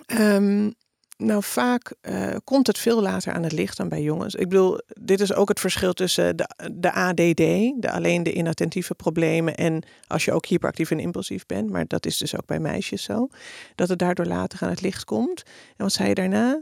Um, 0.07 0.73
nou, 1.17 1.43
vaak 1.43 1.93
uh, 2.01 2.35
komt 2.43 2.67
het 2.67 2.77
veel 2.77 3.01
later 3.01 3.33
aan 3.33 3.43
het 3.43 3.51
licht 3.51 3.77
dan 3.77 3.89
bij 3.89 4.01
jongens. 4.01 4.35
Ik 4.35 4.49
bedoel, 4.49 4.79
dit 5.01 5.19
is 5.19 5.33
ook 5.33 5.49
het 5.49 5.59
verschil 5.59 5.93
tussen 5.93 6.37
de, 6.37 6.47
de 6.73 6.93
ADD, 6.93 7.37
de 7.81 7.91
alleen 7.91 8.23
de 8.23 8.33
inattentieve 8.33 8.95
problemen, 8.95 9.55
en 9.55 9.83
als 10.07 10.25
je 10.25 10.31
ook 10.31 10.45
hyperactief 10.45 10.91
en 10.91 10.99
impulsief 10.99 11.45
bent, 11.45 11.69
maar 11.69 11.87
dat 11.87 12.05
is 12.05 12.17
dus 12.17 12.35
ook 12.35 12.45
bij 12.45 12.59
meisjes 12.59 13.03
zo, 13.03 13.27
dat 13.75 13.89
het 13.89 13.99
daardoor 13.99 14.25
later 14.25 14.59
aan 14.61 14.69
het 14.69 14.81
licht 14.81 15.03
komt. 15.03 15.43
En 15.45 15.83
wat 15.83 15.93
zei 15.93 16.07
je 16.07 16.15
daarna? 16.15 16.59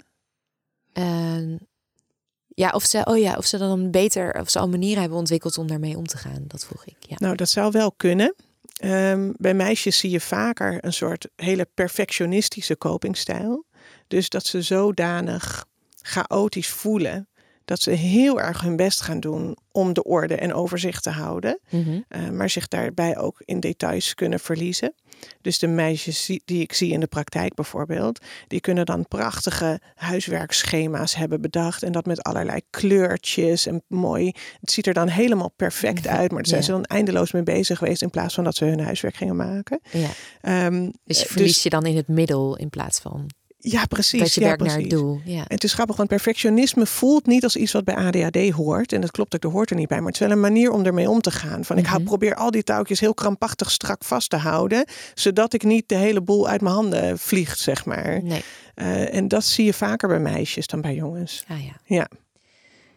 Ja, 2.56 2.70
of 2.70 2.84
ze, 2.84 3.02
oh 3.06 3.18
ja, 3.18 3.36
of 3.38 3.46
ze 3.46 3.58
dan 3.58 3.92
beter, 3.92 4.40
of 4.40 4.50
ze 4.50 4.60
al 4.60 4.70
manieren 4.70 5.00
hebben 5.00 5.20
ontwikkeld 5.20 5.58
om 5.58 5.68
daarmee 5.68 5.98
om 5.98 6.08
te 6.08 6.18
gaan. 6.18 6.44
Dat 6.48 6.66
vroeg 6.66 6.86
ik. 6.86 6.96
Ja. 7.00 7.16
Nou, 7.20 7.36
dat 7.36 7.50
zou 7.50 7.72
wel 7.72 7.92
kunnen. 7.92 8.36
Um, 8.84 9.34
bij 9.38 9.54
meisjes 9.54 9.98
zie 9.98 10.10
je 10.10 10.20
vaker 10.20 10.78
een 10.86 10.94
soort 10.94 11.28
hele 11.36 11.68
perfectionistische 11.74 12.78
copingstijl. 12.78 13.66
Dus 14.08 14.30
dat 14.30 14.46
ze 14.46 14.62
zodanig 14.62 15.66
chaotisch 16.02 16.70
voelen 16.70 17.28
dat 17.66 17.80
ze 17.82 17.92
heel 17.92 18.42
erg 18.42 18.62
hun 18.62 18.76
best 18.76 19.02
gaan 19.02 19.20
doen 19.20 19.58
om 19.72 19.94
de 19.94 20.04
orde 20.04 20.36
en 20.36 20.54
overzicht 20.54 21.04
te 21.04 21.10
houden. 21.10 21.60
Mm 21.70 21.84
-hmm. 21.84 22.06
uh, 22.10 22.30
maar 22.30 22.50
zich 22.50 22.68
daarbij 22.68 23.18
ook 23.18 23.42
in 23.46 23.60
details 23.60 24.14
kunnen 24.14 24.40
verliezen. 24.40 24.94
Dus 25.42 25.60
de 25.60 25.68
meisjes 25.68 26.32
die 26.46 26.62
ik 26.62 26.74
zie 26.74 26.92
in 26.92 27.00
de 27.00 27.08
praktijk 27.08 27.54
bijvoorbeeld, 27.54 28.20
die 28.48 28.60
kunnen 28.60 28.86
dan 28.86 29.08
prachtige 29.08 29.80
huiswerkschema's 29.96 31.16
hebben 31.16 31.42
bedacht. 31.42 31.84
En 31.84 31.92
dat 31.92 32.06
met 32.06 32.24
allerlei 32.24 32.62
kleurtjes 32.70 33.66
en 33.66 33.84
mooi. 33.88 34.32
Het 34.60 34.72
ziet 34.72 34.88
er 34.88 34.94
dan 34.94 35.08
helemaal 35.08 35.52
perfect 35.56 36.08
uit, 36.08 36.32
maar 36.32 36.42
daar 36.42 36.48
zijn 36.48 36.60
ja. 36.60 36.66
ze 36.66 36.72
dan 36.72 36.84
eindeloos 36.84 37.32
mee 37.32 37.44
bezig 37.44 37.78
geweest 37.78 38.02
in 38.02 38.10
plaats 38.10 38.34
van 38.34 38.44
dat 38.44 38.56
ze 38.56 38.66
hun 38.66 38.80
huiswerk 38.80 39.16
gingen 39.16 39.36
maken. 39.36 39.80
Ja. 39.92 40.66
Um, 40.66 40.92
dus 41.04 41.20
je 41.20 41.28
verliest 41.28 41.54
dus, 41.54 41.64
je 41.64 41.70
dan 41.70 41.86
in 41.86 41.96
het 41.96 42.08
middel 42.08 42.58
in 42.58 42.70
plaats 42.70 43.00
van. 43.00 43.30
Ja, 43.68 43.86
precies. 43.86 44.20
Dat 44.20 44.34
je 44.34 44.40
ja, 44.42 44.46
werkt 44.46 44.62
precies. 44.62 44.78
naar 44.82 44.90
het 44.90 45.00
doel. 45.00 45.22
Ja. 45.26 45.38
En 45.40 45.46
het 45.48 45.64
is 45.64 45.74
grappig, 45.74 45.96
want 45.96 46.10
perfectionisme 46.10 46.86
voelt 46.86 47.26
niet 47.26 47.44
als 47.44 47.56
iets 47.56 47.72
wat 47.72 47.84
bij 47.84 47.96
ADHD 47.96 48.50
hoort. 48.50 48.94
En 48.94 49.02
dat 49.02 49.12
klopt 49.12 49.36
ook, 49.36 49.44
er 49.44 49.50
hoort 49.50 49.70
er 49.70 49.76
niet 49.76 49.88
bij. 49.88 49.98
Maar 49.98 50.06
het 50.06 50.16
is 50.16 50.20
wel 50.28 50.32
een 50.32 50.40
manier 50.40 50.72
om 50.72 50.86
ermee 50.86 51.10
om 51.10 51.22
te 51.22 51.32
gaan. 51.32 51.66
Van 51.66 51.78
ik 51.78 51.88
Mhm. 51.90 52.04
probeer 52.04 52.36
al 52.36 52.52
die 52.52 52.64
touwtjes 52.64 53.00
heel 53.00 53.14
krampachtig 53.14 53.72
strak 53.72 54.04
vast 54.04 54.30
te 54.30 54.36
houden. 54.36 54.86
Zodat 55.14 55.54
ik 55.54 55.64
niet 55.64 55.90
de 55.90 55.96
hele 55.96 56.22
boel 56.22 56.48
uit 56.48 56.62
mijn 56.62 56.76
handen 56.76 57.20
vliegt, 57.20 57.60
zeg 57.60 57.86
maar. 57.86 58.24
Nee. 58.24 58.44
Uh, 58.76 59.14
en 59.16 59.28
dat 59.28 59.44
zie 59.44 59.66
je 59.66 59.74
vaker 59.74 60.08
bij 60.08 60.20
meisjes 60.20 60.68
dan 60.68 60.82
bij 60.82 60.96
jongens. 60.96 61.44
Ah, 61.48 61.64
ja. 61.66 61.76
Ja. 61.86 62.08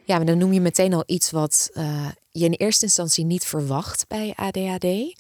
Ja, 0.05 0.17
maar 0.17 0.27
dan 0.27 0.39
noem 0.39 0.53
je 0.53 0.61
meteen 0.61 0.95
al 0.95 1.03
iets 1.07 1.31
wat 1.31 1.71
uh, 1.75 2.09
je 2.31 2.45
in 2.45 2.53
eerste 2.53 2.85
instantie 2.85 3.25
niet 3.25 3.45
verwacht 3.45 4.05
bij 4.09 4.33
ADHD. 4.37 4.85
Uh, 4.85 5.11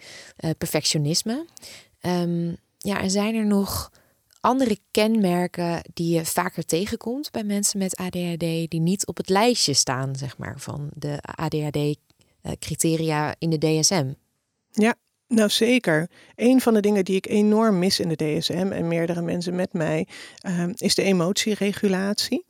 perfectionisme. 0.59 1.47
Um, 2.03 2.57
ja, 2.79 3.01
en 3.01 3.11
zijn 3.11 3.35
er 3.35 3.47
nog 3.47 3.91
andere 4.41 4.79
kenmerken 4.91 5.83
die 5.95 6.15
je 6.15 6.25
vaker 6.25 6.65
tegenkomt 6.65 7.31
bij 7.31 7.45
mensen 7.45 7.79
met 7.79 7.97
ADHD, 7.97 8.71
die 8.71 8.81
niet 8.81 9.07
op 9.07 9.17
het 9.17 9.29
lijstje 9.29 9.75
staan, 9.75 10.17
zeg 10.17 10.39
maar, 10.39 10.61
van 10.61 10.91
de 10.95 11.19
ADHD-criteria 11.21 13.35
in 13.39 13.51
de 13.51 13.59
DSM? 13.59 14.13
Ja, 14.71 14.95
nou 15.29 15.49
zeker. 15.49 16.11
Een 16.35 16.61
van 16.61 16.75
de 16.75 16.81
dingen 16.81 17.05
die 17.05 17.17
ik 17.17 17.27
enorm 17.27 17.79
mis 17.79 18.01
in 18.01 18.09
de 18.09 18.17
DSM 18.17 18.69
en 18.73 18.89
meerdere 18.89 19.23
mensen 19.23 19.55
met 19.55 19.73
mij, 19.73 20.07
uh, 20.47 20.65
is 20.75 20.95
de 20.95 21.03
emotieregulatie. 21.03 22.47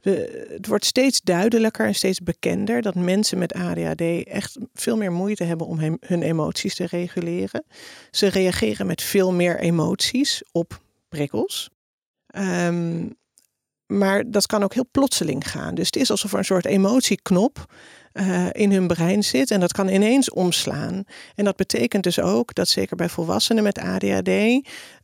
We, 0.00 0.46
het 0.48 0.66
wordt 0.66 0.84
steeds 0.84 1.20
duidelijker 1.20 1.86
en 1.86 1.94
steeds 1.94 2.20
bekender 2.20 2.82
dat 2.82 2.94
mensen 2.94 3.38
met 3.38 3.52
ADHD 3.52 4.24
echt 4.24 4.58
veel 4.74 4.96
meer 4.96 5.12
moeite 5.12 5.44
hebben 5.44 5.66
om 5.66 5.98
hun 6.00 6.22
emoties 6.22 6.74
te 6.74 6.86
reguleren. 6.86 7.64
Ze 8.10 8.26
reageren 8.26 8.86
met 8.86 9.02
veel 9.02 9.32
meer 9.32 9.60
emoties 9.60 10.42
op 10.52 10.81
prikkels. 11.12 11.70
Um, 12.36 13.16
maar 13.86 14.30
dat 14.30 14.46
kan 14.46 14.62
ook 14.62 14.74
heel 14.74 14.88
plotseling 14.90 15.50
gaan. 15.50 15.74
Dus 15.74 15.86
het 15.86 15.96
is 15.96 16.10
alsof 16.10 16.32
er 16.32 16.38
een 16.38 16.44
soort 16.44 16.66
emotieknop 16.66 17.72
uh, 18.12 18.46
in 18.52 18.72
hun 18.72 18.86
brein 18.86 19.24
zit 19.24 19.50
en 19.50 19.60
dat 19.60 19.72
kan 19.72 19.88
ineens 19.88 20.30
omslaan. 20.30 21.04
En 21.34 21.44
dat 21.44 21.56
betekent 21.56 22.02
dus 22.02 22.20
ook 22.20 22.54
dat 22.54 22.68
zeker 22.68 22.96
bij 22.96 23.08
volwassenen 23.08 23.62
met 23.62 23.78
ADHD, 23.78 24.28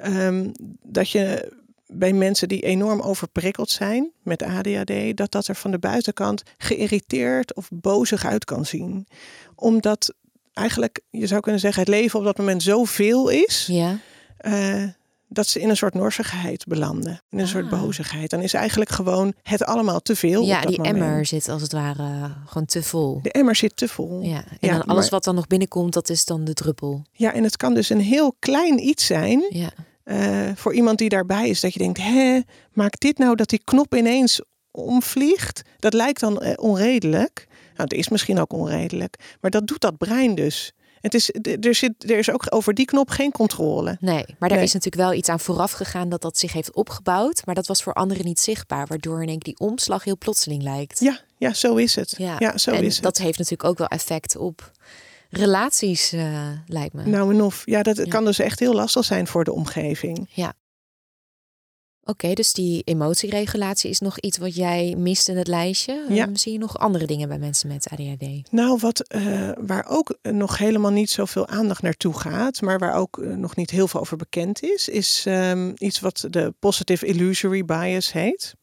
um, 0.05 0.53
dat 0.83 1.11
je 1.11 1.53
bij 1.87 2.13
mensen 2.13 2.49
die 2.49 2.63
enorm 2.63 3.01
overprikkeld 3.01 3.71
zijn 3.71 4.11
met 4.23 4.43
ADHD, 4.43 5.17
dat 5.17 5.31
dat 5.31 5.47
er 5.47 5.55
van 5.55 5.71
de 5.71 5.79
buitenkant 5.79 6.43
geïrriteerd 6.59 7.55
of 7.55 7.69
bozig 7.73 8.27
uit 8.27 8.45
kan 8.45 8.67
zien. 8.67 9.07
Omdat 9.55 10.15
eigenlijk, 10.53 11.01
je 11.11 11.27
zou 11.27 11.41
kunnen 11.41 11.61
zeggen, 11.61 11.81
het 11.81 11.91
leven 11.91 12.19
op 12.19 12.25
dat 12.25 12.39
moment 12.39 12.63
zoveel 12.63 13.29
is. 13.29 13.67
Ja. 13.71 13.99
Uh, 14.41 14.85
dat 15.29 15.47
ze 15.47 15.61
in 15.61 15.69
een 15.69 15.77
soort 15.77 15.95
norsigheid 15.95 16.67
belanden. 16.67 17.23
In 17.31 17.39
een 17.39 17.45
ah. 17.45 17.51
soort 17.51 17.69
bozigheid. 17.69 18.31
Dan 18.31 18.41
is 18.41 18.55
eigenlijk 18.55 18.91
gewoon 18.91 19.33
het 19.43 19.65
allemaal 19.65 20.01
te 20.01 20.17
veel. 20.17 20.45
Ja, 20.45 20.57
op 20.57 20.63
dat 20.63 20.71
die 20.71 20.81
moment. 20.81 20.97
emmer 20.97 21.27
zit 21.27 21.49
als 21.49 21.63
het 21.63 21.73
ware 21.73 22.33
gewoon 22.47 22.67
te 22.67 22.83
vol. 22.83 23.21
De 23.23 23.33
emmer 23.33 23.57
zit 23.57 23.77
te 23.77 23.89
vol. 23.89 24.23
Ja, 24.23 24.45
en 24.49 24.57
ja, 24.61 24.73
dan 24.73 24.85
alles 24.87 25.03
maar, 25.03 25.11
wat 25.11 25.25
dan 25.25 25.35
nog 25.35 25.47
binnenkomt, 25.47 25.93
dat 25.93 26.09
is 26.09 26.25
dan 26.25 26.45
de 26.45 26.55
druppel. 26.55 27.03
Ja, 27.13 27.33
en 27.33 27.43
het 27.43 27.57
kan 27.57 27.75
dus 27.75 27.91
een 27.91 28.01
heel 28.01 28.37
klein 28.39 28.87
iets 28.87 29.07
zijn. 29.07 29.47
Ja. 29.49 29.71
Uh, 30.05 30.51
voor 30.55 30.75
iemand 30.75 30.99
die 30.99 31.09
daarbij 31.09 31.49
is, 31.49 31.61
dat 31.61 31.73
je 31.73 31.79
denkt: 31.79 31.99
hè, 32.03 32.41
maakt 32.73 33.01
dit 33.01 33.19
nou 33.19 33.37
dat 33.37 33.49
die 33.49 33.61
knop 33.65 33.95
ineens 33.95 34.43
omvliegt? 34.71 35.63
Dat 35.79 35.93
lijkt 35.93 36.21
dan 36.21 36.43
uh, 36.43 36.53
onredelijk. 36.57 37.47
Nou, 37.49 37.91
het 37.91 37.93
is 37.93 38.09
misschien 38.09 38.39
ook 38.39 38.53
onredelijk, 38.53 39.37
maar 39.41 39.51
dat 39.51 39.67
doet 39.67 39.81
dat 39.81 39.99
brein 39.99 40.35
dus. 40.35 40.73
Het 41.01 41.15
is, 41.15 41.31
er, 41.61 41.75
zit, 41.75 42.11
er 42.11 42.19
is 42.19 42.31
ook 42.31 42.47
over 42.49 42.75
die 42.75 42.85
knop 42.85 43.11
geen 43.11 43.33
controle. 43.33 43.97
Nee, 44.01 44.25
maar 44.39 44.49
daar 44.49 44.63
is 44.63 44.73
natuurlijk 44.73 45.03
wel 45.03 45.13
iets 45.13 45.29
aan 45.29 45.41
vooraf 45.41 45.73
gegaan 45.73 46.09
dat 46.09 46.23
dat 46.23 46.39
zich 46.39 46.53
heeft 46.53 46.75
opgebouwd. 46.75 47.43
Maar 47.45 47.55
dat 47.55 47.67
was 47.67 47.83
voor 47.83 47.93
anderen 47.93 48.25
niet 48.25 48.41
zichtbaar, 48.41 48.87
waardoor 48.87 49.23
in 49.23 49.29
één 49.29 49.39
die 49.39 49.59
omslag 49.59 50.05
heel 50.05 50.19
plotseling 50.19 50.63
lijkt. 50.63 51.01
Ja, 51.01 51.21
ja 51.37 51.53
zo 51.53 51.77
is 51.77 51.95
het. 51.95 52.15
Ja, 52.19 52.59
zo 52.59 52.71
en 52.71 52.85
is 52.85 52.95
het. 52.95 53.03
dat 53.03 53.19
heeft 53.19 53.39
natuurlijk 53.39 53.69
ook 53.69 53.79
wel 53.79 53.87
effect 53.87 54.37
op 54.37 54.71
relaties, 55.31 56.13
uh, 56.13 56.49
lijkt 56.67 56.95
me. 56.95 57.05
Nou 57.05 57.35
en 57.35 57.43
of. 57.43 57.63
Ja, 57.65 57.83
dat 57.83 58.09
kan 58.09 58.25
dus 58.25 58.39
echt 58.39 58.59
heel 58.59 58.75
lastig 58.75 59.05
zijn 59.05 59.27
voor 59.27 59.45
de 59.45 59.53
omgeving. 59.53 60.29
Ja. 60.31 60.53
Oké, 62.11 62.33
dus 62.33 62.53
die 62.53 62.83
emotieregulatie 62.85 63.91
is 63.91 63.99
nog 63.99 64.19
iets 64.19 64.39
wat 64.39 64.55
jij 64.55 64.95
mist 64.99 65.29
in 65.29 65.37
het 65.37 65.47
lijstje. 65.47 66.05
Ja. 66.09 66.27
Um, 66.27 66.37
zie 66.37 66.53
je 66.53 66.59
nog 66.59 66.79
andere 66.79 67.07
dingen 67.07 67.29
bij 67.29 67.39
mensen 67.39 67.69
met 67.69 67.89
ADHD? 67.91 68.53
Nou, 68.53 68.79
wat, 68.81 69.15
uh, 69.15 69.51
waar 69.61 69.87
ook 69.89 70.19
nog 70.23 70.59
helemaal 70.59 70.91
niet 70.91 71.11
zoveel 71.11 71.47
aandacht 71.49 71.83
naartoe 71.83 72.19
gaat, 72.19 72.61
maar 72.61 72.79
waar 72.79 72.95
ook 72.95 73.19
uh, 73.19 73.35
nog 73.35 73.57
niet 73.57 73.71
heel 73.71 73.89
veel 73.89 74.01
over 74.01 74.17
bekend 74.17 74.63
is, 74.63 74.89
is 74.89 75.25
um, 75.29 75.75
iets 75.77 76.01
wat 76.01 76.27
de 76.31 76.55
positive 76.59 77.07
illusory 77.07 77.65
bias 77.65 78.13
heet. 78.13 78.55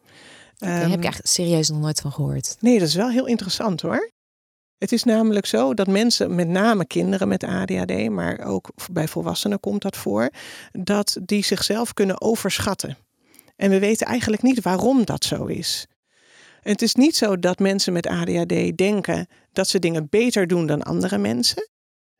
Okay, 0.57 0.83
um, 0.83 0.89
heb 0.89 0.99
ik 0.99 1.05
ehm, 1.05 1.13
echt 1.13 1.27
serieus 1.27 1.69
nog 1.69 1.79
nooit 1.79 2.01
van 2.01 2.11
gehoord. 2.11 2.55
Nee, 2.59 2.79
dat 2.79 2.87
is 2.87 2.95
wel 2.95 3.09
heel 3.09 3.27
interessant 3.27 3.81
hoor. 3.81 4.11
Het 4.77 4.91
is 4.91 5.03
namelijk 5.03 5.45
zo 5.45 5.73
dat 5.73 5.87
mensen, 5.87 6.35
met 6.35 6.47
name 6.47 6.85
kinderen 6.85 7.27
met 7.27 7.43
ADHD, 7.43 8.09
maar 8.09 8.39
ook 8.39 8.69
bij 8.91 9.07
volwassenen 9.07 9.59
komt 9.59 9.81
dat 9.81 9.97
voor, 9.97 10.29
dat 10.71 11.17
die 11.21 11.43
zichzelf 11.43 11.93
kunnen 11.93 12.21
overschatten. 12.21 12.97
En 13.55 13.69
we 13.69 13.79
weten 13.79 14.07
eigenlijk 14.07 14.41
niet 14.41 14.61
waarom 14.61 15.05
dat 15.05 15.23
zo 15.23 15.45
is. 15.45 15.87
Het 16.61 16.81
is 16.81 16.95
niet 16.95 17.15
zo 17.15 17.39
dat 17.39 17.59
mensen 17.59 17.93
met 17.93 18.07
ADHD 18.07 18.77
denken 18.77 19.27
dat 19.53 19.67
ze 19.67 19.79
dingen 19.79 20.07
beter 20.09 20.47
doen 20.47 20.65
dan 20.65 20.83
andere 20.83 21.17
mensen, 21.17 21.69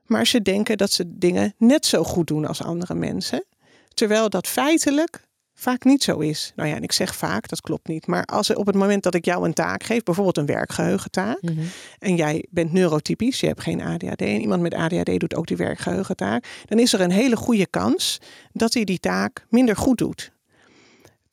maar 0.06 0.28
ze 0.28 0.42
denken 0.42 0.78
dat 0.78 0.92
ze 0.92 1.18
dingen 1.18 1.54
net 1.58 1.86
zo 1.86 2.04
goed 2.04 2.28
doen 2.28 2.46
als 2.46 2.62
andere 2.62 2.96
mensen, 2.96 3.46
terwijl 3.94 4.30
dat 4.30 4.48
feitelijk 4.48 5.28
vaak 5.54 5.84
niet 5.84 6.04
zo 6.04 6.20
is. 6.20 6.52
Nou 6.56 6.70
ja, 6.70 6.76
en 6.76 6.84
ik 6.84 6.92
zeg 6.92 7.16
vaak, 7.16 7.50
dat 7.50 7.62
klopt 7.62 7.88
niet. 7.88 8.08
Maar 8.08 8.26
als 8.26 8.54
op 8.54 8.66
het 8.66 8.76
moment 8.76 9.04
dat 9.04 9.16
ik 9.16 9.26
jou 9.26 9.46
een 9.46 9.54
taak 9.54 9.84
geef, 9.84 10.04
bijvoorbeeld 10.04 10.38
een 10.38 10.46
werkgeheugentaak, 10.46 11.42
mm 11.42 11.54
en 12.00 12.16
jij 12.16 12.46
bent 12.50 12.74
neurotypisch, 12.74 13.40
je 13.40 13.48
hebt 13.48 13.62
geen 13.62 13.82
ADHD, 13.82 14.22
en 14.22 14.42
iemand 14.42 14.62
met 14.62 14.74
ADHD 14.74 15.20
doet 15.20 15.36
ook 15.36 15.48
die 15.48 15.58
werkgeheugentaak, 15.58 16.46
dan 16.66 16.80
is 16.80 16.94
er 16.94 17.02
een 17.02 17.12
hele 17.12 17.36
goede 17.36 17.68
kans 17.68 18.18
dat 18.52 18.74
hij 18.74 18.84
die 18.84 19.00
taak 19.00 19.46
minder 19.50 19.76
goed 19.76 19.98
doet. 19.98 20.32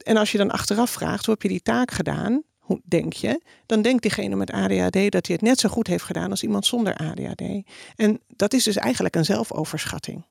En 0.03 0.17
als 0.17 0.33
je 0.33 0.39
dan 0.39 0.51
achteraf 0.51 0.91
vraagt, 0.91 1.25
hoe 1.25 1.35
heb 1.35 1.43
je 1.43 1.49
die 1.49 1.63
taak 1.63 1.91
gedaan? 1.91 2.43
Hoe 2.59 2.81
denk 2.85 3.13
je? 3.13 3.41
Dan 3.67 3.83
denkt 3.83 4.03
diegene 4.03 4.37
met 4.37 4.51
ADHD 4.51 5.11
dat 5.11 5.27
hij 5.27 5.35
het 5.35 5.41
net 5.41 5.61
zo 5.61 5.69
goed 5.69 5.87
heeft 5.87 6.05
gedaan 6.05 6.31
als 6.31 6.43
iemand 6.43 6.67
zonder 6.67 6.95
ADHD. 6.95 7.43
En 7.97 8.21
dat 8.27 8.53
is 8.53 8.65
dus 8.65 8.77
eigenlijk 8.77 9.17
een 9.17 9.25
zelfoverschatting. 9.25 10.25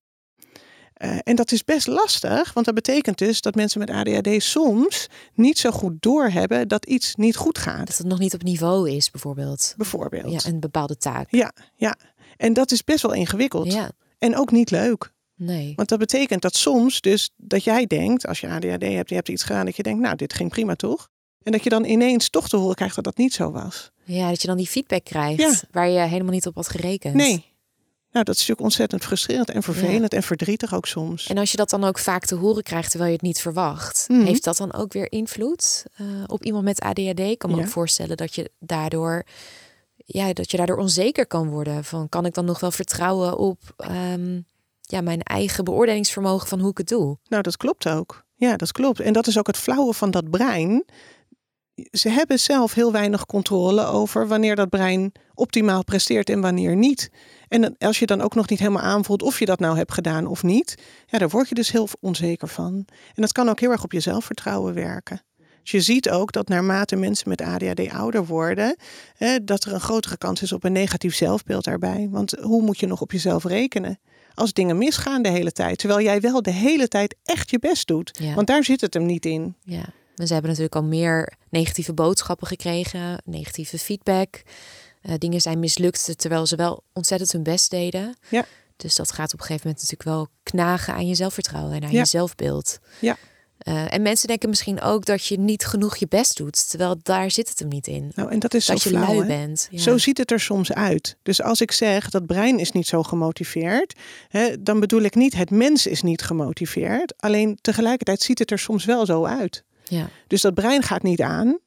Uh, 1.04 1.18
en 1.24 1.36
dat 1.36 1.52
is 1.52 1.64
best 1.64 1.88
lastig, 1.88 2.54
want 2.54 2.66
dat 2.66 2.76
betekent 2.76 3.18
dus 3.18 3.42
dat 3.42 3.56
mensen 3.56 3.80
met 3.80 3.90
ADHD 3.90 4.44
soms 4.44 5.08
niet 5.34 5.58
zo 5.58 5.72
goed 5.72 5.94
doorhebben 6.00 6.68
dat 6.68 6.86
iets 6.86 7.16
niet 7.16 7.36
goed 7.36 7.58
gaat. 7.58 7.88
Dat 7.88 7.98
het 7.98 8.08
nog 8.08 8.20
niet 8.20 8.34
op 8.34 8.44
niveau 8.44 8.90
is, 8.90 9.12
bijvoorbeeld. 9.12 9.74
Bijvoorbeeld. 9.78 10.44
Ja, 10.44 10.50
een 10.50 10.60
bepaalde 10.60 10.98
taak. 10.98 11.28
Ja, 11.32 11.54
ja. 11.76 11.98
En 12.38 12.54
dat 12.54 12.72
is 12.72 12.84
best 12.84 13.02
wel 13.02 13.14
ingewikkeld. 13.14 13.74
Ja. 13.74 13.92
En 14.18 14.38
ook 14.38 14.52
niet 14.52 14.72
leuk. 14.72 15.12
Nee. 15.44 15.74
Want 15.76 15.90
dat 15.90 16.00
betekent 16.00 16.42
dat 16.42 16.56
soms 16.56 17.02
dus 17.02 17.32
dat 17.36 17.64
jij 17.64 17.86
denkt, 17.86 18.28
als 18.28 18.40
je 18.40 18.48
ADHD 18.48 18.82
hebt, 18.82 19.10
je 19.10 19.16
hebt 19.16 19.30
iets 19.30 19.44
gedaan, 19.44 19.66
dat 19.66 19.76
je 19.76 19.84
denkt, 19.84 20.02
nou, 20.02 20.16
dit 20.16 20.34
ging 20.34 20.50
prima 20.50 20.76
toch? 20.76 21.10
En 21.44 21.52
dat 21.52 21.64
je 21.64 21.70
dan 21.70 21.86
ineens 21.86 22.30
toch 22.30 22.50
te 22.50 22.58
horen 22.58 22.76
krijgt 22.76 22.96
dat 22.96 23.04
dat 23.04 23.18
niet 23.18 23.34
zo 23.34 23.52
was. 23.52 23.92
Ja, 24.04 24.30
dat 24.30 24.42
je 24.42 24.48
dan 24.48 24.58
die 24.58 24.68
feedback 24.68 25.04
krijgt 25.04 25.64
waar 25.72 25.90
je 25.90 26.00
helemaal 26.00 26.34
niet 26.34 26.48
op 26.48 26.56
had 26.56 26.70
gerekend. 26.70 27.14
Nee. 27.14 27.50
Nou, 28.12 28.26
dat 28.26 28.36
is 28.36 28.40
natuurlijk 28.40 28.62
ontzettend 28.62 29.04
frustrerend 29.04 29.50
en 29.50 29.64
vervelend 29.64 30.14
en 30.14 30.24
verdrietig 30.24 30.74
ook 30.74 30.88
soms. 30.88 31.28
En 31.28 31.38
als 31.38 31.52
je 31.52 31.58
dat 31.58 31.70
dan 31.70 31.84
ook 31.84 32.00
vaak 32.00 32.26
te 32.26 32.36
horen 32.36 32.64
krijgt 32.64 32.90
terwijl 32.90 33.12
je 33.12 33.18
het 33.18 33.26
niet 33.26 33.42
verwacht, 33.42 34.06
mhm. 34.08 34.26
heeft 34.26 34.44
dat 34.44 34.58
dan 34.58 34.74
ook 34.74 34.94
weer 34.94 35.12
invloed 35.12 35.86
uh, 36.02 36.08
op 36.28 36.44
iemand 36.44 36.64
met 36.64 36.80
ADHD? 36.80 37.20
Ik 37.20 37.38
kan 37.38 37.52
me 37.52 37.58
ook 37.58 37.68
voorstellen 37.68 38.18
dat 38.18 38.36
je 38.36 38.52
daardoor 38.60 39.26
ja, 40.06 40.34
dat 40.34 40.52
je 40.52 40.58
daardoor 40.58 40.78
onzeker 40.78 41.28
kan 41.28 41.50
worden. 41.50 41.84
Van 41.84 42.10
kan 42.10 42.26
ik 42.26 42.34
dan 42.34 42.46
nog 42.46 42.60
wel 42.60 42.72
vertrouwen 42.72 43.38
op 43.38 43.60
um, 44.14 44.46
ja, 44.92 45.02
mijn 45.02 45.22
eigen 45.22 45.64
beoordelingsvermogen 45.64 46.48
van 46.48 46.60
hoe 46.60 46.72
ik 46.72 46.78
het 46.78 46.88
doe. 46.88 47.18
Nou, 47.28 47.42
dat 47.42 47.58
klopt 47.58 47.88
ook. 47.88 48.24
Ja, 48.36 48.56
dat 48.56 48.72
klopt. 48.72 49.00
En 49.00 49.14
dat 49.14 49.28
is 49.28 49.38
ook 49.38 49.48
het 49.48 49.58
flauwe 49.58 49.94
van 49.94 50.12
dat 50.12 50.30
brein. 50.30 50.86
Ze 51.92 52.10
hebben 52.10 52.40
zelf 52.40 52.74
heel 52.74 52.92
weinig 52.92 53.26
controle 53.26 53.86
over 53.86 54.28
wanneer 54.28 54.56
dat 54.56 54.70
brein 54.70 55.12
optimaal 55.34 55.84
presteert 55.84 56.30
en 56.30 56.42
wanneer 56.42 56.76
niet. 56.76 57.10
En 57.48 57.78
als 57.78 58.00
je 58.00 58.06
dan 58.06 58.22
ook 58.22 58.36
nog 58.36 58.50
niet 58.50 58.60
helemaal 58.60 58.82
aanvoelt 58.82 59.22
of 59.22 59.40
je 59.40 59.46
dat 59.46 59.60
nou 59.60 59.78
hebt 59.78 59.94
gedaan 59.94 60.28
of 60.28 60.44
niet, 60.44 60.76
ja, 61.06 61.18
daar 61.18 61.30
word 61.30 61.50
je 61.50 61.56
dus 61.56 61.72
heel 61.72 61.88
onzeker 62.00 62.48
van. 62.48 62.74
En 63.14 63.22
dat 63.22 63.32
kan 63.32 63.50
ook 63.50 63.60
heel 63.60 63.72
erg 63.72 63.84
op 63.84 63.92
je 63.92 64.00
zelfvertrouwen 64.00 64.74
werken. 64.74 65.22
Dus 65.62 65.72
je 65.72 65.82
ziet 65.82 66.10
ook 66.10 66.32
dat 66.32 66.48
naarmate 66.48 66.96
mensen 66.96 67.30
met 67.30 67.42
ADHD 67.42 67.92
ouder 67.92 68.26
worden, 68.26 68.76
dat 69.44 69.64
er 69.64 69.74
een 69.74 69.80
grotere 69.80 70.18
kans 70.18 70.42
is 70.42 70.52
op 70.52 70.64
een 70.64 70.72
negatief 70.72 71.16
zelfbeeld 71.16 71.64
daarbij. 71.64 72.08
Want 72.12 72.32
hoe 72.32 72.62
moet 72.62 72.80
je 72.80 72.88
nog 72.88 73.02
op 73.02 73.12
jezelf 73.12 73.44
rekenen? 73.44 74.00
Als 74.34 74.54
dingen 74.54 74.78
misgaan 74.78 75.22
de 75.22 75.30
hele 75.30 75.52
tijd. 75.52 75.78
Terwijl 75.78 76.02
jij 76.02 76.22
wel 76.22 76.42
de 76.42 76.52
hele 76.52 76.88
tijd 76.88 77.16
echt 77.24 77.50
je 77.50 77.60
best 77.60 77.88
doet. 77.88 78.20
Want 78.36 78.48
daar 78.48 78.64
zit 78.64 78.82
het 78.82 78.94
hem 78.94 79.06
niet 79.06 79.26
in. 79.26 79.56
Ja, 79.64 79.86
en 80.16 80.28
ze 80.28 80.34
hebben 80.34 80.52
natuurlijk 80.52 80.76
al 80.76 80.84
meer 80.84 81.34
negatieve 81.50 81.94
boodschappen 81.94 82.48
gekregen, 82.48 83.22
negatieve 83.26 83.78
feedback. 83.78 84.42
Uh, 85.02 85.14
dingen 85.18 85.42
zijn 85.42 85.60
mislukt 85.60 86.20
terwijl 86.20 86.46
ze 86.46 86.56
wel 86.56 86.84
ontzettend 86.94 87.32
hun 87.32 87.44
best 87.44 87.70
deden. 87.70 88.16
Ja. 88.30 88.46
Dus 88.76 88.96
dat 88.96 89.12
gaat 89.12 89.34
op 89.34 89.40
een 89.40 89.46
gegeven 89.46 89.68
moment 89.68 89.90
natuurlijk 89.90 90.18
wel 90.18 90.28
knagen 90.44 90.94
aan 90.94 91.08
je 91.08 91.16
zelfvertrouwen 91.16 91.76
en 91.76 91.84
aan 91.84 91.92
je 91.92 92.06
zelfbeeld. 92.06 92.80
Ja. 93.00 93.18
Uh, 93.64 93.94
en 93.94 94.02
mensen 94.02 94.28
denken 94.28 94.50
misschien 94.50 94.82
ook 94.82 95.06
dat 95.06 95.26
je 95.26 95.40
niet 95.40 95.66
genoeg 95.66 95.98
je 95.98 96.08
best 96.08 96.38
doet, 96.38 96.70
terwijl 96.70 96.96
daar 97.04 97.32
zit 97.32 97.50
het 97.50 97.60
hem 97.60 97.68
niet 97.68 97.88
in. 97.88 98.12
Nou, 98.16 98.32
en 98.32 98.40
dat 98.40 98.54
is 98.54 98.66
dat 98.66 98.84
je 98.84 98.90
flauw, 98.90 99.16
lui 99.16 99.28
bent. 99.28 99.70
Zo 99.74 99.98
ziet 99.98 100.18
het 100.18 100.32
er 100.32 100.40
soms 100.40 100.74
uit. 100.74 101.18
Dus 101.24 101.42
als 101.42 101.62
ik 101.62 101.72
zeg 101.72 102.10
dat 102.10 102.26
brein 102.26 102.60
is 102.60 102.72
niet 102.72 102.88
zo 102.88 103.04
gemotiveerd, 103.04 104.00
hè, 104.30 104.64
dan 104.64 104.80
bedoel 104.80 105.02
ik 105.02 105.16
niet 105.16 105.36
het 105.36 105.50
mens 105.50 105.88
is 105.88 106.02
niet 106.02 106.22
gemotiveerd. 106.22 107.14
Alleen 107.18 107.58
tegelijkertijd 107.62 108.22
ziet 108.22 108.40
het 108.40 108.52
er 108.52 108.60
soms 108.60 108.86
wel 108.86 109.06
zo 109.06 109.26
uit. 109.26 109.64
Ja. 109.84 110.10
Dus 110.28 110.42
dat 110.42 110.54
brein 110.54 110.84
gaat 110.84 111.04
niet 111.04 111.22
aan. 111.22 111.58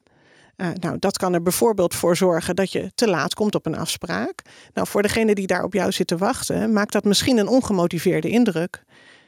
Uh, 0.57 0.69
nou, 0.81 0.99
dat 0.99 1.19
kan 1.19 1.35
er 1.35 1.43
bijvoorbeeld 1.43 1.95
voor 1.95 2.17
zorgen 2.17 2.57
dat 2.57 2.73
je 2.73 2.93
te 2.95 3.09
laat 3.09 3.35
komt 3.35 3.55
op 3.55 3.67
een 3.67 3.77
afspraak. 3.77 4.43
Nou, 4.75 4.87
voor 4.87 5.03
degene 5.03 5.35
die 5.35 5.47
daar 5.47 5.65
op 5.65 5.73
jou 5.73 5.93
zit 5.93 6.07
te 6.07 6.17
wachten, 6.17 6.73
maakt 6.73 6.93
dat 6.93 7.05
misschien 7.05 7.39
een 7.39 7.49
ongemotiveerde 7.49 8.29
indruk. 8.29 8.85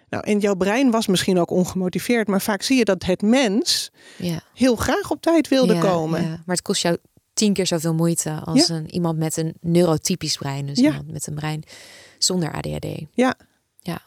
Nou, 0.09 0.25
en 0.25 0.39
jouw 0.39 0.55
brein 0.55 0.91
was 0.91 1.07
misschien 1.07 1.39
ook 1.39 1.51
ongemotiveerd, 1.51 2.29
maar 2.29 2.43
vaak 2.43 2.63
zie 2.63 2.77
je 2.77 2.85
dat 2.85 3.05
het 3.05 3.23
mens 3.23 3.91
ja. 4.19 4.41
heel 4.55 4.77
graag 4.77 5.11
op 5.11 5.21
tijd 5.23 5.49
wilde 5.49 5.79
komen. 5.79 6.23
Ja. 6.23 6.29
Maar 6.29 6.57
het 6.57 6.63
kost 6.63 6.83
jou 6.83 6.97
tien 7.35 7.53
keer 7.53 7.67
zoveel 7.67 7.95
moeite 7.95 8.41
als 8.45 8.69
een, 8.69 8.91
iemand 8.91 9.19
met 9.19 9.37
een 9.37 9.55
neurotypisch 9.61 10.37
brein. 10.37 10.67
Dus 10.67 10.79
iemand 10.79 11.13
met 11.13 11.27
een 11.27 11.35
brein 11.35 11.63
zonder 12.19 12.53
ADHD. 12.53 12.87
Ja. 13.11 13.35
Ja. 13.81 14.01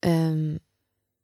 Um, 0.00 0.58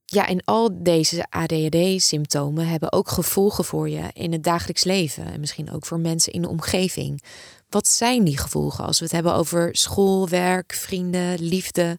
ja, 0.04 0.26
en 0.26 0.44
al 0.44 0.82
deze 0.82 1.26
ADHD-symptomen 1.28 2.66
hebben 2.66 2.92
ook 2.92 3.08
gevolgen 3.08 3.64
voor 3.64 3.88
je 3.88 4.02
in 4.12 4.32
het 4.32 4.44
dagelijks 4.44 4.84
leven. 4.84 5.32
En 5.32 5.40
misschien 5.40 5.70
ook 5.70 5.86
voor 5.86 6.00
mensen 6.00 6.32
in 6.32 6.42
de 6.42 6.48
omgeving. 6.48 7.22
Wat 7.68 7.88
zijn 7.88 8.24
die 8.24 8.38
gevolgen 8.38 8.84
als 8.84 8.98
we 8.98 9.04
het 9.04 9.14
hebben 9.14 9.34
over 9.34 9.68
school, 9.76 10.28
werk, 10.28 10.72
vrienden, 10.72 11.42
liefde, 11.42 11.98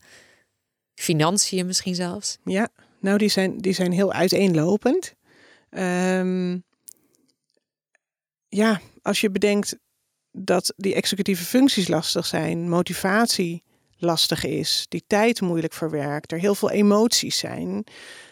financiën 0.96 1.66
misschien 1.66 1.96
zelfs? 1.96 2.38
Ja, 2.44 2.70
nou 3.00 3.18
die 3.18 3.30
zijn, 3.30 3.58
die 3.58 3.74
zijn 3.74 3.92
heel 3.92 4.14
uiteenlopend. 4.14 5.14
Um, 5.70 6.64
ja, 8.48 8.82
als 9.02 9.22
je 9.22 9.30
bedenkt 9.30 9.78
dat 10.32 10.74
die 10.78 10.96
executieve 10.96 11.44
functies 11.44 11.88
lastig 11.88 12.26
zijn, 12.26 12.70
motivatie 12.70 13.64
lastig 13.98 14.46
is, 14.46 14.86
die 14.90 15.04
tijd 15.08 15.42
moeilijk 15.42 15.74
verwerkt, 15.74 16.32
er 16.32 16.40
heel 16.40 16.56
veel 16.56 16.72
emoties 16.72 17.38
zijn. 17.38 17.84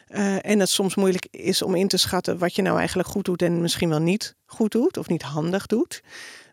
Uh, 0.09 0.45
en 0.45 0.59
het 0.59 0.69
soms 0.69 0.95
moeilijk 0.95 1.27
is 1.31 1.61
om 1.61 1.75
in 1.75 1.87
te 1.87 1.97
schatten 1.97 2.37
wat 2.37 2.55
je 2.55 2.61
nou 2.61 2.77
eigenlijk 2.77 3.09
goed 3.09 3.25
doet 3.25 3.41
en 3.41 3.61
misschien 3.61 3.89
wel 3.89 3.99
niet 3.99 4.35
goed 4.45 4.71
doet 4.71 4.97
of 4.97 5.07
niet 5.07 5.21
handig 5.21 5.65
doet. 5.65 6.01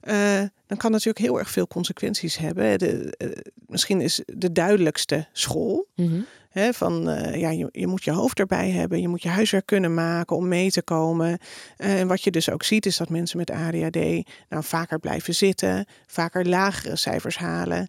Uh, 0.07 0.41
dan 0.67 0.79
kan 0.79 0.91
natuurlijk 0.91 1.19
heel 1.19 1.39
erg 1.39 1.51
veel 1.51 1.67
consequenties 1.67 2.37
hebben. 2.37 2.79
De, 2.79 3.15
uh, 3.19 3.31
misschien 3.67 4.01
is 4.01 4.23
de 4.27 4.53
duidelijkste 4.53 5.27
school. 5.33 5.87
Mm 5.95 6.09
-hmm 6.09 6.27
van 6.73 7.09
uh, 7.09 7.35
ja, 7.35 7.51
je, 7.51 7.69
je, 7.73 7.87
moet 7.87 8.05
je 8.05 8.11
hoofd 8.11 8.39
erbij 8.39 8.71
hebben, 8.71 9.01
je 9.01 9.09
moet 9.09 9.23
je 9.23 9.29
huiswerk 9.29 9.67
kunnen 9.67 9.95
maken 9.95 10.37
om 10.37 10.49
mee 10.49 10.71
te 10.71 10.83
komen. 10.83 11.39
En 11.77 12.09
wat 12.09 12.23
je 12.23 12.31
dus 12.31 12.51
ook 12.51 12.63
ziet, 12.63 12.87
is 12.87 12.97
dat 12.97 13.09
mensen 13.09 13.39
met 13.39 13.51
ADHD 13.51 14.29
nou 14.49 14.65
vaker 14.65 14.99
blijven 14.99 15.35
zitten, 15.35 15.87
vaker 16.07 16.49
lagere 16.49 16.97
cijfers 16.97 17.39
halen 17.39 17.89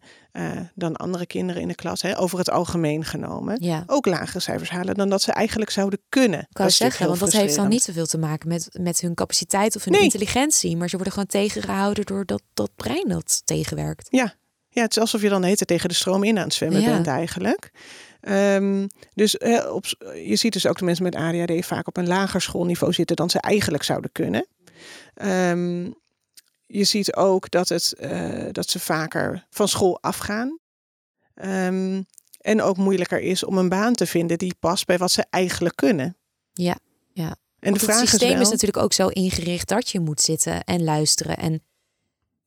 dan 0.76 0.95
andere 0.95 1.26
kinderen 1.26 1.61
in 1.61 1.68
de 1.68 1.76
klas. 1.76 2.01
Hè, 2.01 2.20
over 2.20 2.38
het 2.38 2.49
algemeen 2.49 3.05
genomen. 3.05 3.57
Ja. 3.61 3.84
Ook 3.88 4.05
lagere 4.05 4.39
cijfers 4.39 4.70
halen 4.70 4.95
dan 4.95 5.09
dat 5.09 5.22
ze 5.22 5.32
eigenlijk 5.32 5.70
zouden 5.70 5.99
kunnen. 6.09 6.47
Kan 6.51 6.72
zeggen, 6.72 7.07
want 7.07 7.20
dat 7.20 7.32
heeft 7.32 7.55
dan 7.55 7.70
niet 7.70 7.84
zoveel 7.84 8.05
te 8.05 8.18
maken 8.18 8.47
met, 8.47 8.70
met 8.82 9.01
hun 9.01 9.13
capaciteit 9.13 9.76
of 9.76 9.84
hun 9.84 10.01
intelligentie. 10.01 10.78
Maar 10.78 10.89
ze 10.89 10.95
worden 10.95 11.13
gewoon 11.13 11.30
tegengehouden 11.30 12.05
door 12.08 12.26
dat, 12.26 12.41
dat 12.53 12.72
brein 12.76 13.08
dat 13.08 13.41
tegenwerkt. 13.45 14.08
Ja, 14.10 14.36
Ja, 14.70 14.82
het 14.82 14.91
is 14.91 14.99
alsof 14.99 15.22
je 15.22 15.30
dan 15.30 15.41
tijd 15.41 15.68
tegen 15.68 15.89
de 15.89 15.95
stroom 15.95 16.24
in 16.24 16.38
aan 16.38 16.43
het 16.43 16.53
zwemmen 16.53 16.82
Ja. 16.82 16.91
bent 16.91 17.08
eigenlijk. 17.08 17.72
Ehm, 18.20 18.88
dus 19.14 19.38
eh, 19.38 19.74
op, 19.74 19.86
je 20.26 20.36
ziet 20.36 20.53
dus 20.53 20.68
ook 20.68 20.78
de 20.78 20.86
mensen 20.86 21.03
met 21.03 21.16
ADHD 21.16 21.66
vaak 21.66 21.88
op 21.88 21.97
een 21.97 22.08
lager 22.08 22.41
schoolniveau 22.41 22.93
zitten 22.93 23.16
dan 23.16 23.30
ze 23.30 23.39
eigenlijk 23.39 23.84
zouden 23.84 24.12
kunnen. 24.12 24.47
Ehm, 25.14 25.91
je 26.66 26.84
ziet 26.84 27.16
ook 27.16 27.49
dat, 27.49 27.70
het, 27.70 27.93
eh, 27.93 28.47
dat 28.51 28.70
ze 28.70 28.80
vaker 28.80 29.45
van 29.49 29.68
school 29.68 30.01
afgaan. 30.01 30.60
Ehm, 31.34 32.01
en 32.41 32.62
ook 32.62 32.78
moeilijker 32.78 33.20
is 33.20 33.43
om 33.43 33.58
een 33.58 33.70
baan 33.70 33.93
te 33.93 34.05
vinden 34.05 34.38
die 34.38 34.55
past 34.60 34.86
bij 34.86 34.97
wat 34.97 35.12
ze 35.12 35.26
eigenlijk 35.30 35.76
kunnen. 35.76 36.18
Ja, 36.53 36.78
ja. 37.14 37.36
En 37.60 37.74
de 37.74 37.80
vraag 37.80 37.99
het 37.99 38.10
systeem 38.10 38.36
is, 38.36 38.41
is, 38.41 38.49
natuurlijk 38.49 38.84
ook 38.84 38.93
zo 38.93 39.08
ingericht 39.08 39.68
dat 39.68 39.89
je 39.89 39.99
moet 39.99 40.22
zitten 40.22 40.64
en 40.64 40.84
luisteren. 40.84 41.38
En 41.38 41.64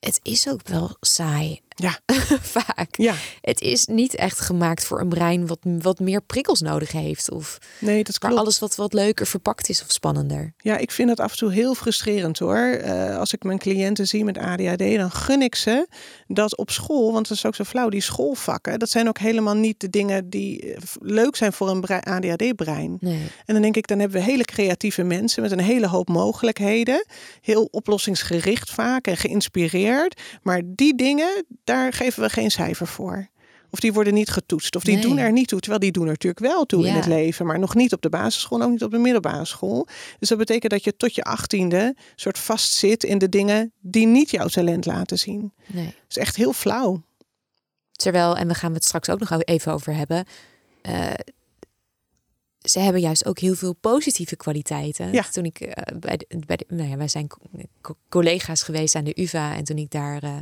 het 0.01 0.21
is 0.23 0.49
ook 0.49 0.69
wel 0.69 0.97
saai. 1.01 1.61
Ja. 1.81 1.99
Vaak. 2.59 2.97
Ja, 2.97 3.15
Het 3.41 3.61
is 3.61 3.87
niet 3.87 4.15
echt 4.15 4.41
gemaakt 4.41 4.85
voor 4.85 5.01
een 5.01 5.09
brein 5.09 5.47
wat, 5.47 5.59
wat 5.63 5.99
meer 6.01 6.21
prikkels 6.23 6.61
nodig 6.61 6.93
heeft. 6.93 7.31
Of 7.31 7.59
nee, 7.79 8.05
dat 8.05 8.19
klopt. 8.19 8.37
alles 8.37 8.59
wat, 8.59 8.75
wat 8.77 8.93
leuker 8.93 9.27
verpakt 9.27 9.69
is 9.69 9.83
of 9.83 9.91
spannender. 9.91 10.53
Ja, 10.57 10.77
ik 10.77 10.91
vind 10.91 11.09
het 11.09 11.21
af 11.21 11.31
en 11.33 11.39
toe 11.39 11.53
heel 11.53 11.75
frustrerend 11.75 12.39
hoor. 12.39 12.57
Eh, 12.57 13.19
als 13.19 13.33
ik 13.33 13.43
mijn 13.43 13.59
cliënten 13.59 14.07
zie 14.09 14.25
met 14.25 14.39
ADHD, 14.39 14.97
dan 14.97 15.11
gun 15.11 15.43
ik 15.43 15.55
ze 15.55 15.87
dat 16.27 16.57
op 16.57 16.71
school, 16.71 17.13
want 17.13 17.29
dat 17.29 17.37
is 17.37 17.47
ook 17.47 17.55
zo 17.55 17.65
flauw, 17.65 17.89
die 17.89 18.01
schoolvakken, 18.01 18.79
dat 18.79 18.91
zijn 18.91 19.09
ook 19.09 19.19
helemaal 19.19 19.55
niet 19.57 19.81
de 19.81 19.91
dingen 19.91 20.31
die 20.31 20.75
eh, 20.75 20.81
leuk 21.01 21.37
zijn 21.37 21.53
voor 21.53 21.69
een 21.69 21.81
brei- 21.81 22.01
ADHD-brein. 22.05 22.97
Nee. 23.01 23.27
En 23.45 23.53
dan 23.55 23.63
denk 23.63 23.77
ik, 23.77 23.87
dan 23.87 23.99
hebben 23.99 24.19
we 24.19 24.25
hele 24.31 24.45
creatieve 24.45 25.03
mensen 25.03 25.43
met 25.43 25.51
een 25.51 25.61
hele 25.61 25.87
hoop 25.87 26.09
mogelijkheden. 26.09 27.05
Heel 27.41 27.69
oplossingsgericht 27.71 28.71
vaak 28.71 29.07
en 29.07 29.17
geïnspireerd. 29.17 30.21
Maar 30.43 30.63
die 30.65 30.95
dingen, 30.95 31.45
daar 31.73 31.93
geven 31.93 32.23
we 32.23 32.29
geen 32.31 32.51
cijfer 32.51 32.87
voor. 32.87 33.29
Of 33.71 33.81
die 33.81 33.93
worden 33.93 34.15
niet 34.15 34.31
getoetst. 34.31 34.77
Of 34.77 34.83
die 34.85 34.95
Nee. 34.95 35.03
doen 35.03 35.19
er 35.19 35.33
niet 35.33 35.49
toe. 35.49 35.59
Terwijl 35.61 35.81
die 35.81 35.93
doen 35.93 36.05
er 36.05 36.11
natuurlijk 36.11 36.41
wel 36.41 36.65
toe 36.65 36.87
in 36.87 36.95
het 36.95 37.07
leven. 37.07 37.47
Maar 37.47 37.59
nog 37.59 37.75
niet 37.75 37.93
op 37.93 38.03
de 38.03 38.09
basisschool 38.09 38.59
en 38.59 38.65
ook 38.65 38.71
niet 38.71 38.83
op 38.85 38.91
de 38.91 38.99
middelbare 38.99 39.45
school. 39.45 39.87
Dus 40.19 40.29
dat 40.29 40.39
betekent 40.39 40.73
dat 40.73 40.85
je 40.85 40.97
tot 40.97 41.15
je 41.15 41.23
achttiende 41.23 41.97
soort 42.17 42.39
vastzit 42.39 43.05
in 43.05 43.19
de 43.19 43.29
dingen 43.29 43.73
die 43.81 44.07
niet 44.07 44.31
jouw 44.31 44.47
talent 44.47 44.87
laten 44.87 45.19
zien. 45.19 45.53
nee. 45.67 45.85
Dat 45.85 45.95
is 46.09 46.17
echt 46.17 46.37
heel 46.37 46.53
flauw. 46.53 47.03
Terwijl, 47.93 48.37
en 48.37 48.49
we 48.49 48.55
gaan 48.55 48.75
het 48.75 48.85
straks 48.85 49.09
ook 49.09 49.19
nog 49.19 49.43
even 49.43 49.73
over 49.73 49.95
hebben. 49.95 50.25
eh, 50.83 51.11
ze 52.61 52.79
hebben 52.79 53.01
juist 53.01 53.27
ook 53.27 53.39
heel 53.39 53.55
veel 53.55 53.73
positieve 53.73 54.37
kwaliteiten. 54.37 55.13
Ja. 55.13 55.23
Toen 55.33 55.45
ik 55.45 55.61
eh, 55.61 55.97
bij, 55.99 56.17
de, 56.17 56.39
bij 56.47 56.57
de, 56.57 56.65
nou 56.69 56.89
ja, 56.89 56.97
wij 56.97 57.09
zijn 57.09 57.27
co- 57.27 57.39
co- 57.81 57.97
collega's 58.09 58.63
geweest 58.63 58.95
aan 58.95 59.05
de 59.05 59.21
UVA 59.23 59.57
en 59.57 59.65
toen 59.65 59.77
ik 59.79 59.91
daar 59.91 60.23
eh, 60.23 60.37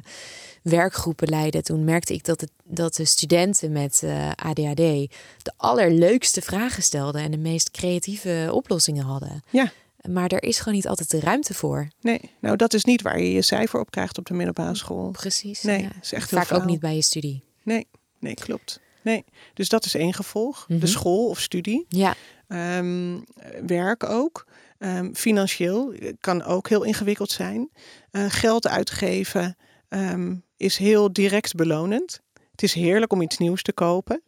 werkgroepen 0.62 1.28
leidde, 1.28 1.62
toen 1.62 1.84
merkte 1.84 2.14
ik 2.14 2.24
dat, 2.24 2.40
het, 2.40 2.50
dat 2.64 2.94
de 2.94 3.04
studenten 3.04 3.72
met 3.72 4.02
eh, 4.02 4.30
ADHD 4.34 4.76
de 4.76 5.52
allerleukste 5.56 6.42
vragen 6.42 6.82
stelden 6.82 7.22
en 7.22 7.30
de 7.30 7.38
meest 7.38 7.70
creatieve 7.70 8.48
oplossingen 8.52 9.04
hadden. 9.04 9.42
Ja. 9.50 9.72
Maar 10.10 10.28
er 10.30 10.42
is 10.42 10.58
gewoon 10.58 10.74
niet 10.74 10.88
altijd 10.88 11.10
de 11.10 11.20
ruimte 11.20 11.54
voor. 11.54 11.88
Nee, 12.00 12.20
nou 12.40 12.56
dat 12.56 12.74
is 12.74 12.84
niet 12.84 13.02
waar 13.02 13.20
je 13.20 13.32
je 13.32 13.42
cijfer 13.42 13.80
op 13.80 13.90
krijgt 13.90 14.18
op 14.18 14.26
de 14.26 14.34
middelbare 14.34 14.74
school. 14.74 15.10
Precies. 15.10 15.62
Nee, 15.62 15.82
ja. 15.82 15.90
is 16.02 16.12
echt 16.12 16.30
heel 16.30 16.40
Vaak 16.40 16.52
ook 16.58 16.64
niet 16.64 16.80
bij 16.80 16.94
je 16.94 17.02
studie. 17.02 17.42
Nee, 17.62 17.86
nee, 18.18 18.34
klopt. 18.34 18.80
Nee, 19.08 19.24
dus 19.54 19.68
dat 19.68 19.84
is 19.84 19.94
één 19.94 20.14
gevolg. 20.14 20.64
Mhm. 20.68 20.78
De 20.78 20.86
school 20.86 21.28
of 21.28 21.40
studie. 21.40 21.86
Ja, 21.88 22.14
Ehm, 22.48 23.18
werk 23.66 24.04
ook. 24.04 24.46
Ehm, 24.78 25.12
financieel 25.14 25.94
kan 26.20 26.42
ook 26.42 26.68
heel 26.68 26.82
ingewikkeld 26.82 27.30
zijn. 27.30 27.70
Eh, 28.10 28.24
geld 28.28 28.66
uitgeven 28.66 29.56
ehm, 29.88 30.36
is 30.56 30.76
heel 30.76 31.12
direct 31.12 31.54
belonend. 31.54 32.20
Het 32.50 32.62
is 32.62 32.72
heerlijk 32.74 33.12
om 33.12 33.22
iets 33.22 33.38
nieuws 33.38 33.62
te 33.62 33.72
kopen. 33.72 34.22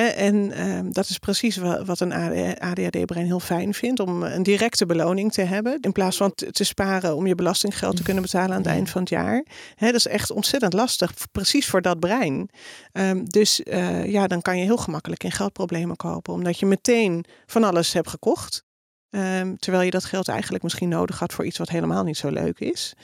En 0.00 0.52
ehm, 0.52 0.90
dat 0.90 1.08
is 1.08 1.18
precies 1.18 1.56
wa- 1.56 1.84
wat 1.84 2.00
een 2.00 2.12
ADHD-brein 2.58 3.26
heel 3.26 3.40
fijn 3.40 3.74
vindt, 3.74 4.00
om 4.00 4.22
een 4.22 4.42
directe 4.42 4.86
beloning 4.86 5.32
te 5.32 5.42
hebben. 5.42 5.78
In 5.80 5.92
plaats 5.92 6.16
van 6.16 6.34
te 6.34 6.64
sparen 6.64 7.16
om 7.16 7.26
je 7.26 7.34
belastinggeld 7.34 7.96
te 7.96 8.02
kunnen 8.02 8.22
betalen 8.22 8.50
aan 8.50 8.62
het 8.62 8.70
eind 8.70 8.90
van 8.90 9.00
het 9.00 9.10
jaar. 9.10 9.44
Dat 9.78 9.94
is 9.94 10.06
echt 10.06 10.30
ontzettend 10.30 10.72
lastig, 10.72 11.12
precies 11.32 11.66
voor 11.66 11.82
dat 11.82 12.00
brein. 12.00 12.48
Ehm, 12.92 13.24
dus 13.24 13.62
eh, 13.62 14.06
ja, 14.06 14.26
dan 14.26 14.42
kan 14.42 14.58
je 14.58 14.64
heel 14.64 14.76
gemakkelijk 14.76 15.24
in 15.24 15.30
geldproblemen 15.32 15.96
kopen, 15.96 16.32
omdat 16.32 16.58
je 16.58 16.66
meteen 16.66 17.24
van 17.46 17.64
alles 17.64 17.92
hebt 17.92 18.08
gekocht. 18.08 18.64
Ehm, 19.10 19.54
terwijl 19.56 19.84
je 19.84 19.90
dat 19.90 20.04
geld 20.04 20.28
eigenlijk 20.28 20.62
misschien 20.62 20.88
nodig 20.88 21.18
had 21.18 21.32
voor 21.32 21.44
iets 21.46 21.58
wat 21.58 21.68
helemaal 21.68 22.04
niet 22.04 22.16
zo 22.16 22.28
leuk 22.28 22.60
is. 22.60 22.94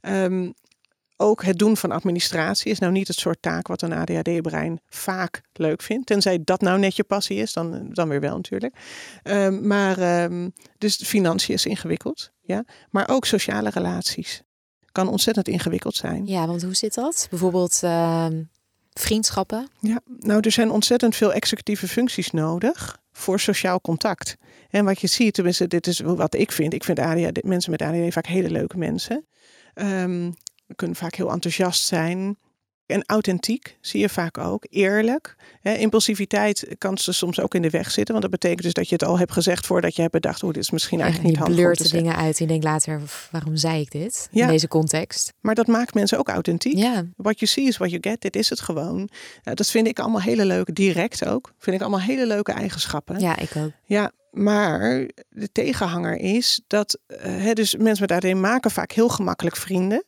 Ehm, 0.00 0.50
ook 1.16 1.44
het 1.44 1.58
doen 1.58 1.76
van 1.76 1.90
administratie 1.90 2.70
is 2.70 2.78
nou 2.78 2.92
niet 2.92 3.08
het 3.08 3.16
soort 3.16 3.42
taak 3.42 3.66
wat 3.66 3.82
een 3.82 3.92
ADHD-brein 3.92 4.80
vaak 4.88 5.42
leuk 5.52 5.82
vindt. 5.82 6.06
Tenzij 6.06 6.40
dat 6.44 6.60
nou 6.60 6.78
net 6.78 6.96
je 6.96 7.04
passie 7.04 7.38
is, 7.38 7.52
dan, 7.52 7.88
dan 7.92 8.08
weer 8.08 8.20
wel 8.20 8.36
natuurlijk. 8.36 8.76
Ehm, 9.22 9.66
maar 9.66 9.98
ehm, 9.98 10.48
dus 10.78 10.96
financiën 10.96 11.54
is 11.54 11.66
ingewikkeld. 11.66 12.30
Ja? 12.42 12.64
Maar 12.90 13.08
ook 13.08 13.24
sociale 13.24 13.70
relaties 13.70 14.42
kan 14.92 15.08
ontzettend 15.08 15.48
ingewikkeld 15.48 15.96
zijn. 15.96 16.26
ja, 16.26 16.46
want 16.46 16.62
hoe 16.62 16.74
zit 16.74 16.94
dat? 16.94 17.26
Bijvoorbeeld 17.30 17.80
ehm, 17.82 18.42
vriendschappen. 18.92 19.68
Ja, 19.80 20.00
nou, 20.18 20.40
er 20.40 20.52
zijn 20.52 20.70
ontzettend 20.70 21.16
veel 21.16 21.32
executieve 21.32 21.88
functies 21.88 22.30
nodig 22.30 22.98
voor 23.12 23.40
sociaal 23.40 23.80
contact. 23.80 24.36
En 24.70 24.84
wat 24.84 25.00
je 25.00 25.06
ziet, 25.06 25.34
tenminste, 25.34 25.66
dit 25.66 25.86
is 25.86 26.00
wat 26.00 26.34
ik 26.34 26.52
vind. 26.52 26.72
Ik 26.72 26.84
vind 26.84 26.98
ADHD, 26.98 27.44
mensen 27.44 27.70
met 27.70 27.82
ADHD 27.82 28.12
vaak 28.12 28.26
hele 28.26 28.50
leuke 28.50 28.78
mensen. 28.78 29.26
Ehm 30.66 30.76
kunnen 30.76 30.96
vaak 30.96 31.14
heel 31.14 31.30
enthousiast 31.30 31.84
zijn. 31.86 32.36
En 32.86 33.02
authentiek 33.06 33.76
zie 33.80 34.00
je 34.00 34.08
vaak 34.08 34.38
ook. 34.38 34.66
Eerlijk. 34.70 35.36
Impulsiviteit 35.62 36.66
kan 36.78 36.98
ze 36.98 37.12
soms 37.12 37.40
ook 37.40 37.54
in 37.54 37.62
de 37.62 37.70
weg 37.70 37.90
zitten. 37.90 38.14
Want 38.14 38.30
dat 38.30 38.40
betekent 38.40 38.62
dus 38.62 38.72
dat 38.72 38.88
je 38.88 38.94
het 38.94 39.04
al 39.04 39.18
hebt 39.18 39.32
gezegd 39.32 39.66
voordat 39.66 39.94
je 39.94 40.00
hebt 40.00 40.12
bedacht. 40.12 40.40
hoe 40.40 40.52
dit 40.52 40.62
is 40.62 40.70
misschien 40.70 41.00
eigenlijk 41.00 41.30
je 41.30 41.36
niet 41.36 41.42
handig 41.46 41.62
blurt 41.64 41.76
te 41.76 41.82
de 41.82 41.88
zeggen. 41.88 42.08
dingen 42.08 42.24
uit 42.24 42.38
en 42.38 42.44
je 42.44 42.50
denkt 42.50 42.64
later, 42.64 42.98
"Pff, 43.00 43.28
waarom 43.30 43.56
zei 43.56 43.80
ik 43.80 43.90
dit 43.90 44.28
Ja. 44.30 44.42
in 44.44 44.50
deze 44.50 44.68
context? 44.68 45.32
Maar 45.40 45.54
dat 45.54 45.66
maakt 45.66 45.94
mensen 45.94 46.18
ook 46.18 46.28
authentiek. 46.28 46.76
Ja, 46.76 47.04
What 47.16 47.38
you 47.38 47.50
see 47.50 47.64
is 47.66 47.76
what 47.76 47.90
you 47.90 48.02
get. 48.02 48.20
Dit 48.20 48.36
is 48.36 48.50
het 48.50 48.60
gewoon. 48.60 49.08
Nou, 49.42 49.56
dat 49.56 49.70
vind 49.70 49.86
ik 49.86 49.98
allemaal 49.98 50.20
hele 50.20 50.44
leuke, 50.44 50.72
direct 50.72 51.26
ook. 51.26 51.52
Vind 51.58 51.76
ik 51.76 51.82
allemaal 51.82 52.00
hele 52.00 52.26
leuke 52.26 52.52
eigenschappen. 52.52 53.20
ja, 53.20 53.36
ik 53.38 53.50
ook. 53.56 53.70
Ja, 53.84 54.12
maar 54.30 55.08
de 55.28 55.52
tegenhanger 55.52 56.16
is 56.16 56.60
dat 56.66 56.98
eh, 57.06 57.52
dus 57.52 57.76
mensen 57.76 58.06
met 58.08 58.24
ADD 58.24 58.34
maken 58.34 58.70
vaak 58.70 58.92
heel 58.92 59.08
gemakkelijk 59.08 59.56
vrienden. 59.56 60.04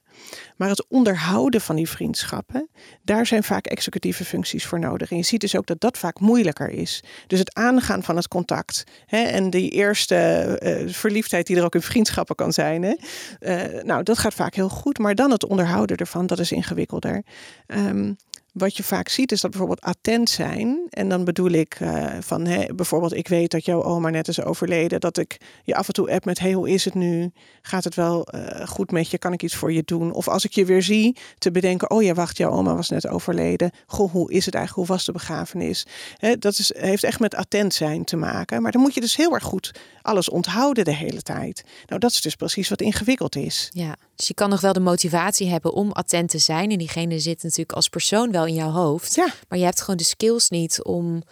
Maar 0.57 0.69
het 0.69 0.87
onderhouden 0.89 1.61
van 1.61 1.77
die 1.77 1.89
vriendschappen, 1.89 2.69
daar 3.03 3.27
zijn 3.27 3.43
vaak 3.43 3.67
executieve 3.67 4.25
functies 4.25 4.67
voor 4.67 4.79
nodig. 4.79 5.11
En 5.11 5.17
je 5.17 5.23
ziet 5.23 5.41
dus 5.41 5.57
ook 5.57 5.67
dat 5.67 5.81
dat 5.81 5.99
vaak 5.99 6.21
moeilijker 6.21 6.69
is. 6.69 7.03
Dus 7.27 7.39
het 7.39 7.55
aangaan 7.55 8.03
van 8.03 8.17
het 8.17 8.29
contact 8.29 8.85
hè, 9.07 9.23
en 9.23 9.51
die 9.51 9.71
eerste 9.71 10.17
eh, 10.17 10.89
verliefdheid 10.89 11.47
die 11.47 11.57
er 11.57 11.65
ook 11.65 11.75
in 11.75 11.83
vriendschappen 11.83 12.37
kan 12.37 12.53
zijn. 12.53 12.83
Hè, 12.83 12.95
eh, 13.39 13.85
nou, 13.85 14.03
dat 14.03 14.19
gaat 14.19 14.35
vaak 14.35 14.55
heel 14.55 14.69
goed. 14.69 14.99
Maar 14.99 15.15
dan 15.15 15.31
het 15.31 15.47
onderhouden 15.47 15.97
ervan, 15.97 16.27
dat 16.27 16.39
is 16.39 16.53
ingewikkelder. 16.53 17.23
Ehm, 17.67 18.13
wat 18.57 18.77
je 18.77 18.83
vaak 18.83 19.09
ziet 19.09 19.33
is 19.33 19.41
dat 19.41 19.51
bijvoorbeeld 19.51 19.81
attent 19.81 20.31
zijn. 20.31 20.87
En 20.91 21.09
dan 21.09 21.25
bedoel 21.25 21.51
ik 21.51 21.77
eh, 21.81 22.07
van 22.21 22.47
hè, 22.47 22.75
bijvoorbeeld, 22.75 23.15
ik 23.15 23.29
weet 23.29 23.51
dat 23.51 23.65
jouw 23.65 23.83
oma 23.83 24.11
net 24.11 24.29
is 24.29 24.43
overleden. 24.43 25.01
Dat 25.01 25.19
ik 25.19 25.41
je 25.65 25.75
af 25.75 25.87
en 25.87 25.95
toe 25.95 26.11
app 26.11 26.25
met 26.25 26.39
hey, 26.39 26.53
hoe 26.53 26.71
is 26.71 26.85
het 26.85 26.95
nu? 26.95 27.31
Gaat 27.63 27.85
het 27.85 27.95
wel 27.95 28.27
eh, 28.27 28.67
goed 28.67 28.91
met 28.91 29.11
je? 29.11 29.19
Kan 29.19 29.33
ik 29.33 29.43
iets 29.43 29.55
voor 29.55 29.73
je 29.73 29.83
doen? 29.85 30.13
Of 30.13 30.29
als 30.29 30.45
ik 30.45 30.53
je 30.53 30.65
weer 30.65 30.83
zie, 30.83 31.17
te 31.39 31.51
bedenken, 31.51 31.91
oh 31.91 32.03
ja, 32.03 32.15
wacht, 32.15 32.37
jouw 32.37 32.51
oma 32.51 32.75
was 32.75 32.89
net 32.89 33.09
overleden. 33.09 33.71
Goh, 33.87 34.13
hoe 34.13 34.33
is 34.33 34.45
het 34.47 34.55
eigenlijk? 34.55 34.89
Hoe 34.89 34.97
was 34.97 35.07
de 35.07 35.13
begrafenis? 35.13 35.87
Hè, 36.17 36.39
dat 36.39 36.59
is, 36.59 36.75
heeft 36.77 37.05
echt 37.05 37.21
met 37.21 37.35
attent 37.35 37.75
zijn 37.75 38.05
te 38.05 38.17
maken. 38.17 38.63
Maar 38.63 38.73
dan 38.73 38.81
moet 38.81 38.95
je 38.95 39.01
dus 39.01 39.17
heel 39.17 39.35
erg 39.35 39.45
goed 39.45 39.73
alles 40.07 40.29
onthouden 40.29 40.85
de 40.85 40.95
hele 40.95 41.23
tijd. 41.23 41.65
Nou, 41.87 42.01
dat 42.01 42.11
is 42.11 42.21
dus 42.21 42.35
precies 42.35 42.69
wat 42.69 42.81
ingewikkeld 42.81 43.37
is. 43.37 43.71
Ja, 43.73 43.97
dus 44.17 44.27
je 44.27 44.35
kan 44.35 44.51
nog 44.51 44.61
wel 44.61 44.73
de 44.73 44.81
motivatie 44.81 45.49
hebben 45.49 45.73
om 45.73 45.93
attent 45.93 46.31
te 46.31 46.39
zijn. 46.39 46.71
En 46.71 46.79
diegene 46.79 47.19
zit 47.19 47.43
natuurlijk 47.43 47.73
als 47.73 47.89
persoon 47.89 48.33
wel 48.33 48.46
in 48.47 48.55
jouw 48.55 48.71
hoofd. 48.71 49.15
Ja. 49.15 49.29
Maar 49.49 49.59
je 49.59 49.65
hebt 49.65 49.81
gewoon 49.81 49.97
de 49.97 50.05
skills 50.05 50.49
niet 50.49 50.83
om 50.83 51.23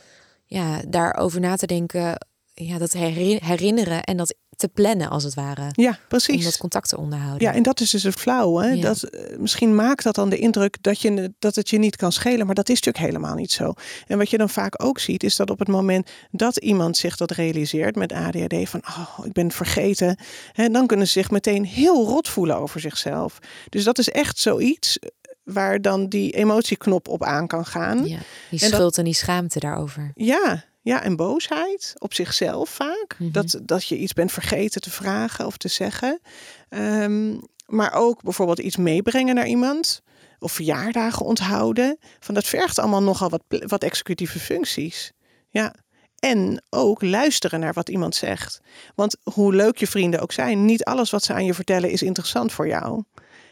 ja, 0.45 0.83
daarover 0.89 1.41
na 1.41 1.57
te 1.57 1.67
denken. 1.67 2.27
Ja, 2.55 2.79
dat 2.79 2.93
heri- 2.93 3.39
herinneren 3.43 4.03
en 4.03 4.17
dat 4.17 4.35
te 4.57 4.69
plannen 4.69 5.11
als 5.11 5.25
het 5.25 5.35
ware. 5.35 5.69
Ja, 5.73 5.91
Om 5.91 5.97
precies. 6.09 6.45
dat 6.45 6.57
contact 6.57 6.89
te 6.89 6.97
onderhouden. 6.99 7.49
Ja, 7.49 7.55
en 7.55 7.63
dat 7.63 7.81
is 7.81 7.91
dus 7.91 8.03
het 8.03 8.15
flauwe. 8.15 8.65
Ja. 8.77 8.83
Dat, 8.83 9.03
eh, 9.03 9.39
misschien 9.39 9.75
maakt 9.75 10.05
dat 10.05 10.15
dan 10.15 10.29
de 10.31 10.39
indruk 10.39 10.77
dat, 10.81 11.01
je, 11.01 11.33
dat 11.39 11.55
het 11.55 11.71
je 11.71 11.79
niet 11.79 11.97
kan 11.97 12.13
schelen, 12.13 12.47
maar 12.47 12.55
dat 12.55 12.69
is 12.69 12.81
natuurlijk 12.81 13.13
helemaal 13.13 13.35
niet 13.35 13.53
zo. 13.53 13.73
En 14.07 14.19
wat 14.19 14.31
je 14.31 14.39
dan 14.39 14.49
vaak 14.49 14.83
ook 14.85 14.99
ziet, 14.99 15.23
is 15.23 15.37
dat 15.37 15.51
op 15.51 15.59
het 15.59 15.69
moment 15.69 16.11
dat 16.31 16.57
iemand 16.57 16.97
zich 16.97 17.17
dat 17.17 17.31
realiseert 17.31 17.97
met 17.97 18.13
ADHD, 18.13 18.69
van 18.69 18.83
oh, 18.89 19.27
ik 19.27 19.33
ben 19.33 19.51
vergeten, 19.51 20.19
hè, 20.53 20.69
dan 20.69 20.87
kunnen 20.87 21.07
ze 21.07 21.13
zich 21.13 21.31
meteen 21.31 21.65
heel 21.65 22.05
rot 22.07 22.29
voelen 22.29 22.57
over 22.57 22.81
zichzelf. 22.81 23.39
Dus 23.69 23.85
dat 23.85 23.99
is 23.99 24.11
echt 24.11 24.39
zoiets 24.39 24.99
waar 25.45 25.81
dan 25.81 26.07
die 26.09 26.31
emotieknop 26.33 27.09
op 27.09 27.23
aan 27.23 27.47
kan 27.47 27.67
gaan. 27.67 27.99
Ja, 27.99 28.05
die 28.05 28.17
En 28.51 28.59
dat- 28.59 28.61
schuld 28.69 28.99
en 28.99 29.05
die 29.05 29.15
schaamte 29.15 29.59
daarover. 29.59 30.11
Ja, 30.15 30.65
ja, 30.83 31.03
en 31.03 31.17
boosheid 31.17 31.95
op 31.99 32.15
zichzelf 32.15 32.69
vaak. 32.69 33.17
Mhm. 33.19 33.31
dat, 33.33 33.61
dat 33.63 33.87
je 33.87 33.97
iets 33.97 34.13
bent 34.13 34.33
vergeten 34.33 34.81
te 34.81 34.91
vragen 34.91 35.47
of 35.47 35.57
te 35.57 35.69
zeggen. 35.69 36.21
Ehm, 36.69 37.37
maar 37.67 37.93
ook 37.93 38.23
bijvoorbeeld 38.23 38.59
iets 38.59 38.77
meebrengen 38.77 39.35
naar 39.35 39.47
iemand. 39.49 40.03
of 40.39 40.53
verjaardagen 40.53 41.27
onthouden. 41.27 41.99
Van 42.21 42.35
dat 42.35 42.45
vergt 42.47 42.79
allemaal 42.79 43.03
nogal 43.03 43.29
wat, 43.31 43.43
wat 43.49 43.83
executieve 43.83 44.39
functies. 44.39 45.13
Ja. 45.49 45.75
En 46.19 46.63
ook 46.71 47.03
luisteren 47.03 47.61
naar 47.61 47.73
wat 47.73 47.89
iemand 47.89 48.15
zegt. 48.15 48.61
Want 48.95 49.17
hoe 49.23 49.55
leuk 49.55 49.77
je 49.79 49.87
vrienden 49.87 50.21
ook 50.21 50.33
zijn, 50.33 50.65
niet 50.65 50.85
alles 50.85 51.11
wat 51.11 51.23
ze 51.25 51.33
aan 51.33 51.45
je 51.45 51.55
vertellen 51.55 51.91
is 51.91 52.03
interessant 52.03 52.53
voor 52.53 52.67
jou. 52.67 53.03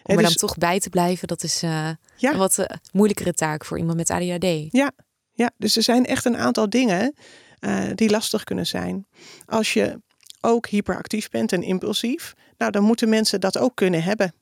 Om 0.02 0.16
er 0.16 0.22
dan 0.22 0.32
toch 0.34 0.56
bij 0.56 0.80
te 0.80 0.88
blijven, 0.90 1.28
dat 1.28 1.42
is 1.42 1.62
uh, 1.62 1.70
Ja. 2.16 2.32
een 2.32 2.38
wat 2.38 2.58
uh, 2.58 2.66
moeilijkere 2.92 3.32
taak 3.32 3.64
voor 3.64 3.78
iemand 3.78 3.96
met 3.96 4.10
ADHD. 4.10 4.46
Ja, 4.70 4.92
ja, 5.32 5.50
dus 5.56 5.76
er 5.76 5.82
zijn 5.82 6.06
echt 6.06 6.24
een 6.24 6.36
aantal 6.36 6.70
dingen 6.70 7.14
uh, 7.60 7.84
die 7.94 8.10
lastig 8.10 8.44
kunnen 8.44 8.66
zijn. 8.66 9.06
Als 9.46 9.72
je 9.72 10.00
ook 10.40 10.66
hyperactief 10.66 11.28
bent 11.28 11.52
en 11.52 11.62
impulsief, 11.62 12.34
nou 12.56 12.70
dan 12.70 12.82
moeten 12.82 13.08
mensen 13.08 13.40
dat 13.40 13.58
ook 13.58 13.74
kunnen 13.74 14.02
hebben. 14.02 14.34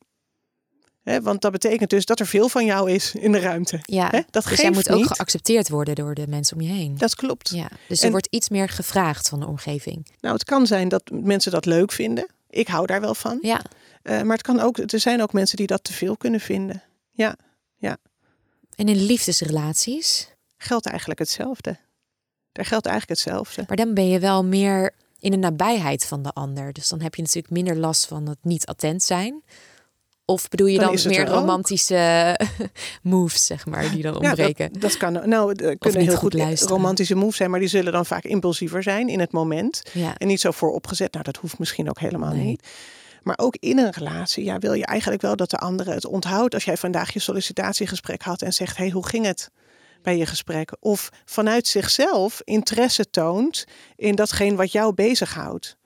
He, 1.02 1.20
want 1.22 1.40
dat 1.40 1.52
betekent 1.52 1.90
dus 1.90 2.04
dat 2.04 2.20
er 2.20 2.26
veel 2.26 2.48
van 2.48 2.64
jou 2.64 2.90
is 2.90 3.14
in 3.14 3.32
de 3.32 3.38
ruimte. 3.38 3.78
Ja, 3.82 4.08
He, 4.10 4.20
dat 4.30 4.32
dus 4.32 4.44
geeft 4.44 4.60
jij 4.60 4.70
moet 4.70 4.90
ook 4.90 5.06
geaccepteerd 5.06 5.68
worden 5.68 5.94
door 5.94 6.14
de 6.14 6.26
mensen 6.28 6.56
om 6.56 6.62
je 6.62 6.72
heen. 6.72 6.98
Dat 6.98 7.14
klopt. 7.14 7.48
Ja, 7.48 7.70
dus 7.88 8.02
er 8.02 8.10
wordt 8.10 8.26
iets 8.30 8.48
meer 8.48 8.68
gevraagd 8.68 9.28
van 9.28 9.40
de 9.40 9.46
omgeving. 9.46 10.06
Nou, 10.20 10.34
het 10.34 10.44
kan 10.44 10.66
zijn 10.66 10.88
dat 10.88 11.02
mensen 11.12 11.52
dat 11.52 11.64
leuk 11.66 11.92
vinden. 11.92 12.26
Ik 12.50 12.68
hou 12.68 12.86
daar 12.86 13.00
wel 13.00 13.14
van. 13.14 13.38
Ja, 13.42 13.62
Eh, 14.02 14.22
maar 14.22 14.36
het 14.36 14.46
kan 14.46 14.60
ook, 14.60 14.78
er 14.78 15.00
zijn 15.00 15.22
ook 15.22 15.32
mensen 15.32 15.56
die 15.56 15.66
dat 15.66 15.84
te 15.84 15.92
veel 15.92 16.16
kunnen 16.16 16.40
vinden. 16.40 16.82
Ja, 17.10 17.36
en 18.76 18.88
in 18.88 18.96
liefdesrelaties, 19.04 20.34
geldt 20.56 20.86
eigenlijk 20.86 21.18
hetzelfde. 21.20 21.76
Daar 22.52 22.64
geldt 22.64 22.86
eigenlijk 22.86 23.20
hetzelfde. 23.20 23.64
maar 23.68 23.76
dan 23.76 23.94
ben 23.94 24.08
je 24.08 24.18
wel 24.18 24.44
meer 24.44 24.94
in 25.18 25.30
de 25.30 25.36
nabijheid 25.36 26.04
van 26.04 26.22
de 26.22 26.30
ander. 26.32 26.72
Dus 26.72 26.88
dan 26.88 27.00
heb 27.00 27.14
je 27.14 27.22
natuurlijk 27.22 27.52
minder 27.54 27.76
last 27.76 28.06
van 28.06 28.28
het 28.28 28.38
niet 28.42 28.66
attent 28.66 29.02
zijn. 29.02 29.42
Of 30.24 30.48
bedoel 30.48 30.66
je 30.66 30.78
Dan 30.78 30.98
meer 31.06 31.20
er 31.20 31.28
romantische 31.28 32.40
moves, 33.02 33.46
zeg 33.46 33.66
maar, 33.66 33.90
die 33.90 34.02
dan 34.02 34.16
Ja, 34.20 34.28
ontbreken? 34.28 34.72
dat, 34.72 34.80
dat 34.82 34.96
kan. 34.96 35.12
Nou, 35.28 35.54
kunnen 35.54 36.00
heel 36.00 36.06
goed 36.10 36.18
goed 36.18 36.32
luisteren. 36.34 36.74
romantische 36.76 37.14
moves 37.14 37.36
zijn, 37.36 37.50
maar 37.50 37.60
die 37.60 37.68
zullen 37.68 37.92
dan 37.92 38.06
vaak 38.06 38.24
impulsiever 38.24 38.82
zijn 38.82 39.08
in 39.08 39.20
het 39.20 39.32
moment. 39.32 39.82
Ja, 39.92 40.16
En 40.18 40.26
niet 40.26 40.40
zo 40.40 40.50
vooropgezet. 40.50 41.12
Nou, 41.12 41.24
dat 41.24 41.36
hoeft 41.36 41.58
misschien 41.58 41.88
ook 41.88 41.98
helemaal 42.00 42.32
Nee. 42.34 42.44
niet. 42.44 42.68
Maar 43.22 43.38
ook 43.38 43.56
in 43.56 43.78
een 43.78 43.90
relatie 43.90 44.44
ja, 44.44 44.58
wil 44.58 44.72
je 44.72 44.86
eigenlijk 44.86 45.22
wel 45.22 45.36
dat 45.36 45.50
de 45.50 45.56
andere 45.56 45.92
het 45.92 46.06
onthoudt. 46.06 46.54
Als 46.54 46.64
jij 46.64 46.76
vandaag 46.76 47.12
je 47.12 47.18
sollicitatiegesprek 47.18 48.22
had 48.22 48.42
en 48.42 48.52
zegt: 48.52 48.76
hey, 48.76 48.90
hoe 48.90 49.06
ging 49.06 49.26
het 49.26 49.50
bij 50.02 50.16
je 50.16 50.26
gesprek? 50.26 50.76
Of 50.80 51.10
vanuit 51.24 51.66
zichzelf 51.66 52.40
interesse 52.44 53.10
toont 53.10 53.64
in 53.96 54.14
datgene 54.14 54.56
wat 54.56 54.72
jou 54.72 54.94
bezighoudt. 54.94 55.76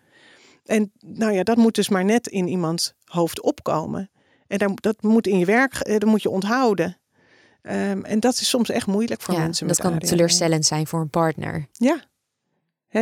En 0.64 0.93
nou 1.01 1.32
ja, 1.32 1.43
dat 1.43 1.57
moet 1.57 1.74
dus 1.74 1.89
maar 1.89 2.05
net 2.05 2.26
in 2.26 2.49
iemands 2.49 2.95
hoofd 3.05 3.41
opkomen. 3.41 4.11
En 4.47 4.59
daar, 4.59 4.70
dat 4.74 5.03
moet 5.03 5.26
in 5.26 5.39
je 5.39 5.45
werk, 5.45 5.74
eh, 5.74 5.99
dat 5.99 6.09
moet 6.09 6.22
je 6.22 6.30
onthouden. 6.30 6.99
Ehm, 7.62 8.03
en 8.03 8.20
dat 8.20 8.35
is 8.35 8.49
soms 8.49 8.68
echt 8.68 8.87
moeilijk 8.87 9.20
voor 9.20 9.35
ja 9.35 9.41
mensen 9.41 9.66
dat 9.66 9.76
met 9.76 9.87
kan 9.87 9.97
ADHD. 9.97 10.09
teleurstellend 10.09 10.66
zijn 10.66 10.87
voor 10.87 11.01
een 11.01 11.11
partner. 11.11 11.66
Ja. 11.72 12.05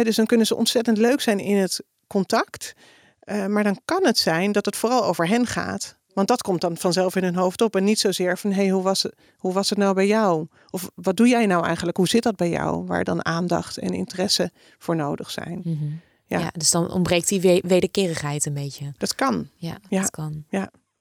Dus 0.03 0.16
dan 0.16 0.26
kunnen 0.26 0.47
ze 0.47 0.57
ontzettend 0.57 0.99
leuk 0.99 1.20
zijn 1.20 1.39
in 1.39 1.57
het 1.57 1.85
contact. 2.07 2.74
Eh, 3.22 3.46
maar 3.46 3.64
dan 3.64 3.80
kan 3.84 4.04
het 4.06 4.18
zijn 4.18 4.52
dat 4.52 4.64
het 4.64 4.76
vooral 4.76 5.04
over 5.04 5.28
hen 5.28 5.46
gaat. 5.46 6.00
Want 6.14 6.28
dat 6.28 6.42
komt 6.42 6.60
dan 6.60 6.76
vanzelf 6.76 7.16
in 7.16 7.24
hun 7.24 7.36
hoofd 7.36 7.60
op. 7.60 7.76
En 7.76 7.84
niet 7.84 7.98
zozeer 8.00 8.38
van, 8.38 8.52
hey, 8.52 8.68
hoe, 8.68 8.82
was 8.82 9.02
het, 9.02 9.14
hoe 9.36 9.52
was 9.52 9.68
het 9.70 9.78
nou 9.78 9.94
bij 9.94 10.06
jou? 10.06 10.46
Of 10.70 10.90
wat 10.94 11.16
doe 11.16 11.28
jij 11.28 11.46
nou 11.46 11.64
eigenlijk? 11.66 11.96
Hoe 11.96 12.08
zit 12.08 12.22
dat 12.22 12.36
bij 12.36 12.48
jou? 12.50 12.84
Waar 12.86 13.04
dan 13.04 13.24
aandacht 13.24 13.78
en 13.78 13.92
interesse 13.94 14.50
voor 14.78 14.96
nodig 14.96 15.30
zijn. 15.30 15.60
Mhm. 15.64 15.84
Ja. 16.26 16.38
Ja. 16.38 16.50
dus 16.52 16.70
dan 16.70 16.90
ontbreekt 16.90 17.28
die 17.28 17.40
we- 17.40 17.62
wederkerigheid 17.66 18.46
een 18.46 18.54
beetje. 18.54 18.92
Dat 18.98 19.14
kan. 19.14 19.48
Ja, 19.54 19.76
Ja. 19.88 20.00
dat 20.00 20.10
kan. 20.10 20.44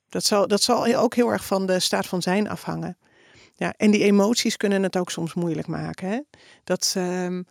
Dat 0.09 0.23
zal, 0.23 0.47
dat 0.47 0.61
zal 0.61 0.95
ook 0.95 1.15
heel 1.15 1.29
erg 1.31 1.45
van 1.45 1.65
de 1.65 1.79
staat 1.79 2.05
van 2.07 2.21
zijn 2.21 2.49
afhangen. 2.49 2.97
Ja, 3.55 3.73
en 3.77 3.91
die 3.91 4.03
emoties 4.03 4.57
kunnen 4.57 4.83
het 4.83 4.97
ook 4.97 5.11
soms 5.11 5.33
moeilijk 5.33 5.67
maken. 5.67 6.09
Hè? 6.09 6.19
Dat, 6.63 6.93
ehm, 6.97 7.43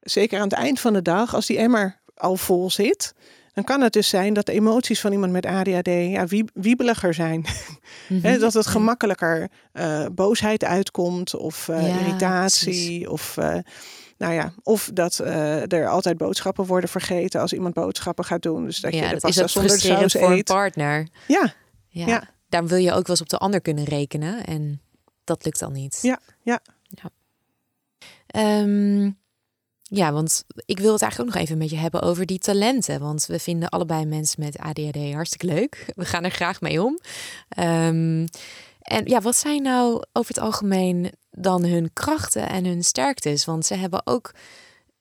zeker 0.00 0.38
aan 0.38 0.44
het 0.48 0.52
eind 0.58 0.80
van 0.80 0.92
de 0.92 1.02
dag, 1.02 1.34
als 1.34 1.46
die 1.46 1.58
emmer 1.58 2.00
al 2.14 2.36
vol 2.36 2.70
zit, 2.70 3.14
dan 3.52 3.64
kan 3.64 3.80
het 3.80 3.92
dus 3.92 4.08
zijn 4.08 4.34
dat 4.34 4.46
de 4.46 4.52
emoties 4.52 5.00
van 5.00 5.12
iemand 5.12 5.32
met 5.32 5.46
ADHD 5.46 5.86
ja, 5.86 6.26
wieb- 6.26 6.50
wiebeliger 6.54 7.14
zijn. 7.14 7.44
Hè, 8.22 8.38
dat 8.38 8.52
het 8.54 8.66
gemakkelijker 8.66 9.48
eh, 9.72 10.06
boosheid 10.12 10.64
uitkomt 10.64 11.34
of 11.36 11.68
eh, 11.68 11.88
Ja, 11.88 11.98
irritatie. 11.98 13.10
Of, 13.10 13.36
eh, 13.36 13.56
nou 14.18 14.32
ja, 14.34 14.52
of 14.62 14.90
dat 14.94 15.18
er 15.68 15.88
altijd 15.88 16.16
boodschappen 16.16 16.66
worden 16.66 16.88
vergeten 16.90 17.40
als 17.40 17.52
iemand 17.52 17.74
boodschappen 17.74 18.24
gaat 18.24 18.42
doen. 18.42 18.64
Dus 18.64 18.80
dat 18.80 18.92
je 18.92 18.98
ja, 19.00 19.08
de 19.08 19.14
dat 19.14 19.30
is 19.30 19.36
pasta 19.36 19.46
zonder 19.60 19.80
saus 19.80 20.12
voor 20.12 20.30
een 20.32 20.42
partner. 20.42 21.08
Ja, 21.26 21.54
Ja. 21.88 22.06
Ja. 22.06 22.30
Daar 22.48 22.66
wil 22.66 22.78
je 22.78 22.88
ook 22.92 23.06
wel 23.06 23.16
eens 23.16 23.20
op 23.20 23.28
de 23.28 23.38
ander 23.38 23.60
kunnen 23.60 23.84
rekenen. 23.84 24.44
En 24.44 24.80
dat 25.24 25.44
lukt 25.44 25.58
dan 25.58 25.72
niet. 25.72 25.98
Ja, 26.02 26.18
ja. 26.42 26.60
Ja, 26.88 27.10
Ehm, 28.26 29.10
ja, 29.94 30.12
want 30.12 30.44
ik 30.64 30.78
wil 30.78 30.92
het 30.92 31.02
eigenlijk 31.02 31.30
ook 31.30 31.36
nog 31.36 31.44
even 31.44 31.58
met 31.58 31.70
je 31.70 31.76
hebben 31.76 32.02
over 32.02 32.26
die 32.26 32.38
talenten. 32.38 33.00
Want 33.00 33.26
we 33.26 33.38
vinden 33.38 33.68
allebei 33.68 34.04
mensen 34.04 34.44
met 34.44 34.58
ADHD 34.58 35.12
hartstikke 35.12 35.46
leuk. 35.46 35.86
We 35.94 36.04
gaan 36.04 36.24
er 36.24 36.30
graag 36.30 36.60
mee 36.60 36.82
om. 36.82 36.98
Ehm, 37.48 38.26
en 38.80 39.04
ja, 39.04 39.20
wat 39.20 39.36
zijn 39.36 39.62
nou 39.62 40.02
over 40.12 40.34
het 40.34 40.44
algemeen 40.44 41.12
dan 41.30 41.64
hun 41.64 41.92
krachten 41.92 42.48
en 42.48 42.64
hun 42.64 42.84
sterktes? 42.84 43.44
Want 43.44 43.66
ze 43.66 43.74
hebben 43.74 44.06
ook 44.06 44.34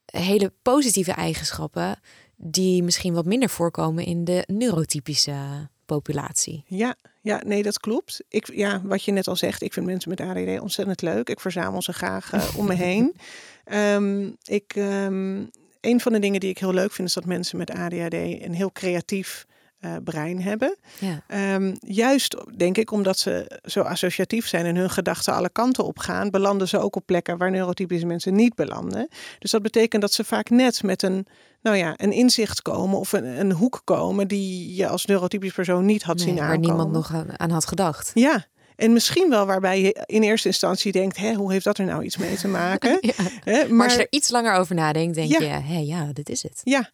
hele 0.05 0.53
positieve 0.61 1.11
eigenschappen 1.11 1.99
die 2.35 2.83
misschien 2.83 3.13
wat 3.13 3.25
minder 3.25 3.49
voorkomen 3.49 4.05
in 4.05 4.23
de 4.23 4.43
neurotypische 4.47 5.69
populatie. 5.85 6.63
Ja, 6.67 6.95
ja, 7.21 7.41
nee, 7.45 7.63
dat 7.63 7.79
klopt. 7.79 8.21
Ik, 8.29 8.53
ja, 8.53 8.81
wat 8.83 9.03
je 9.03 9.11
net 9.11 9.27
al 9.27 9.35
zegt, 9.35 9.61
ik 9.61 9.73
vind 9.73 9.85
mensen 9.85 10.09
met 10.09 10.21
ADD 10.21 10.59
ontzettend 10.59 11.01
leuk. 11.01 11.29
Ik 11.29 11.39
verzamel 11.39 11.81
ze 11.81 11.93
graag 11.93 12.33
eh, 12.33 12.57
om 12.57 12.65
me 12.65 12.73
heen. 12.73 13.13
Ehm, 13.63 14.29
ik, 14.43 14.73
ehm, 14.75 15.45
een 15.81 15.99
van 15.99 16.11
de 16.11 16.19
dingen 16.19 16.39
die 16.39 16.49
ik 16.49 16.57
heel 16.57 16.73
leuk 16.73 16.91
vind, 16.91 17.07
is 17.07 17.13
dat 17.13 17.25
mensen 17.25 17.57
met 17.57 17.71
ADHD 17.71 18.13
een 18.13 18.53
heel 18.53 18.71
creatief 18.71 19.45
eh, 19.79 19.95
brein 20.03 20.41
hebben. 20.41 20.75
Ja, 20.99 21.23
Ehm, 21.27 21.75
juist 21.79 22.37
denk 22.57 22.77
ik 22.77 22.91
omdat 22.91 23.19
ze 23.19 23.59
zo 23.63 23.81
associatief 23.81 24.47
zijn 24.47 24.65
en 24.65 24.75
hun 24.75 24.89
gedachten 24.89 25.33
alle 25.33 25.49
kanten 25.49 25.85
op 25.85 25.99
gaan, 25.99 26.29
belanden 26.29 26.67
ze 26.67 26.79
ook 26.79 26.95
op 26.95 27.05
plekken 27.05 27.37
waar 27.37 27.51
neurotypische 27.51 28.05
mensen 28.05 28.35
niet 28.35 28.55
belanden. 28.55 29.07
Dus 29.39 29.51
dat 29.51 29.61
betekent 29.61 30.01
dat 30.01 30.13
ze 30.13 30.23
vaak 30.23 30.49
net 30.49 30.83
met 30.83 31.03
een, 31.03 31.27
nou 31.61 31.77
ja, 31.77 31.93
een 31.97 32.11
inzicht 32.11 32.61
komen 32.61 32.99
of 32.99 33.11
een, 33.13 33.39
een 33.39 33.51
hoek 33.51 33.81
komen 33.83 34.27
die 34.27 34.75
je 34.75 34.87
als 34.87 35.05
neurotypisch 35.05 35.53
persoon 35.53 35.85
niet 35.85 36.03
had 36.03 36.15
nee, 36.17 36.25
zien 36.25 36.35
waar 36.35 36.43
aankomen. 36.43 36.67
niemand 36.67 36.91
nog 36.91 37.13
aan, 37.13 37.39
aan 37.39 37.49
had 37.49 37.65
gedacht. 37.65 38.11
Ja, 38.13 38.45
en 38.75 38.93
misschien 38.93 39.29
wel 39.29 39.45
waarbij 39.45 39.81
je 39.81 40.03
in 40.05 40.21
eerste 40.23 40.47
instantie 40.47 40.91
denkt, 40.91 41.17
hè, 41.17 41.33
hoe 41.33 41.51
heeft 41.51 41.63
dat 41.65 41.77
er 41.77 41.85
nou 41.85 42.03
iets 42.03 42.17
mee 42.17 42.35
te 42.35 42.47
maken? 42.47 42.97
Ja. 43.43 43.65
Maar 43.69 43.85
als 43.85 43.95
je 43.95 44.01
er 44.01 44.07
iets 44.09 44.29
langer 44.29 44.53
over 44.53 44.75
nadenkt, 44.75 45.15
denk 45.15 45.29
Ja. 45.31 45.39
je, 45.39 45.45
hé, 45.47 45.79
ja, 45.79 46.09
dit 46.13 46.29
is 46.29 46.43
het. 46.43 46.61
Ja, 46.63 46.89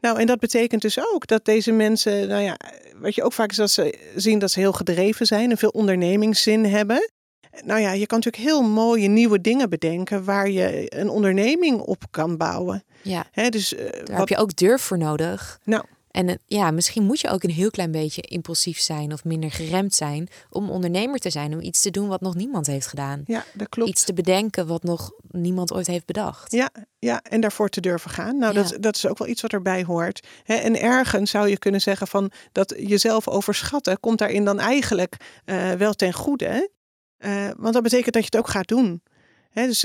nou 0.00 0.18
en 0.20 0.26
dat 0.26 0.38
betekent 0.38 0.82
dus 0.82 0.98
ook 1.12 1.26
dat 1.26 1.44
deze 1.44 1.72
mensen, 1.72 2.28
nou 2.28 2.42
ja, 2.42 2.56
wat 2.96 3.14
je 3.14 3.22
ook 3.22 3.32
vaak 3.32 3.50
is 3.50 3.56
dat 3.56 3.70
ze 3.70 3.98
zien 4.16 4.38
dat 4.38 4.50
ze 4.50 4.58
heel 4.60 4.72
gedreven 4.72 5.26
zijn 5.26 5.50
en 5.50 5.56
veel 5.58 5.68
ondernemingszin 5.68 6.64
hebben. 6.64 7.10
Nou 7.64 7.80
ja, 7.80 7.92
je 7.92 8.06
kan 8.06 8.18
natuurlijk 8.18 8.50
heel 8.50 8.62
mooie 8.62 9.08
nieuwe 9.08 9.40
dingen 9.40 9.70
bedenken 9.70 10.24
waar 10.24 10.50
je 10.50 10.96
een 10.96 11.08
onderneming 11.08 11.80
op 11.80 12.02
kan 12.10 12.36
bouwen. 12.36 12.84
Ja, 13.02 13.24
Hè, 13.32 13.48
dus 13.48 13.74
eh, 13.74 13.84
daar 13.92 14.00
wat, 14.06 14.18
heb 14.18 14.28
je 14.28 14.36
ook 14.36 14.56
durf 14.56 14.82
voor 14.82 14.98
nodig. 14.98 15.58
nou, 15.64 15.84
En 16.10 16.28
eh, 16.28 16.34
ja, 16.46 16.70
misschien 16.70 17.04
moet 17.04 17.20
je 17.20 17.28
ook 17.28 17.42
een 17.42 17.50
heel 17.50 17.70
klein 17.70 17.90
beetje 17.90 18.22
impulsief 18.22 18.78
zijn 18.80 19.12
of 19.12 19.24
minder 19.24 19.50
geremd 19.50 19.94
zijn 19.94 20.28
om 20.50 20.70
ondernemer 20.70 21.18
te 21.18 21.30
zijn, 21.30 21.52
om 21.52 21.60
iets 21.60 21.80
te 21.80 21.90
doen 21.90 22.08
wat 22.08 22.20
nog 22.20 22.34
niemand 22.34 22.66
heeft 22.66 22.86
gedaan. 22.86 23.22
ja, 23.26 23.44
dat 23.54 23.68
klopt. 23.68 23.90
Iets 23.90 24.04
te 24.04 24.12
bedenken 24.12 24.66
wat 24.66 24.82
nog 24.82 25.12
niemand 25.30 25.72
ooit 25.72 25.86
heeft 25.86 26.06
bedacht. 26.06 26.52
Ja, 26.52 26.70
ja, 26.98 27.22
en 27.22 27.40
daarvoor 27.40 27.68
te 27.68 27.80
durven 27.80 28.10
gaan. 28.10 28.38
Nou, 28.38 28.54
Ja. 28.54 28.62
dat, 28.62 28.76
dat 28.82 28.96
is 28.96 29.06
ook 29.06 29.18
wel 29.18 29.28
iets 29.28 29.42
wat 29.42 29.52
erbij 29.52 29.84
hoort. 29.84 30.26
En 30.44 30.80
ergens 30.80 31.30
zou 31.30 31.48
je 31.48 31.58
kunnen 31.58 31.80
zeggen 31.80 32.06
van 32.06 32.30
dat 32.52 32.74
jezelf 32.76 33.28
overschatten, 33.28 34.00
komt 34.00 34.18
daarin 34.18 34.44
dan 34.44 34.58
eigenlijk 34.60 35.16
eh, 35.44 35.72
wel 35.72 35.92
ten 35.94 36.12
goede. 36.12 36.70
want 37.56 37.74
dat 37.74 37.82
betekent 37.82 38.14
dat 38.14 38.22
je 38.22 38.28
het 38.32 38.36
ook 38.38 38.48
gaat 38.50 38.68
doen. 38.68 39.02
Hè, 39.52 39.66
dus, 39.66 39.84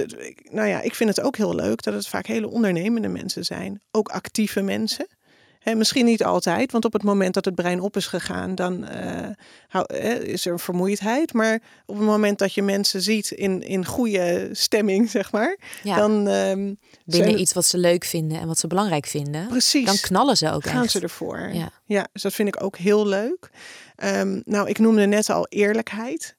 nou 0.51 0.67
ja, 0.67 0.81
ik 0.81 0.95
vind 0.95 1.09
het 1.09 1.25
ook 1.25 1.37
heel 1.37 1.55
leuk 1.55 1.83
dat 1.83 1.93
het 1.93 2.07
vaak 2.07 2.25
hele 2.25 2.47
ondernemende 2.49 3.07
mensen 3.07 3.45
zijn. 3.45 3.81
Ook 3.91 4.09
actieve 4.09 4.61
mensen. 4.61 5.07
Hè, 5.67 5.75
misschien 5.75 6.05
niet 6.05 6.23
altijd, 6.23 6.71
want 6.71 6.85
op 6.85 6.93
het 6.93 7.03
moment 7.03 7.33
dat 7.33 7.45
het 7.45 7.55
brein 7.55 7.79
op 7.79 7.95
is 7.95 8.05
gegaan, 8.05 8.55
dan 8.55 8.85
eh, 8.85 10.19
is 10.19 10.45
er 10.45 10.51
een 10.51 10.59
vermoeidheid. 10.59 11.33
Maar 11.33 11.61
op 11.85 11.95
het 11.95 12.05
moment 12.05 12.39
dat 12.39 12.53
je 12.53 12.61
mensen 12.61 13.01
ziet 13.01 13.31
in, 13.31 13.61
in 13.61 13.85
goede 13.85 14.49
stemming, 14.51 15.09
zeg 15.09 15.31
maar, 15.31 15.57
Ja, 15.83 15.95
dan 15.97 16.27
ehm, 16.27 16.73
binnen 17.05 17.39
iets 17.39 17.53
wat 17.53 17.65
ze 17.65 17.77
leuk 17.77 18.03
vinden 18.05 18.39
en 18.39 18.47
wat 18.47 18.59
ze 18.59 18.67
belangrijk 18.67 19.05
vinden, 19.05 19.47
precies 19.47 19.85
dan 19.85 19.99
knallen 19.99 20.37
ze 20.37 20.51
ook 20.51 20.63
gaan 20.63 20.83
echt. 20.83 20.91
ze 20.91 20.99
ervoor. 20.99 21.49
Ja. 21.53 21.69
Ja. 21.85 22.07
dus 22.13 22.21
dat 22.21 22.33
vind 22.33 22.47
ik 22.47 22.63
ook 22.63 22.77
heel 22.77 23.07
leuk. 23.07 23.49
Ehm, 23.95 24.41
nou, 24.43 24.69
ik 24.69 24.79
noemde 24.79 25.05
net 25.05 25.29
al 25.29 25.47
eerlijkheid 25.49 26.35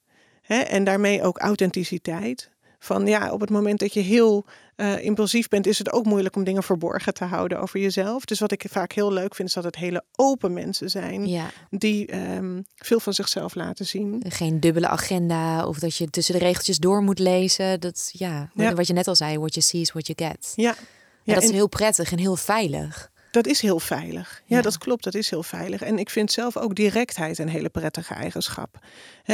en 0.47 0.83
daarmee 0.83 1.23
ook 1.23 1.37
authenticiteit. 1.37 2.49
Van 2.79 3.07
ja, 3.07 3.31
op 3.31 3.39
het 3.39 3.49
moment 3.49 3.79
dat 3.79 3.93
je 3.93 3.99
heel 3.99 4.45
uh, 4.75 5.03
impulsief 5.03 5.47
bent, 5.47 5.67
is 5.67 5.77
het 5.77 5.91
ook 5.91 6.05
moeilijk 6.05 6.35
om 6.35 6.43
dingen 6.43 6.63
verborgen 6.63 7.13
te 7.13 7.23
houden 7.23 7.59
over 7.61 7.79
jezelf. 7.79 8.25
Dus 8.25 8.39
wat 8.39 8.51
ik 8.51 8.65
vaak 8.69 8.91
heel 8.91 9.13
leuk 9.13 9.35
vind, 9.35 9.47
is 9.47 9.53
dat 9.53 9.63
het 9.63 9.75
hele 9.75 10.03
open 10.15 10.53
mensen 10.53 10.89
zijn 10.89 11.27
Ja. 11.27 11.49
die 11.69 12.15
um, 12.35 12.65
veel 12.75 12.99
van 12.99 13.13
zichzelf 13.13 13.55
laten 13.55 13.85
zien. 13.85 14.23
Geen 14.27 14.59
dubbele 14.59 14.87
agenda 14.87 15.65
of 15.67 15.79
dat 15.79 15.95
je 15.95 16.09
tussen 16.09 16.33
de 16.33 16.39
regeltjes 16.39 16.77
door 16.77 17.01
moet 17.03 17.19
lezen. 17.19 17.79
Dat 17.79 18.09
ja, 18.13 18.49
Ja. 18.53 18.73
wat 18.73 18.87
je 18.87 18.93
net 18.93 19.07
al 19.07 19.15
zei, 19.15 19.37
what 19.37 19.53
you 19.53 19.65
see 19.65 19.81
is 19.81 19.91
what 19.91 20.07
you 20.07 20.29
get. 20.29 20.53
Ja, 20.55 20.69
En 20.69 20.85
ja 21.23 21.33
dat 21.33 21.43
is 21.43 21.49
en 21.49 21.55
heel 21.55 21.67
prettig 21.69 22.11
en 22.11 22.17
heel 22.17 22.35
veilig. 22.35 23.11
Dat 23.31 23.47
is 23.47 23.61
heel 23.61 23.79
veilig. 23.79 24.41
Ja, 24.45 24.55
Ja. 24.55 24.61
dat 24.61 24.77
klopt, 24.77 25.03
dat 25.03 25.15
is 25.15 25.29
heel 25.29 25.43
veilig. 25.43 25.81
En 25.81 25.99
ik 25.99 26.09
vind 26.09 26.31
zelf 26.31 26.57
ook 26.57 26.75
directheid 26.75 27.37
een 27.37 27.49
hele 27.49 27.69
prettige 27.69 28.13
eigenschap. 28.13 28.77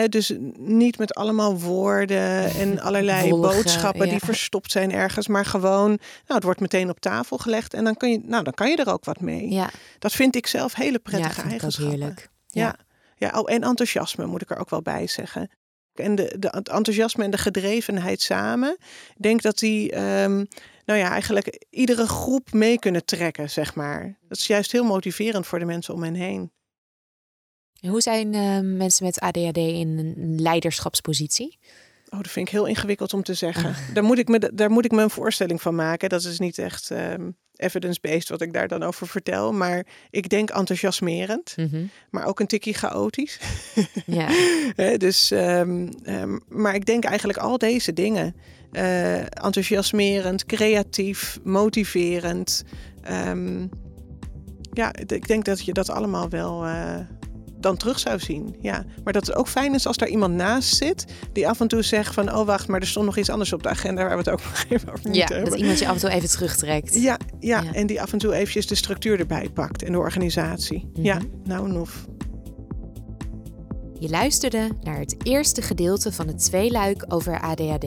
Dus 0.09 0.33
niet 0.57 0.97
met 0.97 1.13
allemaal 1.13 1.59
woorden 1.59 2.49
en 2.49 2.79
allerlei 2.87 3.29
boodschappen 3.29 4.05
ja. 4.05 4.11
die 4.11 4.19
verstopt 4.25 4.71
zijn 4.71 4.91
ergens, 4.91 5.27
maar 5.27 5.45
gewoon, 5.45 5.87
nou, 5.89 5.99
het 6.25 6.43
wordt 6.43 6.59
meteen 6.59 6.89
op 6.89 6.99
tafel 6.99 7.37
gelegd 7.37 7.73
en 7.73 7.83
dan, 7.83 7.95
kun 7.97 8.11
je, 8.11 8.19
nou, 8.23 8.43
dan 8.43 8.53
kan 8.53 8.69
je 8.69 8.75
er 8.75 8.91
ook 8.93 9.05
wat 9.05 9.19
mee. 9.21 9.49
Ja, 9.51 9.69
Dat 9.99 10.11
vind 10.11 10.35
ik 10.35 10.47
zelf 10.47 10.75
hele 10.75 10.91
ja 10.91 10.97
prettige 11.03 11.41
ook 11.41 11.49
eigenschappen. 11.49 11.97
heerlijk. 11.97 12.29
Ja. 12.47 12.75
Ja, 13.17 13.39
oh, 13.39 13.51
en 13.51 13.63
enthousiasme 13.63 14.25
moet 14.25 14.41
ik 14.41 14.49
er 14.49 14.57
ook 14.57 14.69
wel 14.69 14.81
bij 14.81 15.07
zeggen. 15.07 15.49
En 15.93 16.15
de, 16.15 16.35
de, 16.39 16.47
het 16.51 16.69
enthousiasme 16.69 17.23
en 17.23 17.31
de 17.31 17.37
gedrevenheid 17.37 18.21
samen. 18.21 18.77
Ik 19.15 19.21
denk 19.21 19.41
dat 19.41 19.57
die, 19.57 19.91
ehm, 19.91 20.45
nou 20.85 20.99
ja, 20.99 21.09
eigenlijk 21.11 21.65
iedere 21.69 22.07
groep 22.07 22.53
mee 22.53 22.79
kunnen 22.79 23.05
trekken, 23.05 23.49
zeg 23.49 23.75
maar. 23.75 24.17
Dat 24.27 24.37
is 24.37 24.47
juist 24.47 24.71
heel 24.71 24.83
motiverend 24.83 25.47
voor 25.47 25.59
de 25.59 25.65
mensen 25.65 25.93
om 25.93 26.03
hen 26.03 26.13
heen. 26.13 26.51
En 27.79 27.89
hoe 27.89 28.01
zijn 28.01 28.33
eh, 28.33 28.59
mensen 28.59 29.05
met 29.05 29.19
ADHD 29.19 29.57
in 29.57 29.97
een 29.97 30.41
leiderschapspositie? 30.41 31.59
Oh, 32.09 32.21
dat 32.21 32.31
vind 32.31 32.47
ik 32.47 32.53
heel 32.53 32.65
ingewikkeld 32.65 33.13
om 33.13 33.23
te 33.23 33.33
zeggen. 33.33 33.75
Daar, 33.93 34.03
moet 34.03 34.17
ik 34.17 34.27
me, 34.27 34.51
daar 34.53 34.71
moet 34.71 34.85
ik 34.85 34.91
me 34.91 35.01
een 35.01 35.09
voorstelling 35.09 35.61
van 35.61 35.75
maken. 35.75 36.09
Dat 36.09 36.23
is 36.23 36.39
niet 36.39 36.57
echt 36.57 36.91
ehm, 36.91 37.29
evidence-based 37.55 38.29
wat 38.29 38.41
ik 38.41 38.53
daar 38.53 38.67
dan 38.67 38.83
over 38.83 39.07
vertel. 39.07 39.53
Maar 39.53 39.85
ik 40.09 40.29
denk 40.29 40.49
enthousiasmerend, 40.49 41.53
Mhm. 41.57 41.85
maar 42.09 42.25
ook 42.25 42.39
een 42.39 42.47
tikkie 42.47 42.73
chaotisch. 42.73 43.39
Ja, 44.05 44.27
dus, 44.97 45.31
ehm, 45.31 45.87
ehm, 46.03 46.37
maar 46.47 46.75
ik 46.75 46.85
denk 46.85 47.03
eigenlijk 47.03 47.39
al 47.39 47.57
deze 47.57 47.93
dingen. 47.93 48.35
Eh, 48.71 49.19
enthousiasmerend, 49.19 50.45
creatief, 50.45 51.39
motiverend. 51.43 52.63
Ehm, 53.01 53.67
ja, 54.73 54.93
ik 55.07 55.27
denk 55.27 55.45
dat 55.45 55.65
je 55.65 55.73
dat 55.73 55.89
allemaal 55.89 56.29
wel 56.29 56.65
eh, 56.65 56.95
dan 57.59 57.77
terug 57.77 57.99
zou 57.99 58.19
zien. 58.19 58.55
Ja. 58.61 58.85
Maar 59.03 59.13
dat 59.13 59.27
het 59.27 59.35
ook 59.35 59.47
fijn 59.47 59.73
is 59.73 59.87
als 59.87 59.97
daar 59.97 60.07
iemand 60.09 60.33
naast 60.33 60.75
zit... 60.75 61.05
die 61.33 61.47
af 61.47 61.59
en 61.61 61.67
toe 61.67 61.81
zegt 61.81 62.13
van... 62.13 62.35
oh, 62.35 62.45
wacht, 62.45 62.67
maar 62.67 62.79
er 62.79 62.87
stond 62.87 63.05
nog 63.05 63.17
iets 63.17 63.29
anders 63.29 63.53
op 63.53 63.63
de 63.63 63.69
agenda... 63.69 64.01
waar 64.03 64.11
we 64.11 64.17
het 64.17 64.29
ook 64.29 64.39
nog 64.49 64.65
even 64.69 64.91
over 64.91 65.03
ja 65.03 65.09
moeten 65.09 65.27
dat 65.27 65.37
hebben. 65.37 65.59
iemand 65.59 65.79
je 65.79 65.87
af 65.87 65.93
en 65.93 65.99
toe 65.99 66.09
even 66.09 66.29
terugtrekt. 66.29 66.93
Ja, 66.93 67.17
ja, 67.39 67.61
Ja. 67.61 67.73
en 67.73 67.87
die 67.87 68.01
af 68.01 68.11
en 68.13 68.17
toe 68.19 68.33
eventjes 68.33 68.67
de 68.67 68.75
structuur 68.75 69.19
erbij 69.19 69.49
pakt... 69.53 69.83
en 69.83 69.91
de 69.91 69.97
organisatie. 69.97 70.89
Ja, 70.93 71.15
Mhm. 71.15 71.25
nou, 71.43 71.71
noef. 71.71 72.05
Je 73.99 74.09
luisterde 74.09 74.69
naar 74.81 74.99
het 74.99 75.15
eerste 75.23 75.61
gedeelte 75.61 76.11
van 76.11 76.27
het 76.27 76.43
tweeluik 76.45 77.05
over 77.07 77.39
ADHD. 77.41 77.85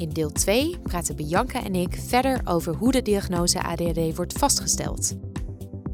In 0.00 0.08
deel 0.08 0.30
2 0.30 0.78
praten 0.82 1.16
Bianca 1.16 1.64
en 1.64 1.74
ik 1.74 2.00
verder 2.06 2.40
over 2.44 2.74
hoe 2.74 2.92
de 2.92 3.02
diagnose 3.02 3.62
ADHD 3.62 4.16
wordt 4.16 4.32
vastgesteld. 4.32 5.16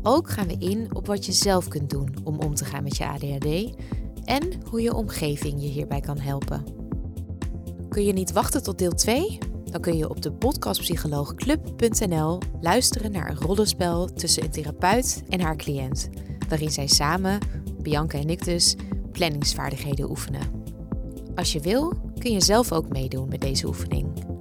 Ook 0.02 0.30
gaan 0.30 0.46
we 0.46 0.56
in 0.58 0.94
op 0.94 1.06
wat 1.06 1.26
je 1.26 1.32
zelf 1.32 1.68
kunt 1.68 1.90
doen 1.90 2.14
om 2.24 2.38
om 2.38 2.54
te 2.54 2.64
gaan 2.64 2.82
met 2.82 2.96
je 2.96 3.06
ADHD 3.06 3.74
en 4.24 4.60
hoe 4.70 4.82
je 4.82 4.94
omgeving 4.94 5.62
je 5.62 5.68
hierbij 5.68 6.00
kan 6.00 6.18
helpen. 6.18 6.64
Kun 7.88 8.04
je 8.04 8.12
niet 8.12 8.32
wachten 8.32 8.62
tot 8.62 8.78
deel 8.78 8.94
2? 8.94 9.38
Dan 9.64 9.80
kun 9.80 9.96
je 9.96 10.10
op 10.10 10.22
de 10.22 10.32
podcastpsycholoogclub.nl 10.32 12.38
luisteren 12.60 13.12
naar 13.12 13.30
een 13.30 13.40
rollenspel 13.40 14.06
tussen 14.06 14.44
een 14.44 14.50
therapeut 14.50 15.22
en 15.28 15.40
haar 15.40 15.56
cliënt, 15.56 16.08
waarin 16.48 16.70
zij 16.70 16.86
samen, 16.86 17.38
Bianca 17.82 18.18
en 18.18 18.30
ik 18.30 18.44
dus, 18.44 18.76
planningsvaardigheden 19.12 20.10
oefenen. 20.10 20.55
Als 21.36 21.52
je 21.52 21.60
wil, 21.60 21.92
kun 22.18 22.32
je 22.32 22.42
zelf 22.42 22.72
ook 22.72 22.88
meedoen 22.88 23.28
met 23.28 23.40
deze 23.40 23.66
oefening. 23.66 24.35